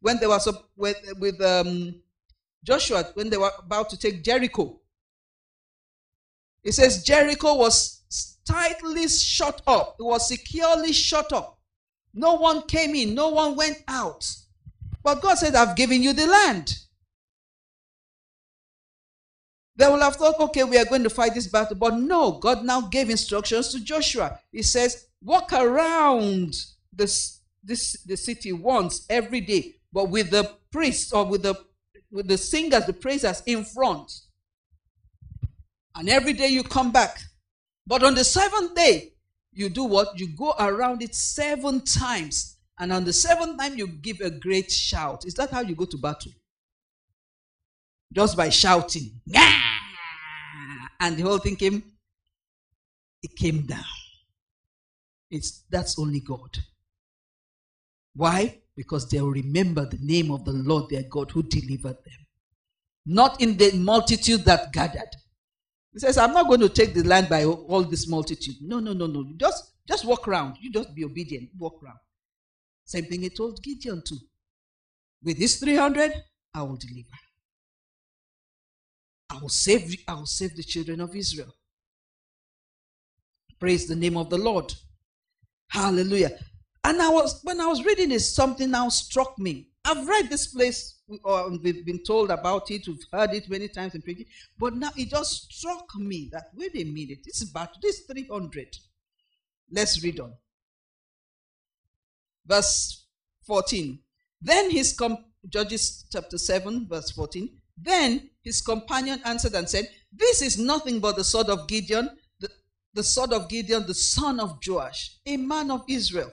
when 0.00 0.18
they 0.18 0.26
were 0.26 0.38
with, 0.76 0.96
with 1.18 1.40
um, 1.42 1.94
Joshua, 2.62 3.04
when 3.14 3.28
they 3.28 3.36
were 3.36 3.52
about 3.58 3.90
to 3.90 3.98
take 3.98 4.22
Jericho. 4.22 4.80
It 6.62 6.72
says 6.72 7.04
Jericho 7.04 7.56
was 7.56 8.02
tightly 8.46 9.06
shut 9.08 9.60
up, 9.66 9.96
it 9.98 10.02
was 10.02 10.28
securely 10.28 10.92
shut 10.92 11.32
up. 11.32 11.58
No 12.14 12.34
one 12.34 12.62
came 12.62 12.94
in, 12.94 13.14
no 13.14 13.28
one 13.28 13.56
went 13.56 13.82
out. 13.88 14.30
But 15.02 15.20
God 15.20 15.36
said, 15.36 15.54
I've 15.54 15.76
given 15.76 16.02
you 16.02 16.12
the 16.12 16.26
land. 16.26 16.78
They 19.76 19.86
will 19.88 20.00
have 20.00 20.16
thought, 20.16 20.38
okay, 20.38 20.64
we 20.64 20.78
are 20.78 20.84
going 20.84 21.02
to 21.02 21.10
fight 21.10 21.34
this 21.34 21.48
battle. 21.48 21.76
But 21.76 21.94
no, 21.94 22.32
God 22.32 22.64
now 22.64 22.82
gave 22.82 23.10
instructions 23.10 23.70
to 23.72 23.80
Joshua. 23.80 24.38
He 24.52 24.62
says, 24.62 25.06
walk 25.20 25.52
around 25.52 26.54
this, 26.92 27.40
this, 27.62 28.00
the 28.02 28.16
city 28.16 28.52
once 28.52 29.04
every 29.10 29.40
day 29.40 29.74
but 29.94 30.10
with 30.10 30.30
the 30.30 30.50
priests 30.72 31.12
or 31.12 31.24
with 31.24 31.44
the 31.44 31.54
with 32.10 32.28
the 32.28 32.36
singers, 32.36 32.84
the 32.84 32.92
praisers 32.92 33.42
in 33.46 33.64
front. 33.64 34.12
And 35.96 36.08
every 36.08 36.32
day 36.32 36.48
you 36.48 36.62
come 36.62 36.92
back. 36.92 37.18
But 37.86 38.02
on 38.02 38.14
the 38.14 38.24
seventh 38.24 38.74
day, 38.74 39.14
you 39.52 39.68
do 39.68 39.84
what? 39.84 40.18
You 40.18 40.28
go 40.36 40.54
around 40.58 41.02
it 41.02 41.14
seven 41.14 41.80
times. 41.80 42.56
And 42.78 42.92
on 42.92 43.04
the 43.04 43.12
seventh 43.12 43.58
time, 43.58 43.76
you 43.76 43.86
give 43.86 44.20
a 44.20 44.30
great 44.30 44.70
shout. 44.70 45.24
Is 45.24 45.34
that 45.34 45.50
how 45.50 45.60
you 45.60 45.74
go 45.74 45.84
to 45.86 45.96
battle? 45.96 46.32
Just 48.12 48.36
by 48.36 48.48
shouting. 48.48 49.20
And 51.00 51.16
the 51.16 51.22
whole 51.22 51.38
thing 51.38 51.56
came, 51.56 51.82
it 53.22 53.36
came 53.36 53.66
down. 53.66 53.84
It's 55.30 55.64
that's 55.68 55.98
only 55.98 56.20
God. 56.20 56.58
Why? 58.14 58.62
because 58.76 59.08
they 59.08 59.20
will 59.20 59.30
remember 59.30 59.86
the 59.86 59.98
name 60.00 60.30
of 60.30 60.44
the 60.44 60.52
Lord 60.52 60.90
their 60.90 61.04
God 61.04 61.30
who 61.30 61.42
delivered 61.42 61.96
them. 62.04 62.26
Not 63.06 63.40
in 63.40 63.56
the 63.56 63.72
multitude 63.72 64.44
that 64.44 64.72
gathered. 64.72 65.14
He 65.92 66.00
says, 66.00 66.18
I'm 66.18 66.32
not 66.32 66.48
going 66.48 66.60
to 66.60 66.68
take 66.68 66.94
the 66.94 67.04
land 67.04 67.28
by 67.28 67.44
all 67.44 67.84
this 67.84 68.08
multitude. 68.08 68.56
No, 68.62 68.80
no, 68.80 68.92
no, 68.92 69.06
no. 69.06 69.24
Just, 69.36 69.72
just 69.86 70.04
walk 70.04 70.26
around. 70.26 70.56
You 70.60 70.72
just 70.72 70.94
be 70.94 71.04
obedient. 71.04 71.50
Walk 71.58 71.80
around. 71.84 71.98
Same 72.84 73.04
thing 73.04 73.22
he 73.22 73.30
told 73.30 73.62
Gideon 73.62 74.02
too. 74.06 74.18
With 75.22 75.38
this 75.38 75.56
300, 75.60 76.12
I 76.54 76.62
will 76.62 76.76
deliver. 76.76 77.08
I 79.34 79.40
will 79.40 79.48
save, 79.48 79.96
I 80.06 80.14
will 80.14 80.26
save 80.26 80.54
the 80.54 80.62
children 80.62 81.00
of 81.00 81.16
Israel. 81.16 81.52
Praise 83.58 83.86
the 83.88 83.96
name 83.96 84.16
of 84.16 84.30
the 84.30 84.38
Lord. 84.38 84.72
Hallelujah. 85.68 86.38
And 86.84 87.00
I 87.00 87.08
was 87.08 87.40
when 87.42 87.60
I 87.60 87.66
was 87.66 87.84
reading 87.84 88.10
this, 88.10 88.34
something 88.34 88.70
now 88.70 88.88
struck 88.90 89.38
me. 89.38 89.68
I've 89.84 90.06
read 90.06 90.30
this 90.30 90.46
place, 90.46 91.00
or 91.24 91.50
we've 91.50 91.84
been 91.84 92.02
told 92.04 92.30
about 92.30 92.70
it, 92.70 92.86
we've 92.86 93.04
heard 93.12 93.34
it 93.34 93.50
many 93.50 93.68
times 93.68 93.94
in 93.94 94.02
preaching, 94.02 94.26
but 94.58 94.74
now 94.74 94.90
it 94.96 95.10
just 95.10 95.52
struck 95.52 95.86
me 95.96 96.28
that 96.32 96.50
wait 96.54 96.74
a 96.76 96.84
minute, 96.84 97.18
this 97.24 97.42
is 97.42 97.50
about 97.50 97.80
this 97.82 98.00
300. 98.00 98.76
Let's 99.70 100.02
read 100.04 100.20
on. 100.20 100.34
Verse 102.46 103.06
14. 103.46 103.98
Then 104.40 104.70
his 104.70 104.92
com- 104.92 105.24
Judges 105.48 106.04
chapter 106.10 106.38
7, 106.38 106.86
verse 106.88 107.10
14. 107.10 107.50
Then 107.76 108.30
his 108.42 108.60
companion 108.60 109.20
answered 109.24 109.54
and 109.54 109.68
said, 109.68 109.88
This 110.12 110.42
is 110.42 110.58
nothing 110.58 111.00
but 111.00 111.16
the 111.16 111.24
sword 111.24 111.48
of 111.48 111.66
Gideon, 111.68 112.10
the, 112.40 112.48
the 112.94 113.02
sword 113.02 113.32
of 113.32 113.48
Gideon, 113.48 113.86
the 113.86 113.94
son 113.94 114.40
of 114.40 114.58
Joash, 114.66 115.16
a 115.26 115.36
man 115.36 115.70
of 115.70 115.84
Israel 115.88 116.32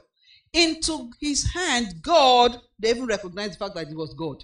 into 0.54 1.12
his 1.20 1.52
hand, 1.54 2.02
God, 2.02 2.60
they 2.78 2.89
even 2.89 3.06
recognize 3.06 3.52
the 3.52 3.58
fact 3.58 3.76
that 3.76 3.89
it 3.89 3.96
was 3.96 4.14
God. 4.14 4.44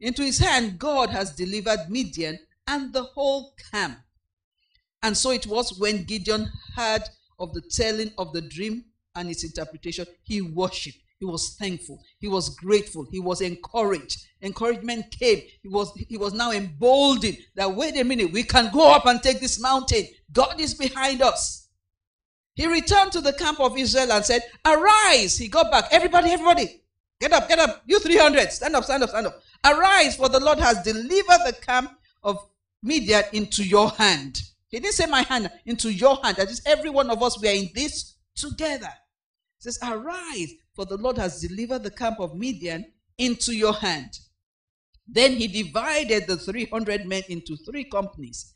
Into 0.00 0.22
his 0.22 0.38
hand, 0.38 0.78
God 0.78 1.10
has 1.10 1.32
delivered 1.32 1.88
Midian 1.88 2.38
and 2.66 2.92
the 2.92 3.04
whole 3.04 3.54
camp. 3.70 3.98
And 5.02 5.16
so 5.16 5.30
it 5.30 5.46
was 5.46 5.78
when 5.78 6.04
Gideon 6.04 6.50
heard 6.76 7.02
of 7.38 7.54
the 7.54 7.62
telling 7.62 8.12
of 8.18 8.32
the 8.32 8.42
dream 8.42 8.84
and 9.14 9.28
its 9.28 9.44
interpretation, 9.44 10.06
he 10.22 10.42
worshiped. 10.42 10.98
He 11.22 11.26
was 11.26 11.54
thankful. 11.54 12.02
He 12.18 12.26
was 12.26 12.48
grateful. 12.56 13.06
He 13.08 13.20
was 13.20 13.42
encouraged. 13.42 14.26
Encouragement 14.42 15.08
came. 15.12 15.42
He 15.62 15.68
was, 15.68 15.92
he 16.08 16.16
was 16.16 16.32
now 16.32 16.50
emboldened 16.50 17.38
that, 17.54 17.72
wait 17.72 17.96
a 17.96 18.02
minute, 18.02 18.32
we 18.32 18.42
can 18.42 18.72
go 18.72 18.92
up 18.92 19.06
and 19.06 19.22
take 19.22 19.38
this 19.38 19.60
mountain. 19.60 20.08
God 20.32 20.58
is 20.58 20.74
behind 20.74 21.22
us. 21.22 21.68
He 22.56 22.66
returned 22.66 23.12
to 23.12 23.20
the 23.20 23.34
camp 23.34 23.60
of 23.60 23.78
Israel 23.78 24.10
and 24.10 24.24
said, 24.24 24.42
Arise. 24.64 25.38
He 25.38 25.46
got 25.46 25.70
back. 25.70 25.84
Everybody, 25.92 26.30
everybody, 26.30 26.82
get 27.20 27.32
up, 27.32 27.48
get 27.48 27.60
up. 27.60 27.84
You 27.86 28.00
300, 28.00 28.50
stand 28.50 28.74
up, 28.74 28.82
stand 28.82 29.04
up, 29.04 29.10
stand 29.10 29.28
up. 29.28 29.40
Arise, 29.64 30.16
for 30.16 30.28
the 30.28 30.40
Lord 30.40 30.58
has 30.58 30.82
delivered 30.82 31.46
the 31.46 31.56
camp 31.64 31.92
of 32.24 32.36
Midian 32.82 33.22
into 33.32 33.62
your 33.62 33.90
hand. 33.90 34.42
He 34.70 34.80
didn't 34.80 34.94
say 34.94 35.06
my 35.06 35.22
hand 35.22 35.52
into 35.66 35.92
your 35.92 36.18
hand. 36.24 36.38
That 36.38 36.50
is, 36.50 36.62
every 36.66 36.90
one 36.90 37.10
of 37.10 37.22
us, 37.22 37.40
we 37.40 37.48
are 37.48 37.54
in 37.54 37.70
this 37.76 38.16
together. 38.34 38.92
He 39.58 39.70
says, 39.70 39.78
Arise, 39.84 40.54
for 40.74 40.84
the 40.84 40.96
Lord 40.96 41.18
has 41.18 41.40
delivered 41.40 41.82
the 41.82 41.90
camp 41.90 42.20
of 42.20 42.34
Midian 42.34 42.86
into 43.18 43.52
your 43.52 43.74
hand. 43.74 44.18
Then 45.06 45.32
he 45.32 45.46
divided 45.46 46.26
the 46.26 46.36
300 46.36 47.06
men 47.06 47.22
into 47.28 47.56
three 47.56 47.84
companies. 47.84 48.54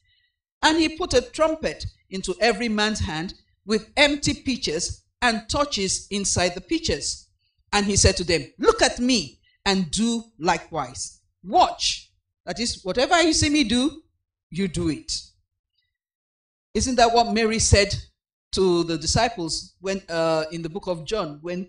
And 0.63 0.79
he 0.79 0.97
put 0.97 1.13
a 1.15 1.21
trumpet 1.21 1.85
into 2.11 2.35
every 2.41 2.69
man's 2.69 3.01
hand 3.01 3.35
with 3.67 3.91
empty 3.97 4.35
pitchers 4.35 5.05
and 5.21 5.49
torches 5.49 6.07
inside 6.11 6.55
the 6.55 6.61
pitchers. 6.61 7.29
And 7.73 7.85
he 7.85 7.97
said 7.97 8.17
to 8.17 8.25
them, 8.25 8.45
Look 8.59 8.81
at 8.81 8.99
me 8.99 9.41
and 9.65 9.91
do 9.91 10.25
likewise. 10.39 11.21
Watch. 11.45 12.11
That 12.47 12.61
is, 12.61 12.83
whatever 12.85 13.21
you 13.21 13.33
see 13.33 13.51
me 13.51 13.65
do, 13.65 14.03
you 14.51 14.69
do 14.69 14.89
it. 14.89 15.13
Isn't 16.75 16.97
that 16.97 17.13
what 17.13 17.33
Mary 17.33 17.59
said 17.59 17.95
to 18.53 18.85
the 18.85 18.97
disciples 18.97 19.75
when 19.81 20.01
uh, 20.09 20.45
in 20.53 20.63
the 20.63 20.69
book 20.69 20.87
of 20.87 21.05
John, 21.05 21.39
when 21.43 21.69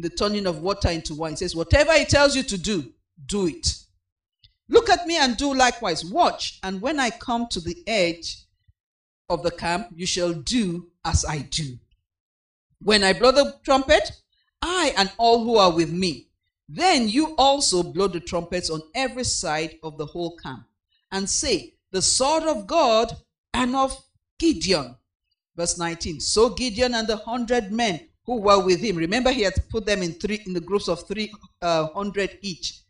the 0.00 0.10
turning 0.10 0.46
of 0.46 0.60
water 0.60 0.90
into 0.90 1.14
wine 1.14 1.36
says, 1.36 1.56
Whatever 1.56 1.92
he 1.92 2.04
tells 2.04 2.36
you 2.36 2.42
to 2.44 2.58
do, 2.58 2.92
do 3.26 3.46
it. 3.46 3.78
Look 4.68 4.90
at 4.90 5.06
me 5.06 5.16
and 5.16 5.36
do 5.36 5.54
likewise. 5.54 6.04
Watch, 6.04 6.58
and 6.62 6.80
when 6.80 7.00
I 7.00 7.10
come 7.10 7.46
to 7.48 7.60
the 7.60 7.82
edge 7.86 8.44
of 9.28 9.42
the 9.42 9.50
camp, 9.50 9.88
you 9.94 10.06
shall 10.06 10.32
do 10.32 10.88
as 11.04 11.24
I 11.24 11.38
do. 11.38 11.78
When 12.80 13.02
I 13.02 13.12
blow 13.12 13.32
the 13.32 13.58
trumpet, 13.64 14.12
I 14.62 14.92
and 14.96 15.10
all 15.18 15.44
who 15.44 15.56
are 15.56 15.72
with 15.72 15.90
me, 15.90 16.28
then 16.68 17.08
you 17.08 17.34
also 17.36 17.82
blow 17.82 18.08
the 18.08 18.20
trumpets 18.20 18.68
on 18.68 18.82
every 18.94 19.24
side 19.24 19.76
of 19.82 19.96
the 19.96 20.06
whole 20.06 20.36
camp, 20.36 20.66
and 21.10 21.28
say, 21.28 21.74
The 21.90 22.02
sword 22.02 22.44
of 22.44 22.66
God 22.66 23.16
and 23.54 23.74
of 23.74 23.96
Gideon. 24.38 24.96
Verse 25.56 25.78
19. 25.78 26.20
So 26.20 26.50
Gideon 26.50 26.94
and 26.94 27.08
the 27.08 27.16
hundred 27.16 27.72
men 27.72 28.07
who 28.28 28.42
were 28.42 28.62
with 28.62 28.78
him, 28.78 28.96
remember 28.96 29.30
he 29.30 29.40
had 29.40 29.54
put 29.70 29.86
them 29.86 30.02
in 30.02 30.12
three 30.12 30.42
in 30.44 30.52
the 30.52 30.60
groups 30.60 30.86
of 30.86 31.08
three 31.08 31.32
uh, 31.62 31.86
hundred 31.94 32.38
each 32.42 32.82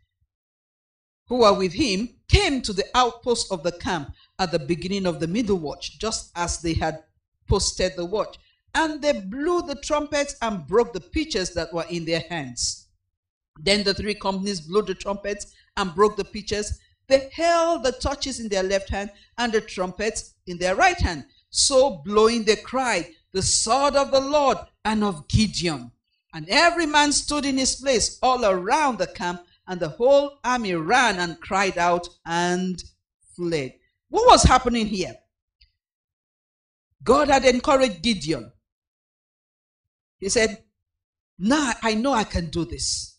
who 1.29 1.37
were 1.37 1.53
with 1.53 1.73
him 1.73 2.09
came 2.29 2.61
to 2.61 2.73
the 2.73 2.85
outpost 2.93 3.53
of 3.53 3.63
the 3.63 3.71
camp 3.71 4.13
at 4.41 4.51
the 4.51 4.59
beginning 4.59 5.07
of 5.07 5.21
the 5.21 5.29
middle 5.29 5.59
watch, 5.59 6.01
just 6.01 6.33
as 6.35 6.61
they 6.61 6.73
had 6.73 7.05
posted 7.47 7.93
the 7.97 8.05
watch. 8.05 8.37
And 8.75 9.01
they 9.01 9.13
blew 9.13 9.63
the 9.63 9.77
trumpets 9.77 10.35
and 10.43 10.67
broke 10.67 10.93
the 10.93 11.01
pitchers 11.01 11.51
that 11.51 11.73
were 11.73 11.87
in 11.89 12.05
their 12.05 12.25
hands. 12.29 12.89
Then 13.61 13.85
the 13.85 13.95
three 13.95 14.15
companies 14.15 14.61
blew 14.61 14.83
the 14.83 14.95
trumpets 14.95 15.55
and 15.77 15.95
broke 15.95 16.17
the 16.17 16.25
pitchers. 16.25 16.81
They 17.07 17.31
held 17.33 17.85
the 17.85 17.93
torches 17.93 18.41
in 18.41 18.49
their 18.49 18.65
left 18.65 18.91
hand 18.91 19.11
and 19.37 19.53
the 19.53 19.61
trumpets 19.61 20.35
in 20.49 20.59
their 20.59 20.75
right 20.75 21.01
hand. 21.01 21.27
So 21.51 22.03
blowing, 22.05 22.45
they 22.45 22.57
cried, 22.57 23.07
The 23.33 23.43
sword 23.43 23.97
of 23.97 24.11
the 24.11 24.21
Lord 24.21 24.59
and 24.89 25.05
of 25.05 25.29
Gideon. 25.29 25.93
And 26.33 26.49
every 26.49 26.87
man 26.87 27.13
stood 27.13 27.45
in 27.45 27.59
his 27.59 27.77
place 27.77 28.19
all 28.23 28.45
around 28.45 28.99
the 28.99 29.07
camp 29.07 29.43
and 29.67 29.79
the 29.79 29.91
whole 29.91 30.39
army 30.43 30.75
ran 30.75 31.19
and 31.19 31.41
cried 31.41 31.77
out 31.77 32.09
and 32.25 32.83
fled. 33.37 33.75
What 34.09 34.27
was 34.27 34.43
happening 34.45 34.87
here? 34.87 35.15
God 37.05 37.29
had 37.29 37.45
encouraged 37.45 38.03
Gideon. 38.03 38.51
He 40.19 40.31
said, 40.31 40.65
Now 41.39 41.73
I 41.83 41.95
know 41.95 42.15
I 42.15 42.25
can 42.25 42.49
do 42.49 42.65
this. 42.65 43.19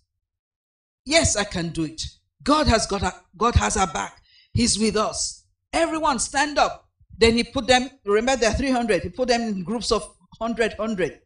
Yes, 1.06 1.36
I 1.36 1.44
can 1.44 1.70
do 1.70 1.84
it. 1.84 2.02
God 2.44 2.68
has 2.68 2.88
got 2.88 3.04
a, 3.04 3.14
God 3.38 3.56
has 3.56 3.78
our 3.78 3.88
back. 3.88 4.22
He's 4.54 4.80
with 4.80 4.96
us. 4.98 5.46
Everyone 5.72 6.18
stand 6.18 6.58
up. 6.58 6.90
Then 7.16 7.36
he 7.36 7.44
put 7.44 7.68
them, 7.68 7.90
remember 8.06 8.42
there 8.42 8.52
are 8.52 8.58
300. 8.58 9.04
He 9.04 9.10
put 9.10 9.28
them 9.28 9.42
in 9.42 9.64
groups 9.64 9.92
of 9.92 10.02
100, 10.40 10.74
100 10.78 11.20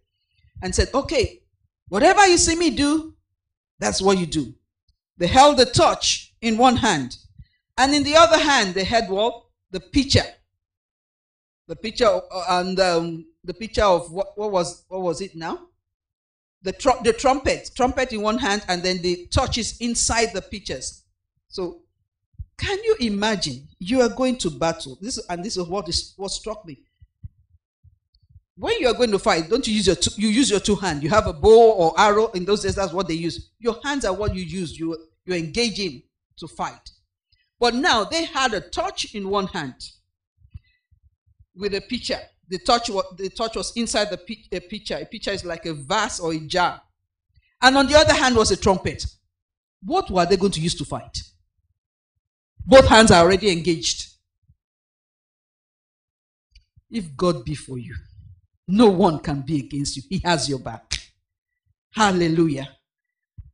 and 0.64 0.74
said, 0.74 0.89
Okay, 0.95 1.41
whatever 1.89 2.26
you 2.26 2.38
see 2.38 2.55
me 2.55 2.72
do, 2.72 3.14
that's 3.78 4.01
what 4.01 4.18
you 4.18 4.26
do. 4.26 4.55
They 5.18 5.28
held 5.28 5.57
the 5.57 5.66
torch 5.66 6.34
in 6.41 6.57
one 6.57 6.78
hand, 6.78 7.18
and 7.78 7.93
in 7.93 8.03
the 8.03 8.16
other 8.16 8.39
hand 8.39 8.74
they 8.74 8.86
had 8.86 9.09
what? 9.09 9.43
The 9.70 9.80
pitcher. 9.80 10.24
The 11.68 11.76
pitcher 11.76 12.07
uh, 12.07 12.45
and 12.49 12.80
um, 12.80 13.26
the 13.43 13.53
pitcher 13.53 13.84
of 13.84 14.11
what, 14.11 14.38
what 14.38 14.51
was 14.51 14.86
what 14.88 15.01
was 15.01 15.22
it 15.22 15.36
now? 15.36 15.68
The 16.64 16.72
tr- 16.72 17.03
the 17.03 17.14
trumpet, 17.14 17.72
trumpet 17.76 18.14
in 18.14 18.22
one 18.22 18.38
hand, 18.38 18.64
and 18.68 18.82
then 18.82 19.01
the 19.01 19.28
torches 19.28 19.78
inside 19.80 20.30
the 20.34 20.41
pitchers. 20.41 21.03
So, 21.49 21.82
can 22.57 22.78
you 22.84 22.95
imagine? 23.01 23.68
You 23.80 24.01
are 24.01 24.09
going 24.09 24.38
to 24.39 24.49
battle. 24.49 24.97
This 25.01 25.20
and 25.30 25.43
this 25.43 25.57
is 25.57 25.68
what 25.68 25.89
is 25.89 26.14
what 26.16 26.32
struck 26.32 26.66
me 26.66 26.80
when 28.56 28.80
you 28.80 28.88
are 28.88 28.93
going 28.93 29.12
to 29.12 29.20
fight, 29.20 29.49
don't 29.49 29.68
you 29.68 29.74
use 29.74 29.88
your 29.88 29.95
two, 29.95 30.12
you 30.16 30.28
use 30.28 30.49
your 30.49 30.60
two 30.60 30.76
hands? 30.76 31.04
You 31.04 31.10
have 31.10 31.28
a 31.28 31.34
bow 31.34 31.72
or 31.72 31.99
arrow. 31.99 32.28
In 32.28 32.45
those 32.45 32.62
days, 32.62 32.76
that's 32.76 32.93
what 32.93 33.08
they 33.08 33.16
use. 33.16 33.51
Your 33.60 33.78
hands 33.84 34.06
are 34.06 34.14
what 34.14 34.36
you 34.36 34.43
use. 34.43 34.78
You 34.78 34.97
you're 35.26 35.38
engaging 35.38 36.04
to 36.38 36.47
fight. 36.47 36.91
But 37.60 37.76
now 37.76 38.04
they 38.04 38.26
had 38.26 38.54
a 38.54 38.62
torch 38.62 39.16
in 39.16 39.30
one 39.30 39.47
hand 39.47 39.76
with 41.56 41.74
a 41.74 41.82
pitcher. 41.82 42.20
The 42.49 42.60
torch 42.60 42.89
was, 42.89 43.06
the 43.18 43.30
torch 43.30 43.56
was 43.56 43.72
inside 43.76 44.10
the 44.10 44.20
a 44.51 44.60
pitcher. 44.60 44.99
A 45.01 45.06
pitcher 45.06 45.32
is 45.32 45.45
like 45.45 45.66
a 45.66 45.74
vase 45.74 46.20
or 46.20 46.34
a 46.34 46.39
jar. 46.39 46.82
And 47.62 47.78
on 47.78 47.88
the 47.88 47.95
other 47.95 48.14
hand 48.14 48.36
was 48.36 48.51
a 48.51 48.58
trumpet. 48.58 49.06
What 49.82 50.12
were 50.12 50.26
they 50.26 50.38
going 50.38 50.51
to 50.51 50.60
use 50.60 50.76
to 50.76 50.86
fight? 50.86 51.18
Both 52.66 52.88
hands 52.88 53.12
are 53.12 53.24
already 53.24 53.49
engaged. 53.49 54.10
If 56.91 57.16
God 57.16 57.43
be 57.43 57.56
for 57.56 57.78
you, 57.78 57.95
no 58.74 58.89
one 58.89 59.19
can 59.19 59.41
be 59.41 59.59
against 59.59 59.95
you. 59.97 60.03
He 60.09 60.19
has 60.26 60.49
your 60.49 60.57
back. 60.57 60.97
Hallelujah. 61.91 62.69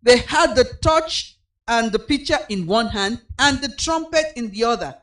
They 0.01 0.19
had 0.19 0.55
the 0.55 0.63
torch 0.81 1.37
and 1.67 1.91
the 1.91 1.99
pitcher 1.99 2.37
in 2.47 2.65
one 2.65 2.87
hand 2.87 3.21
and 3.37 3.59
the 3.59 3.67
trumpet 3.75 4.27
in 4.37 4.49
the 4.51 4.63
other. 4.63 4.95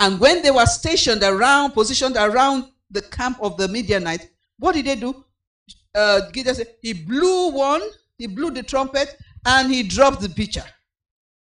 And 0.00 0.18
when 0.18 0.42
they 0.42 0.50
were 0.50 0.66
stationed 0.66 1.22
around, 1.22 1.70
positioned 1.72 2.16
around 2.16 2.64
the 2.90 3.02
camp 3.02 3.38
of 3.40 3.56
the 3.56 3.68
Midianites, 3.68 4.26
what 4.58 4.74
did 4.74 4.86
they 4.86 4.96
do? 4.96 5.24
Uh, 5.94 6.22
Gideon 6.32 6.56
said, 6.56 6.74
he 6.82 6.92
blew 6.92 7.52
one, 7.52 7.82
he 8.18 8.26
blew 8.26 8.50
the 8.50 8.64
trumpet, 8.64 9.16
and 9.46 9.72
he 9.72 9.84
dropped 9.84 10.20
the 10.20 10.28
pitcher. 10.28 10.64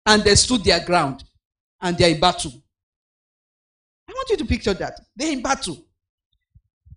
And 0.04 0.22
they 0.22 0.34
stood 0.34 0.64
their 0.64 0.84
ground. 0.84 1.24
And 1.80 1.96
they're 1.96 2.10
in 2.10 2.20
battle. 2.20 2.52
I 4.08 4.12
want 4.12 4.28
you 4.30 4.36
to 4.36 4.44
picture 4.44 4.74
that. 4.74 5.00
They're 5.16 5.32
in 5.32 5.42
battle. 5.42 5.85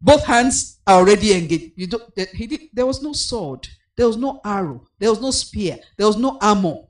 Both 0.01 0.25
hands 0.25 0.79
are 0.87 0.99
already 0.99 1.33
engaged. 1.33 1.73
You 1.75 1.87
don't, 1.87 2.03
he 2.33 2.47
did, 2.47 2.61
there 2.73 2.85
was 2.85 3.01
no 3.01 3.13
sword, 3.13 3.67
there 3.97 4.07
was 4.07 4.17
no 4.17 4.39
arrow, 4.45 4.85
there 4.97 5.09
was 5.09 5.21
no 5.21 5.31
spear, 5.31 5.77
there 5.97 6.07
was 6.07 6.17
no 6.17 6.37
armor. 6.41 6.83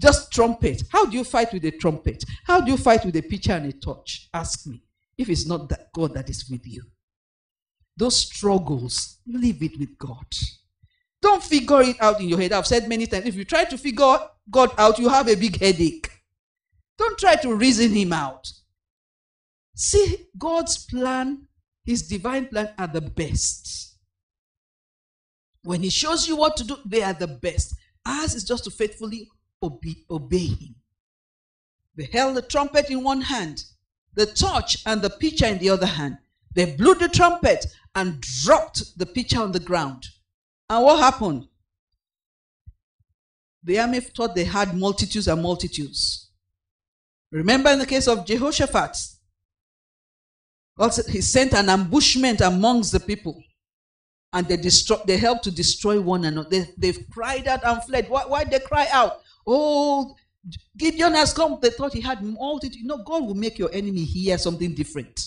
Just 0.00 0.32
trumpet. 0.32 0.82
How 0.90 1.04
do 1.06 1.16
you 1.16 1.24
fight 1.24 1.52
with 1.52 1.64
a 1.64 1.70
trumpet? 1.70 2.24
How 2.44 2.60
do 2.60 2.70
you 2.70 2.76
fight 2.76 3.04
with 3.04 3.14
a 3.16 3.22
pitcher 3.22 3.52
and 3.52 3.66
a 3.66 3.72
torch? 3.72 4.28
Ask 4.32 4.66
me. 4.66 4.82
If 5.16 5.28
it's 5.28 5.46
not 5.46 5.68
that 5.68 5.92
God 5.92 6.14
that 6.14 6.30
is 6.30 6.48
with 6.50 6.66
you. 6.66 6.82
Those 7.96 8.16
struggles, 8.16 9.18
leave 9.26 9.62
it 9.62 9.78
with 9.78 9.96
God. 9.98 10.26
Don't 11.20 11.42
figure 11.42 11.82
it 11.82 11.96
out 12.00 12.20
in 12.20 12.28
your 12.28 12.40
head. 12.40 12.52
I've 12.52 12.66
said 12.66 12.88
many 12.88 13.06
times 13.06 13.26
if 13.26 13.36
you 13.36 13.44
try 13.44 13.64
to 13.64 13.78
figure 13.78 14.16
God 14.50 14.70
out, 14.76 14.98
you 14.98 15.08
have 15.08 15.28
a 15.28 15.36
big 15.36 15.60
headache. 15.60 16.10
Don't 16.98 17.18
try 17.18 17.36
to 17.36 17.54
reason 17.54 17.92
him 17.92 18.12
out. 18.12 18.50
See 19.74 20.26
God's 20.36 20.84
plan 20.86 21.46
his 21.84 22.02
divine 22.02 22.46
plan 22.46 22.70
are 22.78 22.88
the 22.88 23.00
best. 23.00 23.96
When 25.64 25.82
he 25.82 25.90
shows 25.90 26.26
you 26.26 26.36
what 26.36 26.56
to 26.56 26.64
do, 26.64 26.76
they 26.84 27.02
are 27.02 27.12
the 27.12 27.26
best. 27.26 27.74
Ours 28.04 28.34
is 28.34 28.44
just 28.44 28.64
to 28.64 28.70
faithfully 28.70 29.28
obey, 29.62 29.96
obey 30.10 30.46
him. 30.46 30.74
They 31.96 32.08
held 32.12 32.36
the 32.36 32.42
trumpet 32.42 32.90
in 32.90 33.04
one 33.04 33.20
hand, 33.20 33.64
the 34.14 34.26
torch 34.26 34.78
and 34.86 35.02
the 35.02 35.10
pitcher 35.10 35.46
in 35.46 35.58
the 35.58 35.70
other 35.70 35.86
hand. 35.86 36.18
They 36.54 36.74
blew 36.74 36.94
the 36.94 37.08
trumpet 37.08 37.66
and 37.94 38.20
dropped 38.20 38.98
the 38.98 39.06
pitcher 39.06 39.40
on 39.40 39.52
the 39.52 39.60
ground. 39.60 40.06
And 40.68 40.84
what 40.84 41.00
happened? 41.00 41.48
The 43.62 43.78
army 43.78 44.00
thought 44.00 44.34
they 44.34 44.44
had 44.44 44.76
multitudes 44.76 45.28
and 45.28 45.42
multitudes. 45.42 46.30
Remember 47.30 47.70
in 47.70 47.78
the 47.78 47.86
case 47.86 48.08
of 48.08 48.26
Jehoshaphat, 48.26 48.96
God 50.78 50.94
said 50.94 51.06
he 51.06 51.20
sent 51.20 51.52
an 51.54 51.68
ambushment 51.68 52.40
amongst 52.40 52.92
the 52.92 53.00
people. 53.00 53.42
And 54.32 54.48
they 54.48 54.56
destroy, 54.56 54.96
they 55.06 55.18
helped 55.18 55.44
to 55.44 55.50
destroy 55.50 56.00
one 56.00 56.24
another. 56.24 56.48
They, 56.48 56.66
they've 56.78 57.06
cried 57.10 57.46
out 57.46 57.64
and 57.64 57.82
fled. 57.84 58.08
Why, 58.08 58.22
why 58.26 58.44
they 58.44 58.60
cry 58.60 58.88
out? 58.90 59.20
Oh, 59.46 60.16
Gideon 60.76 61.12
has 61.14 61.34
come. 61.34 61.58
They 61.60 61.70
thought 61.70 61.92
he 61.92 62.00
had 62.00 62.22
multitude. 62.22 62.80
You 62.80 62.86
know, 62.86 63.04
God 63.04 63.24
will 63.24 63.34
make 63.34 63.58
your 63.58 63.70
enemy 63.72 64.04
hear 64.04 64.38
something 64.38 64.74
different. 64.74 65.20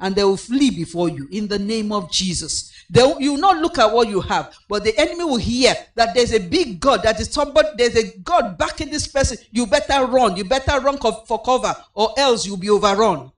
And 0.00 0.16
they 0.16 0.24
will 0.24 0.36
flee 0.36 0.70
before 0.70 1.08
you 1.10 1.28
in 1.30 1.46
the 1.46 1.58
name 1.58 1.92
of 1.92 2.10
Jesus. 2.10 2.72
They, 2.88 3.02
you 3.20 3.32
will 3.32 3.40
not 3.40 3.58
look 3.58 3.78
at 3.78 3.92
what 3.92 4.08
you 4.08 4.20
have, 4.22 4.56
but 4.68 4.82
the 4.82 4.98
enemy 4.98 5.24
will 5.24 5.36
hear 5.36 5.74
that 5.94 6.14
there's 6.14 6.32
a 6.32 6.40
big 6.40 6.80
God, 6.80 7.02
that 7.04 7.20
is 7.20 7.30
somebody, 7.30 7.68
there's 7.76 7.96
a 7.96 8.18
God 8.18 8.58
backing 8.58 8.90
this 8.90 9.06
person. 9.06 9.38
You 9.52 9.66
better 9.66 10.06
run. 10.06 10.36
You 10.36 10.44
better 10.44 10.80
run 10.80 10.98
for 10.98 11.42
cover, 11.42 11.76
or 11.94 12.14
else 12.18 12.46
you'll 12.46 12.56
be 12.56 12.70
overrun. 12.70 13.30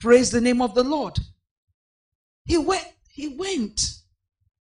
Praise 0.00 0.30
the 0.30 0.40
name 0.40 0.62
of 0.62 0.74
the 0.74 0.84
Lord. 0.84 1.18
He 2.44 2.56
went, 2.56 2.86
he 3.10 3.28
went. 3.36 3.80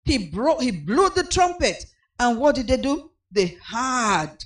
He 0.05 0.28
brought, 0.28 0.62
he 0.62 0.70
blew 0.70 1.11
the 1.11 1.24
trumpet. 1.24 1.84
And 2.18 2.39
what 2.39 2.55
did 2.55 2.68
they 2.68 2.76
do? 2.76 3.11
They 3.30 3.59
heard. 3.68 4.37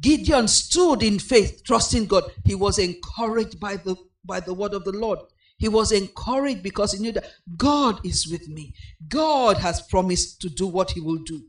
Gideon 0.00 0.48
stood 0.48 1.02
in 1.02 1.18
faith, 1.18 1.62
trusting 1.64 2.06
God. 2.06 2.24
He 2.44 2.54
was 2.54 2.78
encouraged 2.78 3.60
by 3.60 3.76
the 3.76 3.94
by 4.24 4.40
the 4.40 4.54
word 4.54 4.74
of 4.74 4.84
the 4.84 4.92
Lord. 4.92 5.18
He 5.58 5.68
was 5.68 5.92
encouraged 5.92 6.62
because 6.62 6.92
he 6.92 6.98
knew 6.98 7.12
that 7.12 7.30
God 7.56 8.04
is 8.04 8.26
with 8.28 8.48
me. 8.48 8.74
God 9.08 9.58
has 9.58 9.82
promised 9.82 10.40
to 10.40 10.48
do 10.48 10.66
what 10.66 10.92
he 10.92 11.00
will 11.00 11.22
do. 11.24 11.42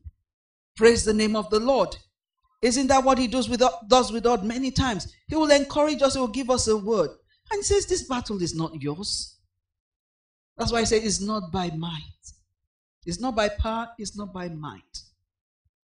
Praise 0.75 1.03
the 1.03 1.13
name 1.13 1.35
of 1.35 1.49
the 1.49 1.59
Lord. 1.59 1.95
Isn't 2.61 2.87
that 2.87 3.03
what 3.03 3.17
he 3.17 3.27
does 3.27 3.49
with, 3.49 3.61
does 3.87 4.11
with 4.11 4.25
us 4.25 4.43
many 4.43 4.71
times? 4.71 5.13
He 5.27 5.35
will 5.35 5.51
encourage 5.51 6.01
us, 6.01 6.13
he 6.13 6.19
will 6.19 6.27
give 6.27 6.49
us 6.49 6.67
a 6.67 6.77
word. 6.77 7.09
And 7.51 7.63
says, 7.63 7.85
This 7.85 8.03
battle 8.03 8.41
is 8.41 8.55
not 8.55 8.81
yours. 8.81 9.37
That's 10.57 10.71
why 10.71 10.79
I 10.79 10.83
say 10.83 10.97
it's 10.97 11.21
not 11.21 11.51
by 11.51 11.69
might. 11.71 12.01
It's 13.05 13.19
not 13.19 13.35
by 13.35 13.49
power, 13.49 13.89
it's 13.97 14.15
not 14.15 14.31
by 14.33 14.47
might, 14.49 15.01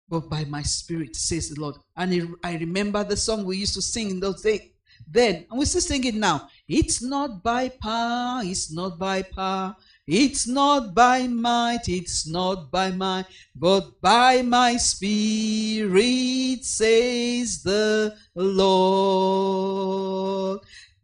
but 0.09 0.29
by 0.29 0.45
my 0.45 0.63
spirit, 0.63 1.17
says 1.17 1.49
the 1.49 1.61
Lord. 1.61 1.77
And 1.97 2.37
I 2.45 2.57
remember 2.57 3.03
the 3.03 3.17
song 3.17 3.45
we 3.45 3.57
used 3.57 3.75
to 3.75 3.83
sing 3.83 4.11
in 4.11 4.21
those 4.21 4.43
days. 4.43 4.61
Then, 5.07 5.47
and 5.49 5.59
we 5.59 5.65
still 5.65 5.81
sing 5.81 6.05
it 6.05 6.17
now. 6.17 6.51
It's 6.67 7.01
not 7.01 7.43
by 7.43 7.71
power, 7.71 8.43
it's 8.45 8.71
not 8.73 8.99
by 8.99 9.23
power, 9.23 9.75
it's 10.07 10.47
not 10.47 10.93
by 10.95 11.27
might, 11.29 11.89
it's 11.89 12.27
not 12.27 12.71
by 12.71 12.91
might, 12.91 13.25
but 13.55 14.01
by 14.03 14.43
my 14.43 14.77
spirit, 14.77 16.65
says 16.65 17.63
the 17.63 18.17
Lord. 18.35 19.39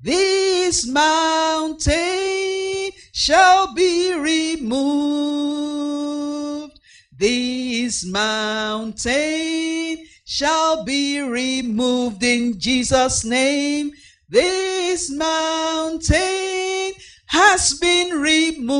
This 0.04 0.86
mountain 0.86 1.96
shall 3.10 3.72
be 3.72 4.12
removed. 4.12 4.78
This 7.16 8.04
mountain 8.04 10.04
shall 10.26 10.84
be 10.84 11.22
removed 11.22 12.22
in 12.22 12.60
Jesus' 12.60 13.24
name. 13.24 13.92
This 14.28 15.10
mountain 15.10 16.92
has 17.24 17.72
been 17.80 18.20
removed 18.20 18.76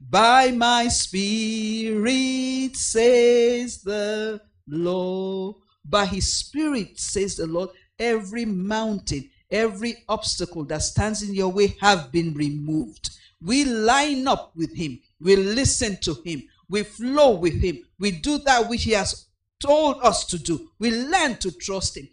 by 0.00 0.52
my 0.52 0.88
spirit, 0.88 2.74
says 2.74 3.82
the 3.82 4.40
Lord. 4.66 5.56
By 5.84 6.06
his 6.06 6.32
spirit, 6.32 6.98
says 6.98 7.36
the 7.36 7.46
Lord, 7.46 7.68
every 7.98 8.44
mountain, 8.44 9.30
every 9.50 10.04
obstacle 10.08 10.64
that 10.64 10.82
stands 10.82 11.22
in 11.22 11.34
your 11.34 11.52
way 11.52 11.76
have 11.80 12.12
been 12.12 12.34
removed. 12.34 13.10
We 13.40 13.64
line 13.64 14.26
up 14.26 14.52
with 14.56 14.74
him. 14.74 15.00
We 15.20 15.36
listen 15.36 15.98
to 16.02 16.14
him. 16.24 16.42
We 16.68 16.82
flow 16.82 17.36
with 17.36 17.62
him. 17.62 17.78
We 17.98 18.10
do 18.10 18.38
that 18.38 18.68
which 18.68 18.84
he 18.84 18.92
has 18.92 19.26
told 19.60 19.98
us 20.02 20.24
to 20.26 20.38
do. 20.38 20.70
We 20.78 20.90
learn 20.90 21.36
to 21.38 21.50
trust 21.50 21.96
him. 21.96 22.08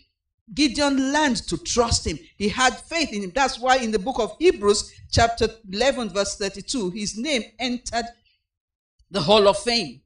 Gideon 0.54 1.14
learned 1.14 1.38
to 1.48 1.58
trust 1.58 2.06
him. 2.06 2.20
He 2.38 2.50
had 2.50 2.78
faith 2.78 3.14
in 3.14 3.24
him. 3.24 3.32
That's 3.34 3.60
why 3.60 3.78
in 3.78 3.92
the 3.92 4.00
book 4.00 4.20
of 4.20 4.36
Hebrews, 4.40 4.94
chapter 5.12 5.48
11, 5.72 6.10
verse 6.10 6.36
32, 6.36 6.92
his 6.92 7.18
name 7.18 7.44
entered 7.60 8.06
the 9.10 9.22
hall 9.22 9.48
of 9.48 9.58
fame. 9.60 10.02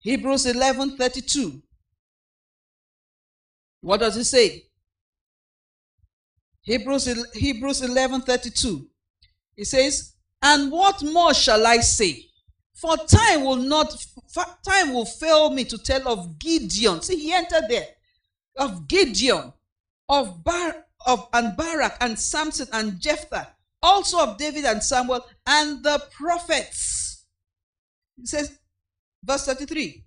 Hebrews 0.00 0.46
11 0.46 0.96
32. 0.96 1.62
What 3.84 4.00
does 4.00 4.16
it 4.16 4.24
say? 4.24 4.64
Hebrews, 6.62 7.34
Hebrews 7.34 7.82
11 7.82 8.22
32. 8.22 8.88
It 9.58 9.66
says, 9.66 10.14
And 10.40 10.72
what 10.72 11.02
more 11.02 11.34
shall 11.34 11.66
I 11.66 11.76
say? 11.76 12.24
For 12.72 12.96
time 12.96 13.44
will 13.44 13.56
not, 13.56 13.94
time 14.66 14.94
will 14.94 15.04
fail 15.04 15.50
me 15.50 15.64
to 15.64 15.76
tell 15.76 16.08
of 16.08 16.38
Gideon. 16.38 17.02
See, 17.02 17.16
he 17.16 17.34
entered 17.34 17.64
there. 17.68 17.88
Of 18.56 18.88
Gideon, 18.88 19.52
of 20.08 20.42
Bar, 20.42 20.86
of 21.06 21.28
and 21.34 21.54
Barak 21.54 21.98
and 22.00 22.18
Samson 22.18 22.68
and 22.72 22.98
Jephthah, 22.98 23.48
also 23.82 24.18
of 24.20 24.38
David 24.38 24.64
and 24.64 24.82
Samuel 24.82 25.26
and 25.46 25.84
the 25.84 26.02
prophets. 26.10 27.26
He 28.16 28.24
says, 28.24 28.58
verse 29.22 29.44
33, 29.44 30.04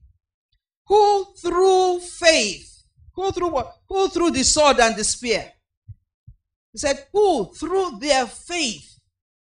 who 0.88 1.26
through 1.36 2.00
faith, 2.00 2.77
who 3.18 3.32
through 3.32 3.50
what? 3.50 3.76
Who 3.90 4.08
through 4.10 4.32
the 4.32 4.44
sword 4.44 4.80
and 4.80 4.96
the 4.96 5.04
spear? 5.04 5.52
He 6.72 6.78
said, 6.78 7.08
who 7.12 7.52
through 7.54 7.98
their 8.00 8.28
faith, 8.28 9.00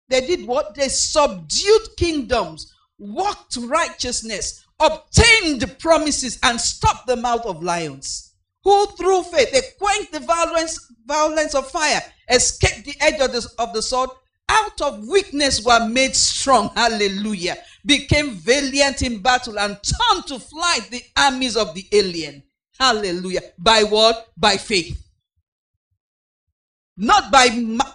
they 0.09 0.27
did 0.27 0.47
what? 0.47 0.75
They 0.75 0.89
subdued 0.89 1.97
kingdoms 1.99 2.75
walked 2.99 3.59
righteousness, 3.59 4.65
obtained 4.81 5.79
promises, 5.79 6.39
and 6.43 6.59
stopped 6.59 7.07
the 7.07 7.17
mouth 7.17 7.45
of 7.45 7.63
lions. 7.63 8.33
Who 8.65 8.87
through 8.87 9.25
faith 9.25 9.53
they 9.53 9.61
quenched 9.79 10.13
the 10.13 10.21
violence, 10.21 10.91
violence 11.05 11.55
of 11.55 11.71
fire, 11.71 12.03
escaped 12.31 12.87
the 12.87 12.97
edge 13.01 13.21
of 13.21 13.33
the, 13.33 13.47
of 13.59 13.75
the 13.75 13.83
sword, 13.83 14.09
out 14.49 14.81
of 14.81 15.07
weakness 15.07 15.63
were 15.63 15.87
made 15.87 16.17
strong. 16.17 16.71
Hallelujah. 16.75 17.59
Became 17.85 18.31
valiant 18.31 19.03
in 19.03 19.21
battle 19.21 19.59
and 19.59 19.79
turned 19.83 20.27
to 20.29 20.39
flight 20.39 20.89
the 20.91 21.03
armies 21.19 21.57
of 21.57 21.75
the 21.75 21.87
alien. 21.93 22.43
Hallelujah. 22.79 23.43
By 23.59 23.83
what? 23.83 24.29
By 24.37 24.57
faith. 24.57 25.05
Not 26.97 27.31
by 27.31 27.47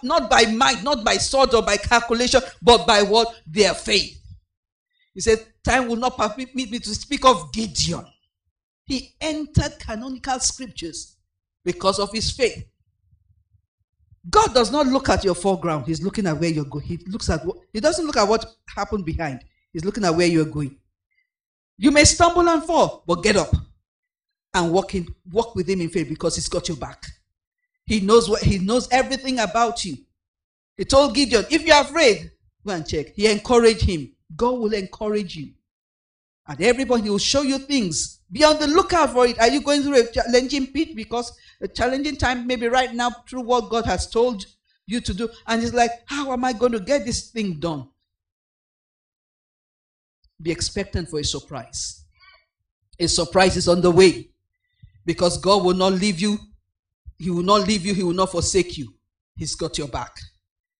not 0.02 0.30
by 0.30 0.46
might, 0.46 0.82
not 0.82 1.04
by 1.04 1.16
sword 1.16 1.52
or 1.54 1.62
by 1.62 1.76
calculation, 1.76 2.40
but 2.62 2.86
by 2.86 3.02
what? 3.02 3.34
Their 3.46 3.74
faith. 3.74 4.18
He 5.12 5.20
said, 5.20 5.46
Time 5.62 5.88
will 5.88 5.96
not 5.96 6.16
permit 6.16 6.54
me 6.54 6.66
to 6.66 6.94
speak 6.94 7.24
of 7.24 7.52
Gideon. 7.52 8.06
He 8.86 9.14
entered 9.20 9.78
canonical 9.78 10.38
scriptures 10.40 11.16
because 11.64 11.98
of 11.98 12.12
his 12.12 12.30
faith. 12.30 12.66
God 14.28 14.54
does 14.54 14.72
not 14.72 14.86
look 14.86 15.10
at 15.10 15.22
your 15.22 15.34
foreground, 15.34 15.86
He's 15.86 16.02
looking 16.02 16.26
at 16.26 16.38
where 16.38 16.50
you're 16.50 16.64
going. 16.64 16.84
He 16.84 16.98
looks 17.06 17.28
at 17.28 17.44
what 17.44 17.58
He 17.72 17.80
doesn't 17.80 18.06
look 18.06 18.16
at 18.16 18.28
what 18.28 18.54
happened 18.74 19.04
behind, 19.04 19.44
He's 19.72 19.84
looking 19.84 20.04
at 20.04 20.14
where 20.14 20.26
you're 20.26 20.46
going. 20.46 20.78
You 21.76 21.90
may 21.90 22.04
stumble 22.04 22.48
and 22.48 22.64
fall, 22.64 23.04
but 23.06 23.22
get 23.22 23.36
up 23.36 23.54
and 24.54 24.72
walk 24.72 24.94
in, 24.94 25.06
walk 25.30 25.54
with 25.54 25.68
him 25.68 25.80
in 25.80 25.90
faith 25.90 26.08
because 26.08 26.36
he's 26.36 26.48
got 26.48 26.68
your 26.68 26.76
back. 26.76 27.04
He 27.84 28.00
knows 28.00 28.30
what 28.30 28.42
he 28.42 28.58
knows 28.58 28.88
everything 28.90 29.40
about 29.40 29.84
you. 29.84 29.96
He 30.76 30.84
told 30.84 31.14
Gideon, 31.14 31.44
if 31.50 31.66
you're 31.66 31.80
afraid, 31.80 32.30
go 32.64 32.72
and 32.72 32.86
check. 32.86 33.14
He 33.14 33.26
encouraged 33.26 33.82
him. 33.84 34.12
God 34.34 34.58
will 34.58 34.72
encourage 34.72 35.36
you. 35.36 35.52
And 36.46 36.60
everybody 36.60 37.10
will 37.10 37.18
show 37.18 37.42
you 37.42 37.58
things. 37.58 38.20
Be 38.30 38.44
on 38.44 38.58
the 38.58 38.66
lookout 38.66 39.10
for 39.10 39.26
it. 39.26 39.38
Are 39.38 39.48
you 39.48 39.62
going 39.62 39.82
through 39.82 40.00
a 40.00 40.06
challenging 40.12 40.68
pit? 40.68 40.94
Because 40.94 41.32
a 41.60 41.68
challenging 41.68 42.16
time, 42.16 42.46
maybe 42.46 42.66
right 42.68 42.92
now, 42.92 43.10
through 43.28 43.42
what 43.42 43.70
God 43.70 43.86
has 43.86 44.08
told 44.08 44.44
you 44.86 45.00
to 45.00 45.14
do. 45.14 45.28
And 45.46 45.62
it's 45.62 45.72
like, 45.72 45.90
how 46.06 46.32
am 46.32 46.44
I 46.44 46.52
going 46.52 46.72
to 46.72 46.80
get 46.80 47.04
this 47.04 47.30
thing 47.30 47.54
done? 47.60 47.88
Be 50.42 50.50
expectant 50.50 51.08
for 51.08 51.20
a 51.20 51.24
surprise. 51.24 52.04
A 52.98 53.06
surprise 53.06 53.56
is 53.56 53.68
on 53.68 53.80
the 53.80 53.90
way. 53.90 54.28
Because 55.04 55.38
God 55.38 55.64
will 55.64 55.74
not 55.74 55.92
leave 55.92 56.20
you. 56.20 56.38
He 57.18 57.30
will 57.30 57.42
not 57.42 57.66
leave 57.66 57.84
you. 57.84 57.94
He 57.94 58.02
will 58.02 58.12
not 58.12 58.30
forsake 58.30 58.76
you. 58.78 58.94
He's 59.36 59.54
got 59.54 59.78
your 59.78 59.88
back. 59.88 60.16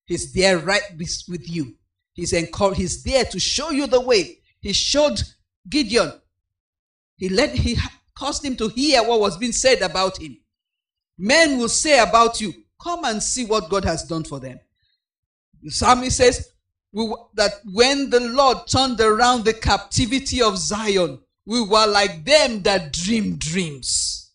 He's 0.06 0.32
there 0.32 0.58
right 0.58 0.82
with 0.98 1.50
you. 1.50 1.74
He's, 2.12 2.32
encouraged, 2.32 2.80
he's 2.80 3.02
there 3.02 3.24
to 3.24 3.40
show 3.40 3.70
you 3.70 3.86
the 3.86 4.00
way. 4.00 4.38
He 4.60 4.72
showed 4.72 5.20
Gideon. 5.68 6.12
He 7.16 7.28
let 7.28 7.50
he 7.50 7.76
caused 8.14 8.44
him 8.44 8.56
to 8.56 8.68
hear 8.68 9.02
what 9.02 9.20
was 9.20 9.36
being 9.36 9.52
said 9.52 9.82
about 9.82 10.20
him. 10.20 10.36
Men 11.18 11.58
will 11.58 11.68
say 11.68 11.98
about 12.00 12.40
you, 12.40 12.52
come 12.80 13.04
and 13.04 13.22
see 13.22 13.44
what 13.44 13.68
God 13.70 13.84
has 13.84 14.04
done 14.04 14.24
for 14.24 14.40
them. 14.40 14.58
The 15.62 15.70
psalmist 15.70 16.16
says 16.16 16.50
that 16.92 17.52
when 17.72 18.10
the 18.10 18.20
Lord 18.20 18.66
turned 18.66 19.00
around 19.00 19.44
the 19.44 19.54
captivity 19.54 20.42
of 20.42 20.58
Zion, 20.58 21.20
we 21.46 21.60
were 21.60 21.86
like 21.86 22.24
them 22.24 22.62
that 22.62 22.92
dream 22.92 23.36
dreams. 23.36 24.32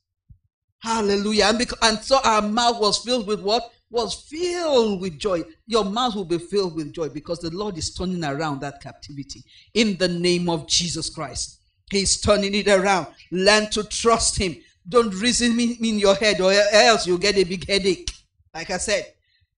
Hallelujah. 0.81 1.45
And, 1.45 1.57
because, 1.57 1.79
and 1.81 1.99
so 1.99 2.19
our 2.23 2.41
mouth 2.41 2.79
was 2.79 2.99
filled 2.99 3.27
with 3.27 3.41
what? 3.41 3.71
was 3.89 4.13
filled 4.13 5.01
with 5.01 5.17
joy. 5.17 5.43
Your 5.65 5.85
mouth 5.85 6.15
will 6.15 6.25
be 6.25 6.37
filled 6.37 6.75
with 6.75 6.93
joy 6.93 7.09
because 7.09 7.39
the 7.39 7.49
Lord 7.49 7.77
is 7.77 7.93
turning 7.93 8.23
around 8.23 8.61
that 8.61 8.81
captivity 8.81 9.43
in 9.73 9.97
the 9.97 10.07
name 10.07 10.49
of 10.49 10.67
Jesus 10.67 11.09
Christ. 11.09 11.59
He's 11.89 12.21
turning 12.21 12.53
it 12.53 12.67
around. 12.67 13.07
Learn 13.31 13.69
to 13.71 13.83
trust 13.83 14.37
Him. 14.37 14.55
Don't 14.87 15.13
reason 15.15 15.59
in 15.59 15.99
your 15.99 16.15
head 16.15 16.39
or 16.39 16.51
else 16.51 17.07
you'll 17.07 17.17
get 17.17 17.37
a 17.37 17.43
big 17.43 17.67
headache. 17.67 18.09
Like 18.53 18.69
I 18.69 18.77
said, 18.77 19.05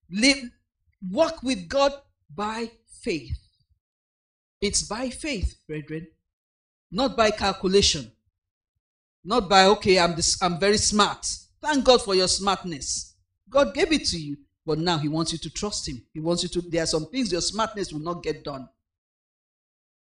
live, 0.09 0.49
walk 1.09 1.43
with 1.43 1.67
God 1.67 1.93
by 2.33 2.71
faith. 3.01 3.37
It's 4.61 4.83
by 4.83 5.09
faith, 5.09 5.57
brethren, 5.67 6.07
not 6.91 7.15
by 7.15 7.31
calculation. 7.31 8.11
Not 9.23 9.47
by, 9.47 9.65
okay, 9.65 9.99
I'm, 9.99 10.15
this, 10.15 10.41
I'm 10.41 10.59
very 10.59 10.77
smart. 10.77 11.25
Thank 11.61 11.85
God 11.85 12.01
for 12.01 12.15
your 12.15 12.27
smartness. 12.27 13.15
God 13.49 13.73
gave 13.73 13.91
it 13.91 14.05
to 14.07 14.19
you, 14.19 14.37
but 14.65 14.79
now 14.79 14.97
He 14.97 15.07
wants 15.07 15.31
you 15.31 15.37
to 15.39 15.49
trust 15.49 15.87
Him. 15.87 16.01
He 16.13 16.19
wants 16.19 16.43
you 16.43 16.49
to, 16.49 16.61
there 16.61 16.83
are 16.83 16.87
some 16.87 17.05
things 17.07 17.31
your 17.31 17.41
smartness 17.41 17.93
will 17.93 18.01
not 18.01 18.23
get 18.23 18.43
done. 18.43 18.67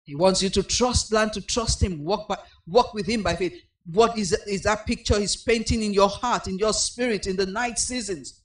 He 0.03 0.15
wants 0.15 0.41
you 0.41 0.49
to 0.49 0.63
trust, 0.63 1.11
learn 1.11 1.29
to 1.31 1.41
trust 1.41 1.81
Him, 1.81 2.03
walk, 2.03 2.27
by, 2.27 2.37
walk 2.65 2.93
with 2.93 3.07
Him 3.07 3.23
by 3.23 3.35
faith. 3.35 3.61
What 3.85 4.17
is, 4.17 4.33
is 4.45 4.63
that 4.63 4.85
picture 4.85 5.19
He's 5.19 5.35
painting 5.35 5.83
in 5.83 5.93
your 5.93 6.09
heart, 6.09 6.47
in 6.47 6.57
your 6.57 6.73
spirit, 6.73 7.27
in 7.27 7.37
the 7.37 7.45
night 7.45 7.79
seasons? 7.79 8.41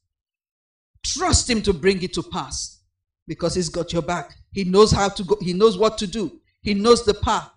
Trust 1.04 1.50
Him 1.50 1.62
to 1.62 1.72
bring 1.72 2.02
it 2.02 2.12
to 2.14 2.22
pass 2.22 2.80
because 3.26 3.54
He's 3.54 3.68
got 3.68 3.92
your 3.92 4.02
back. 4.02 4.36
He 4.52 4.64
knows 4.64 4.92
how 4.92 5.08
to 5.08 5.24
go, 5.24 5.36
He 5.40 5.52
knows 5.52 5.76
what 5.76 5.98
to 5.98 6.06
do, 6.06 6.40
He 6.62 6.74
knows 6.74 7.04
the 7.04 7.14
path. 7.14 7.50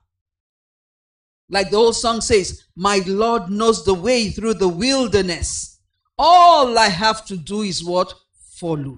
Like 1.49 1.69
the 1.69 1.77
old 1.77 1.95
song 1.95 2.21
says, 2.21 2.63
My 2.75 3.03
Lord 3.05 3.49
knows 3.49 3.85
the 3.85 3.93
way 3.93 4.29
through 4.29 4.55
the 4.55 4.67
wilderness. 4.67 5.79
All 6.17 6.77
I 6.77 6.87
have 6.87 7.25
to 7.27 7.37
do 7.37 7.61
is 7.61 7.83
what? 7.83 8.13
Follow. 8.55 8.97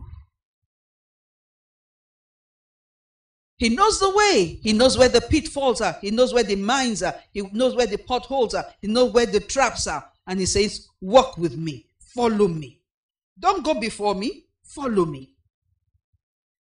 He 3.58 3.70
knows 3.70 4.00
the 4.00 4.12
way. 4.12 4.60
He 4.62 4.72
knows 4.72 4.98
where 4.98 5.10
the 5.10 5.22
pitfalls 5.22 5.82
are. 5.82 5.98
He 6.00 6.12
knows 6.12 6.32
where 6.34 6.43
the 6.43 6.56
mines 6.56 7.02
are. 7.02 7.16
He 7.34 7.41
knows 7.54 7.76
where 7.76 7.88
the 7.88 7.98
potholes 7.98 8.54
are. 8.54 8.66
He 8.82 8.88
knows 8.88 9.12
where 9.12 9.26
the 9.26 9.39
traps 9.39 9.88
are. 9.88 10.08
And 10.28 10.39
he 10.39 10.45
says, 10.45 10.88
Walk 11.02 11.38
with 11.38 11.58
me. 11.58 11.88
Follow 12.00 12.48
me. 12.48 12.82
Don't 13.39 13.66
go 13.66 13.74
before 13.74 14.14
me. 14.14 14.45
Follow 14.64 15.06
me. 15.06 15.34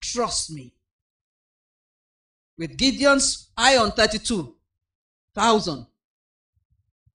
Trust 0.01 0.51
me. 0.51 0.73
With 2.57 2.77
Gideon's 2.77 3.51
eye 3.55 3.77
on 3.77 3.91
32,000, 3.91 4.53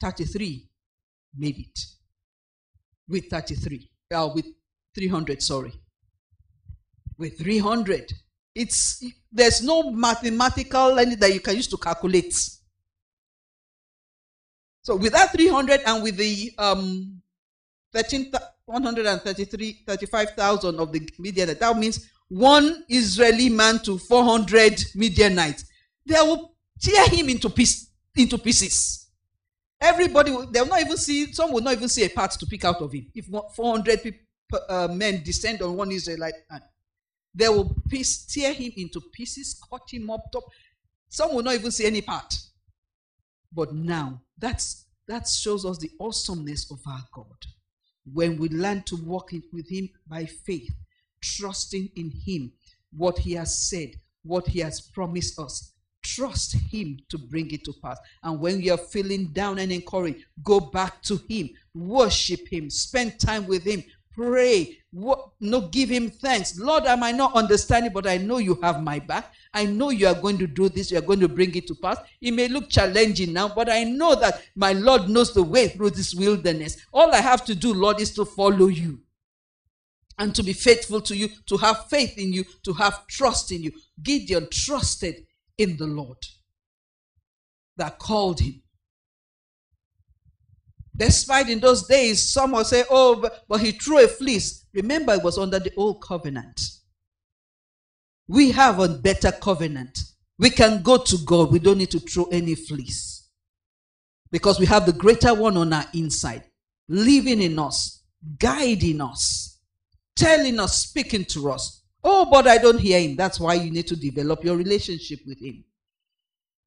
33 0.00 0.68
made 1.36 1.58
it. 1.58 1.78
With 3.08 3.28
33, 3.28 3.90
uh, 4.14 4.30
with 4.34 4.46
300, 4.94 5.42
sorry. 5.42 5.72
With 7.18 7.38
300, 7.38 8.12
it's 8.54 9.04
there's 9.30 9.62
no 9.62 9.90
mathematical 9.90 10.98
anything 10.98 11.20
that 11.20 11.32
you 11.32 11.40
can 11.40 11.56
use 11.56 11.68
to 11.68 11.76
calculate. 11.76 12.34
So 14.82 14.96
with 14.96 15.12
that 15.12 15.32
300 15.32 15.80
and 15.86 16.02
with 16.02 16.16
the 16.16 16.52
um 16.58 17.22
13 17.94 18.32
133 18.66 19.84
35,000 19.86 20.80
of 20.80 20.92
the 20.92 21.08
Midianites, 21.18 21.60
that 21.60 21.76
means 21.76 22.10
one 22.28 22.84
Israeli 22.88 23.48
man 23.48 23.78
to 23.80 23.98
400 23.98 24.84
Midianites. 24.94 25.64
They 26.06 26.20
will 26.20 26.54
tear 26.80 27.06
him 27.08 27.28
into 27.28 27.48
piece, 27.48 27.90
into 28.16 28.38
pieces. 28.38 29.10
Everybody, 29.80 30.30
they 30.52 30.60
will 30.60 30.68
not 30.68 30.80
even 30.80 30.96
see, 30.96 31.32
some 31.32 31.52
will 31.52 31.62
not 31.62 31.74
even 31.74 31.88
see 31.88 32.04
a 32.04 32.10
part 32.10 32.30
to 32.32 32.46
pick 32.46 32.64
out 32.64 32.80
of 32.80 32.92
him. 32.92 33.06
If 33.14 33.26
400 33.26 34.02
people, 34.02 34.20
uh, 34.68 34.88
men 34.88 35.22
descend 35.24 35.60
on 35.62 35.76
one 35.76 35.90
Israelite 35.90 36.34
man, 36.50 36.62
they 37.34 37.48
will 37.48 37.74
piece, 37.88 38.26
tear 38.26 38.52
him 38.52 38.72
into 38.76 39.00
pieces, 39.12 39.60
cut 39.70 39.82
him 39.90 40.10
up 40.10 40.30
top. 40.32 40.44
Some 41.08 41.34
will 41.34 41.42
not 41.42 41.54
even 41.54 41.70
see 41.70 41.86
any 41.86 42.02
part. 42.02 42.34
But 43.52 43.74
now, 43.74 44.22
that's 44.38 44.86
that 45.08 45.28
shows 45.28 45.64
us 45.64 45.78
the 45.78 45.90
awesomeness 46.00 46.70
of 46.70 46.78
our 46.86 47.04
God. 47.12 47.46
When 48.10 48.38
we 48.38 48.48
learn 48.48 48.82
to 48.84 48.96
walk 48.96 49.32
with 49.52 49.68
Him 49.68 49.88
by 50.06 50.24
faith, 50.24 50.70
trusting 51.20 51.90
in 51.96 52.12
Him, 52.24 52.52
what 52.96 53.18
He 53.18 53.32
has 53.32 53.68
said, 53.68 53.90
what 54.22 54.46
He 54.48 54.60
has 54.60 54.80
promised 54.80 55.38
us, 55.38 55.71
trust 56.02 56.56
Him 56.70 56.98
to 57.08 57.18
bring 57.18 57.50
it 57.50 57.64
to 57.64 57.72
pass. 57.82 57.98
And 58.22 58.40
when 58.40 58.60
you're 58.60 58.78
feeling 58.78 59.26
down 59.28 59.58
and 59.58 59.72
encouraged, 59.72 60.24
go 60.42 60.60
back 60.60 61.02
to 61.02 61.20
Him, 61.28 61.50
worship 61.74 62.48
Him, 62.48 62.70
spend 62.70 63.18
time 63.18 63.46
with 63.46 63.64
Him, 63.64 63.84
Pray. 64.14 64.78
What, 64.90 65.30
no, 65.40 65.68
give 65.68 65.88
him 65.88 66.10
thanks. 66.10 66.58
Lord, 66.58 66.84
I 66.84 66.96
might 66.96 67.14
not 67.14 67.34
understand 67.34 67.86
it, 67.86 67.94
but 67.94 68.06
I 68.06 68.18
know 68.18 68.38
you 68.38 68.58
have 68.62 68.82
my 68.82 68.98
back. 68.98 69.32
I 69.54 69.64
know 69.64 69.88
you 69.88 70.06
are 70.06 70.14
going 70.14 70.36
to 70.38 70.46
do 70.46 70.68
this. 70.68 70.90
You 70.90 70.98
are 70.98 71.02
going 71.02 71.20
to 71.20 71.28
bring 71.28 71.54
it 71.54 71.66
to 71.68 71.74
pass. 71.74 71.96
It 72.20 72.32
may 72.32 72.48
look 72.48 72.68
challenging 72.68 73.32
now, 73.32 73.48
but 73.48 73.70
I 73.70 73.84
know 73.84 74.14
that 74.16 74.42
my 74.54 74.72
Lord 74.72 75.08
knows 75.08 75.32
the 75.32 75.42
way 75.42 75.68
through 75.68 75.90
this 75.90 76.14
wilderness. 76.14 76.76
All 76.92 77.10
I 77.12 77.20
have 77.20 77.44
to 77.46 77.54
do, 77.54 77.72
Lord, 77.72 78.00
is 78.00 78.14
to 78.14 78.26
follow 78.26 78.66
you 78.66 79.00
and 80.18 80.34
to 80.34 80.42
be 80.42 80.52
faithful 80.52 81.00
to 81.00 81.16
you, 81.16 81.28
to 81.46 81.56
have 81.56 81.86
faith 81.86 82.18
in 82.18 82.34
you, 82.34 82.44
to 82.64 82.74
have 82.74 83.06
trust 83.06 83.50
in 83.50 83.62
you. 83.62 83.72
Gideon 84.02 84.48
trusted 84.52 85.26
in 85.62 85.76
the 85.76 85.86
Lord 85.86 86.18
that 87.76 87.98
called 87.98 88.40
him. 88.40 88.62
Despite 90.94 91.48
in 91.48 91.60
those 91.60 91.86
days, 91.86 92.32
some 92.32 92.52
will 92.52 92.64
say, 92.64 92.84
oh, 92.90 93.16
but, 93.16 93.44
but 93.48 93.60
he 93.60 93.72
threw 93.72 94.04
a 94.04 94.08
fleece. 94.08 94.66
Remember, 94.74 95.14
it 95.14 95.22
was 95.22 95.38
under 95.38 95.58
the 95.58 95.72
old 95.76 96.02
covenant. 96.02 96.60
We 98.28 98.50
have 98.52 98.78
a 98.78 98.88
better 98.88 99.32
covenant. 99.32 99.98
We 100.38 100.50
can 100.50 100.82
go 100.82 100.98
to 100.98 101.18
God. 101.24 101.50
We 101.50 101.58
don't 101.58 101.78
need 101.78 101.90
to 101.92 102.00
throw 102.00 102.24
any 102.24 102.54
fleece. 102.54 103.28
Because 104.30 104.58
we 104.58 104.66
have 104.66 104.86
the 104.86 104.92
greater 104.92 105.34
one 105.34 105.56
on 105.56 105.72
our 105.72 105.84
inside, 105.94 106.44
living 106.88 107.40
in 107.42 107.58
us, 107.58 108.02
guiding 108.38 109.00
us, 109.00 109.60
telling 110.16 110.58
us, 110.60 110.78
speaking 110.78 111.24
to 111.26 111.50
us. 111.50 111.81
Oh, 112.04 112.28
but 112.30 112.46
I 112.46 112.58
don't 112.58 112.80
hear 112.80 113.00
him. 113.00 113.16
That's 113.16 113.38
why 113.38 113.54
you 113.54 113.70
need 113.70 113.86
to 113.88 113.96
develop 113.96 114.44
your 114.44 114.56
relationship 114.56 115.20
with 115.26 115.40
him. 115.40 115.64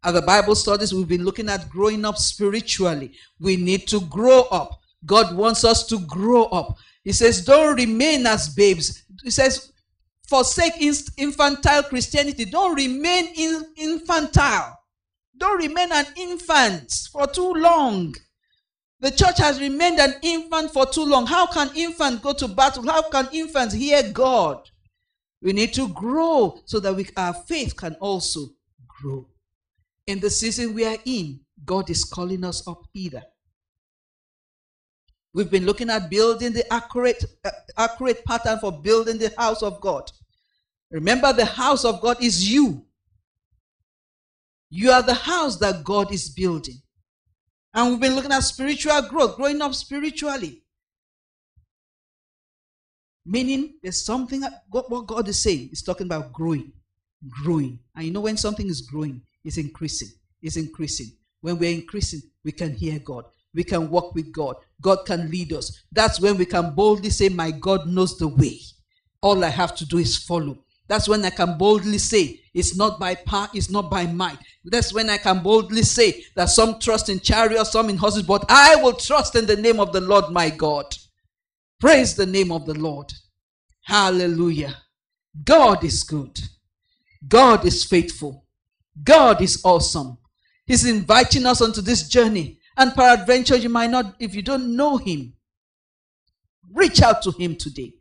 At 0.03 0.11
the 0.11 0.21
Bible 0.21 0.55
studies, 0.55 0.93
we've 0.93 1.07
been 1.07 1.25
looking 1.25 1.49
at 1.49 1.69
growing 1.69 2.05
up 2.05 2.17
spiritually. 2.17 3.11
We 3.39 3.57
need 3.57 3.87
to 3.87 4.01
grow 4.01 4.41
up. 4.51 4.79
God 5.05 5.35
wants 5.35 5.63
us 5.63 5.85
to 5.87 5.99
grow 5.99 6.45
up. 6.45 6.77
He 7.03 7.11
says, 7.11 7.43
Don't 7.43 7.75
remain 7.75 8.25
as 8.25 8.49
babes. 8.49 9.03
He 9.23 9.31
says, 9.31 9.71
Forsake 10.27 10.81
infantile 11.17 11.83
Christianity. 11.83 12.45
Don't 12.45 12.75
remain 12.75 13.27
in 13.35 13.65
infantile. 13.77 14.79
Don't 15.37 15.57
remain 15.57 15.91
an 15.91 16.05
infant 16.15 17.09
for 17.11 17.27
too 17.27 17.53
long. 17.53 18.15
The 19.01 19.11
church 19.11 19.37
has 19.39 19.59
remained 19.59 19.99
an 19.99 20.15
infant 20.21 20.71
for 20.71 20.85
too 20.85 21.05
long. 21.05 21.27
How 21.27 21.45
can 21.45 21.69
infants 21.75 22.23
go 22.23 22.33
to 22.33 22.47
battle? 22.47 22.83
How 22.83 23.09
can 23.09 23.27
infants 23.33 23.73
hear 23.73 24.01
God? 24.11 24.67
We 25.45 25.53
need 25.53 25.75
to 25.75 25.87
grow 25.89 26.59
so 26.65 26.79
that 26.79 26.95
we, 26.95 27.07
our 27.15 27.35
faith 27.35 27.77
can 27.77 27.93
also 28.01 28.47
grow 28.87 29.27
in 30.07 30.19
the 30.19 30.29
season 30.31 30.73
we 30.73 30.85
are 30.87 30.97
in, 31.05 31.39
God 31.63 31.87
is 31.91 32.03
calling 32.03 32.43
us 32.43 32.67
up 32.67 32.81
either. 32.95 33.21
We've 35.35 35.51
been 35.51 35.67
looking 35.67 35.91
at 35.91 36.09
building 36.09 36.53
the 36.53 36.73
accurate, 36.73 37.23
uh, 37.43 37.51
accurate 37.77 38.25
pattern 38.25 38.57
for 38.57 38.71
building 38.71 39.19
the 39.19 39.31
house 39.37 39.61
of 39.61 39.79
God. 39.81 40.11
Remember, 40.89 41.31
the 41.31 41.45
house 41.45 41.85
of 41.85 42.01
God 42.01 42.23
is 42.23 42.51
you. 42.51 42.83
You 44.71 44.89
are 44.89 45.03
the 45.03 45.13
house 45.13 45.57
that 45.57 45.83
God 45.83 46.11
is 46.11 46.27
building. 46.27 46.81
And 47.71 47.91
we've 47.91 47.99
been 47.99 48.15
looking 48.15 48.31
at 48.31 48.39
spiritual 48.39 48.99
growth, 49.03 49.35
growing 49.35 49.61
up 49.61 49.75
spiritually. 49.75 50.63
Meaning, 53.25 53.75
there's 53.81 54.05
something, 54.05 54.43
what 54.69 55.07
God 55.07 55.27
is 55.27 55.41
saying, 55.41 55.69
is 55.71 55.81
talking 55.81 56.05
about 56.05 56.31
growing, 56.31 56.71
growing. 57.29 57.79
And 57.95 58.05
you 58.05 58.11
know, 58.11 58.21
when 58.21 58.37
something 58.37 58.67
is 58.67 58.81
growing, 58.81 59.21
it's 59.43 59.57
increasing, 59.57 60.09
it's 60.41 60.57
increasing. 60.57 61.07
When 61.41 61.57
we're 61.57 61.73
increasing, 61.73 62.21
we 62.43 62.51
can 62.51 62.73
hear 62.73 62.99
God. 62.99 63.25
We 63.53 63.63
can 63.63 63.89
walk 63.89 64.13
with 64.13 64.31
God. 64.31 64.57
God 64.81 65.05
can 65.05 65.31
lead 65.31 65.53
us. 65.53 65.81
That's 65.91 66.19
when 66.19 66.37
we 66.37 66.45
can 66.45 66.75
boldly 66.75 67.09
say, 67.09 67.29
My 67.29 67.51
God 67.51 67.87
knows 67.87 68.17
the 68.17 68.27
way. 68.27 68.59
All 69.21 69.43
I 69.43 69.49
have 69.49 69.75
to 69.77 69.85
do 69.85 69.97
is 69.97 70.17
follow. 70.17 70.59
That's 70.87 71.07
when 71.07 71.23
I 71.25 71.29
can 71.29 71.57
boldly 71.57 71.97
say, 71.97 72.41
It's 72.53 72.75
not 72.75 72.99
by 72.99 73.15
power, 73.15 73.47
it's 73.53 73.69
not 73.69 73.89
by 73.89 74.05
might. 74.05 74.37
That's 74.65 74.93
when 74.93 75.09
I 75.09 75.17
can 75.17 75.41
boldly 75.41 75.83
say 75.83 76.25
that 76.35 76.49
some 76.49 76.79
trust 76.79 77.09
in 77.09 77.19
chariots, 77.19 77.71
some 77.71 77.89
in 77.89 77.97
horses, 77.97 78.23
but 78.23 78.45
I 78.49 78.75
will 78.75 78.93
trust 78.93 79.35
in 79.35 79.45
the 79.45 79.55
name 79.55 79.79
of 79.79 79.93
the 79.93 80.01
Lord 80.01 80.31
my 80.31 80.49
God. 80.49 80.95
Praise 81.85 82.15
the 82.15 82.25
name 82.25 82.51
of 82.51 82.65
the 82.65 82.73
Lord. 82.73 83.13
Hallelujah. 83.83 84.75
God 85.43 85.83
is 85.83 86.01
good. 86.01 86.39
God 87.27 87.63
is 87.63 87.83
faithful. 87.83 88.47
God 89.03 89.39
is 89.39 89.61
awesome. 89.63 90.17
He's 90.65 90.87
inviting 90.87 91.45
us 91.45 91.61
onto 91.61 91.81
this 91.81 92.07
journey. 92.07 92.57
And 92.75 92.95
peradventure, 92.95 93.55
you 93.55 93.69
might 93.69 93.91
not, 93.91 94.15
if 94.19 94.33
you 94.33 94.41
don't 94.41 94.75
know 94.75 94.97
Him, 94.97 95.33
reach 96.73 97.03
out 97.03 97.21
to 97.21 97.29
Him 97.29 97.55
today. 97.55 97.93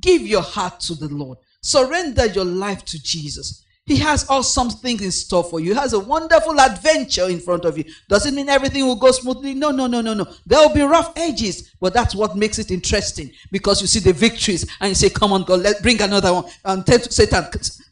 Give 0.00 0.22
your 0.22 0.42
heart 0.42 0.80
to 0.80 0.96
the 0.96 1.06
Lord. 1.06 1.38
Surrender 1.62 2.26
your 2.26 2.44
life 2.44 2.84
to 2.86 3.00
Jesus. 3.00 3.64
He 3.88 3.96
has 3.96 4.28
awesome 4.28 4.68
things 4.68 5.00
in 5.00 5.10
store 5.10 5.42
for 5.42 5.60
you. 5.60 5.72
He 5.72 5.78
has 5.78 5.94
a 5.94 5.98
wonderful 5.98 6.60
adventure 6.60 7.30
in 7.30 7.40
front 7.40 7.64
of 7.64 7.78
you. 7.78 7.84
Doesn't 8.06 8.34
mean 8.34 8.50
everything 8.50 8.86
will 8.86 8.96
go 8.96 9.10
smoothly. 9.10 9.54
No, 9.54 9.70
no, 9.70 9.86
no, 9.86 10.02
no, 10.02 10.12
no. 10.12 10.26
There 10.44 10.58
will 10.58 10.74
be 10.74 10.82
rough 10.82 11.14
edges, 11.16 11.74
but 11.80 11.94
that's 11.94 12.14
what 12.14 12.36
makes 12.36 12.58
it 12.58 12.70
interesting 12.70 13.30
because 13.50 13.80
you 13.80 13.86
see 13.86 14.00
the 14.00 14.12
victories 14.12 14.66
and 14.82 14.90
you 14.90 14.94
say, 14.94 15.08
Come 15.08 15.32
on, 15.32 15.44
God, 15.44 15.60
let's 15.60 15.80
bring 15.80 16.02
another 16.02 16.34
one. 16.34 16.44
And 16.66 16.84
tell 16.84 16.98
Satan, 16.98 17.46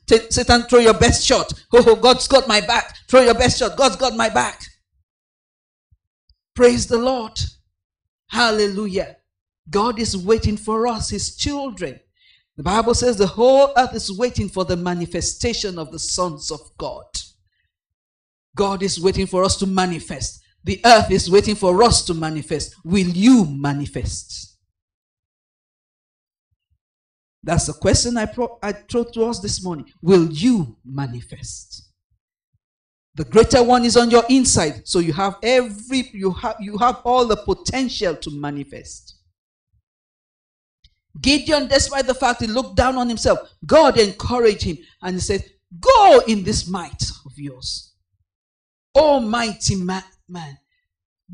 Satan, 0.06 0.64
throw 0.64 0.80
your 0.80 0.92
best 0.92 1.24
shot. 1.24 1.50
Oh, 1.72 1.96
God's 1.96 2.28
got 2.28 2.46
my 2.46 2.60
back. 2.60 2.94
Throw 3.08 3.22
your 3.22 3.32
best 3.32 3.58
shot. 3.58 3.74
God's 3.74 3.96
got 3.96 4.14
my 4.14 4.28
back. 4.28 4.60
Praise 6.54 6.86
the 6.86 6.98
Lord. 6.98 7.40
Hallelujah. 8.26 9.16
God 9.70 9.98
is 9.98 10.14
waiting 10.14 10.58
for 10.58 10.86
us, 10.86 11.08
His 11.08 11.36
children. 11.36 12.00
The 12.56 12.62
Bible 12.62 12.94
says 12.94 13.16
the 13.16 13.26
whole 13.26 13.72
earth 13.76 13.94
is 13.94 14.16
waiting 14.16 14.48
for 14.48 14.64
the 14.64 14.76
manifestation 14.76 15.78
of 15.78 15.92
the 15.92 15.98
sons 15.98 16.50
of 16.50 16.60
God. 16.78 17.04
God 18.56 18.82
is 18.82 18.98
waiting 18.98 19.26
for 19.26 19.44
us 19.44 19.56
to 19.58 19.66
manifest. 19.66 20.42
The 20.64 20.80
earth 20.84 21.10
is 21.10 21.30
waiting 21.30 21.54
for 21.54 21.82
us 21.82 22.04
to 22.06 22.14
manifest. 22.14 22.74
Will 22.84 23.08
you 23.08 23.44
manifest? 23.44 24.56
That's 27.42 27.66
the 27.66 27.74
question 27.74 28.16
I, 28.16 28.26
pro- 28.26 28.58
I 28.62 28.72
throw 28.72 29.04
to 29.04 29.26
us 29.26 29.38
this 29.38 29.62
morning. 29.62 29.86
Will 30.02 30.32
you 30.32 30.76
manifest? 30.84 31.90
The 33.14 33.24
greater 33.24 33.62
one 33.62 33.84
is 33.84 33.96
on 33.96 34.10
your 34.10 34.24
inside, 34.28 34.82
so 34.86 34.98
you 34.98 35.12
have 35.14 35.36
every 35.42 36.10
you 36.12 36.32
have 36.32 36.56
you 36.60 36.76
have 36.76 37.00
all 37.02 37.24
the 37.24 37.36
potential 37.36 38.14
to 38.14 38.30
manifest. 38.30 39.15
Gideon, 41.20 41.68
despite 41.68 42.06
the 42.06 42.14
fact 42.14 42.42
he 42.42 42.46
looked 42.46 42.76
down 42.76 42.96
on 42.96 43.08
himself, 43.08 43.38
God 43.64 43.98
encouraged 43.98 44.62
him 44.62 44.78
and 45.02 45.14
he 45.16 45.20
said, 45.20 45.44
Go 45.80 46.22
in 46.26 46.44
this 46.44 46.68
might 46.68 47.02
of 47.24 47.32
yours. 47.38 47.92
Almighty 48.94 49.76
man, 49.76 50.04
man. 50.28 50.58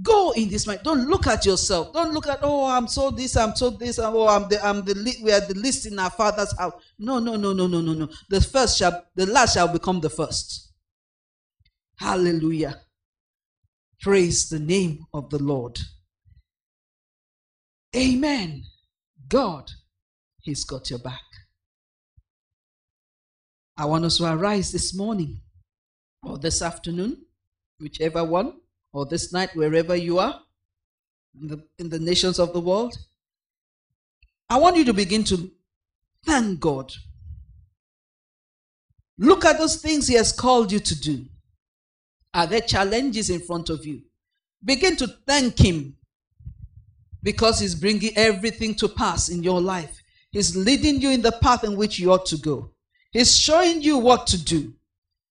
Go 0.00 0.30
in 0.32 0.48
this 0.48 0.66
might. 0.66 0.82
Don't 0.82 1.06
look 1.06 1.26
at 1.26 1.44
yourself. 1.44 1.92
Don't 1.92 2.12
look 2.14 2.26
at, 2.26 2.38
oh, 2.42 2.66
I'm 2.66 2.88
so 2.88 3.10
this, 3.10 3.36
I'm 3.36 3.54
so 3.54 3.70
this, 3.70 3.98
oh, 3.98 4.26
I'm 4.26 4.48
the, 4.48 4.64
I'm 4.64 4.84
the, 4.84 4.94
we 5.22 5.30
are 5.32 5.40
the 5.40 5.54
least 5.54 5.86
in 5.86 5.98
our 5.98 6.10
father's 6.10 6.56
house. 6.56 6.72
No, 6.98 7.18
no, 7.18 7.36
no, 7.36 7.52
no, 7.52 7.66
no, 7.66 7.80
no, 7.80 7.92
no. 7.92 8.08
The 8.30 8.40
first 8.40 8.78
shall, 8.78 9.04
the 9.14 9.26
last 9.26 9.54
shall 9.54 9.68
become 9.68 10.00
the 10.00 10.08
first. 10.08 10.72
Hallelujah. 11.96 12.80
Praise 14.00 14.48
the 14.48 14.58
name 14.58 15.04
of 15.12 15.28
the 15.28 15.42
Lord. 15.42 15.78
Amen. 17.94 18.64
God, 19.32 19.70
He's 20.42 20.62
got 20.62 20.90
your 20.90 20.98
back. 20.98 21.22
I 23.78 23.86
want 23.86 24.04
us 24.04 24.18
to 24.18 24.30
arise 24.30 24.70
this 24.70 24.94
morning 24.94 25.40
or 26.22 26.36
this 26.36 26.60
afternoon, 26.60 27.16
whichever 27.80 28.22
one, 28.24 28.60
or 28.92 29.06
this 29.06 29.32
night, 29.32 29.56
wherever 29.56 29.96
you 29.96 30.18
are 30.18 30.38
in 31.40 31.48
the, 31.48 31.64
in 31.78 31.88
the 31.88 31.98
nations 31.98 32.38
of 32.38 32.52
the 32.52 32.60
world. 32.60 32.94
I 34.50 34.58
want 34.58 34.76
you 34.76 34.84
to 34.84 34.92
begin 34.92 35.24
to 35.24 35.50
thank 36.26 36.60
God. 36.60 36.92
Look 39.16 39.46
at 39.46 39.56
those 39.56 39.76
things 39.76 40.08
He 40.08 40.14
has 40.16 40.30
called 40.30 40.70
you 40.70 40.78
to 40.78 41.00
do. 41.00 41.24
Are 42.34 42.46
there 42.46 42.60
challenges 42.60 43.30
in 43.30 43.40
front 43.40 43.70
of 43.70 43.86
you? 43.86 44.02
Begin 44.62 44.94
to 44.96 45.06
thank 45.26 45.58
Him 45.58 45.96
because 47.22 47.60
He's 47.60 47.74
bringing 47.74 48.16
everything 48.16 48.74
to 48.76 48.88
pass 48.88 49.28
in 49.28 49.42
your 49.42 49.60
life. 49.60 50.02
He's 50.30 50.56
leading 50.56 51.00
you 51.00 51.10
in 51.10 51.22
the 51.22 51.32
path 51.32 51.62
in 51.64 51.76
which 51.76 51.98
you 51.98 52.12
ought 52.12 52.26
to 52.26 52.38
go. 52.38 52.70
He's 53.12 53.36
showing 53.36 53.82
you 53.82 53.98
what 53.98 54.26
to 54.28 54.42
do. 54.42 54.72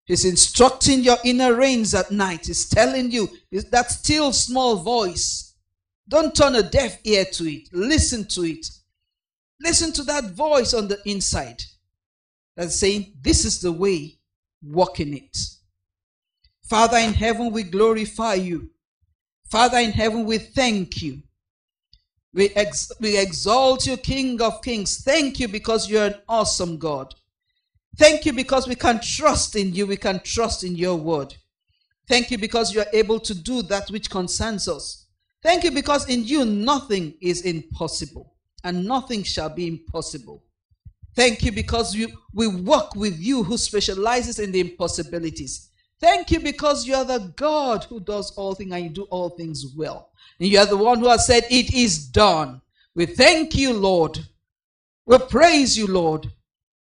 He's 0.06 0.26
instructing 0.26 1.02
your 1.02 1.18
inner 1.24 1.56
reins 1.56 1.96
at 1.96 2.12
night. 2.12 2.48
He's 2.48 2.68
telling 2.70 3.12
you 3.12 3.30
that 3.72 3.92
still 3.92 4.32
small 4.32 4.78
voice. 4.78 5.56
Don't 6.08 6.36
turn 6.36 6.56
a 6.56 6.64
deaf 6.64 7.00
ear 7.04 7.26
to 7.34 7.50
it. 7.50 7.70
Listen 7.72 8.26
to 8.26 8.44
it. 8.44 8.68
Listen 9.62 9.92
to 9.94 10.04
that 10.04 10.32
voice 10.32 10.74
on 10.74 10.88
the 10.88 11.00
inside 11.06 11.64
that's 12.56 12.76
saying, 12.76 13.14
This 13.22 13.46
is 13.46 13.62
the 13.62 13.72
way, 13.72 14.18
walk 14.62 15.00
in 15.00 15.14
it. 15.14 15.38
Father 16.64 16.98
in 16.98 17.14
heaven, 17.14 17.52
we 17.52 17.64
glorify 17.64 18.36
you. 18.36 18.70
Father 19.50 19.80
in 19.80 19.92
heaven, 19.92 20.26
we 20.26 20.38
thank 20.38 21.02
you. 21.02 21.22
We, 22.34 22.50
ex- 22.50 22.92
we 23.00 23.18
exalt 23.18 23.86
you, 23.86 23.98
King 23.98 24.42
of 24.42 24.62
Kings. 24.62 25.04
Thank 25.04 25.40
you 25.40 25.48
because 25.48 25.90
you're 25.90 26.06
an 26.06 26.16
awesome 26.30 26.78
God. 26.78 27.14
Thank 27.98 28.26
you 28.26 28.34
because 28.34 28.68
we 28.68 28.76
can 28.76 29.02
trust 29.02 29.56
in 29.56 29.74
you. 29.74 29.86
We 29.86 29.98
can 29.98 30.22
trust 30.24 30.64
in 30.64 30.76
your 30.76 30.96
word. 30.96 31.36
Thank 32.08 32.32
you 32.32 32.38
because 32.38 32.74
you're 32.74 32.86
able 32.94 33.20
to 33.20 33.34
do 33.34 33.62
that 33.64 33.90
which 33.90 34.10
concerns 34.10 34.68
us. 34.68 35.08
Thank 35.44 35.64
you 35.64 35.72
because 35.72 36.08
in 36.10 36.24
you 36.24 36.46
nothing 36.46 37.16
is 37.22 37.42
impossible 37.42 38.36
and 38.64 38.86
nothing 38.86 39.24
shall 39.24 39.50
be 39.50 39.68
impossible. 39.68 40.44
Thank 41.16 41.44
you 41.44 41.52
because 41.52 41.94
you, 41.94 42.10
we 42.34 42.48
work 42.48 42.96
with 42.96 43.20
you 43.20 43.44
who 43.44 43.58
specializes 43.58 44.40
in 44.40 44.52
the 44.52 44.62
impossibilities. 44.62 45.70
Thank 46.00 46.32
you 46.32 46.40
because 46.40 46.88
you 46.88 46.96
are 46.96 47.06
the 47.06 47.34
God 47.36 47.84
who 47.86 48.00
does 48.00 48.32
all 48.32 48.56
things 48.56 48.72
and 48.72 48.84
you 48.84 48.90
do 48.90 49.04
all 49.04 49.30
things 49.30 49.66
well. 49.76 50.11
You 50.42 50.58
are 50.60 50.66
the 50.66 50.76
one 50.76 51.00
who 51.00 51.08
has 51.08 51.28
said, 51.28 51.46
It 51.52 51.74
is 51.74 52.00
done. 52.08 52.62
We 52.96 53.06
thank 53.06 53.56
you, 53.56 53.74
Lord. 53.74 54.20
We 55.06 55.20
praise 55.20 55.78
you, 55.78 55.86
Lord. 55.86 56.32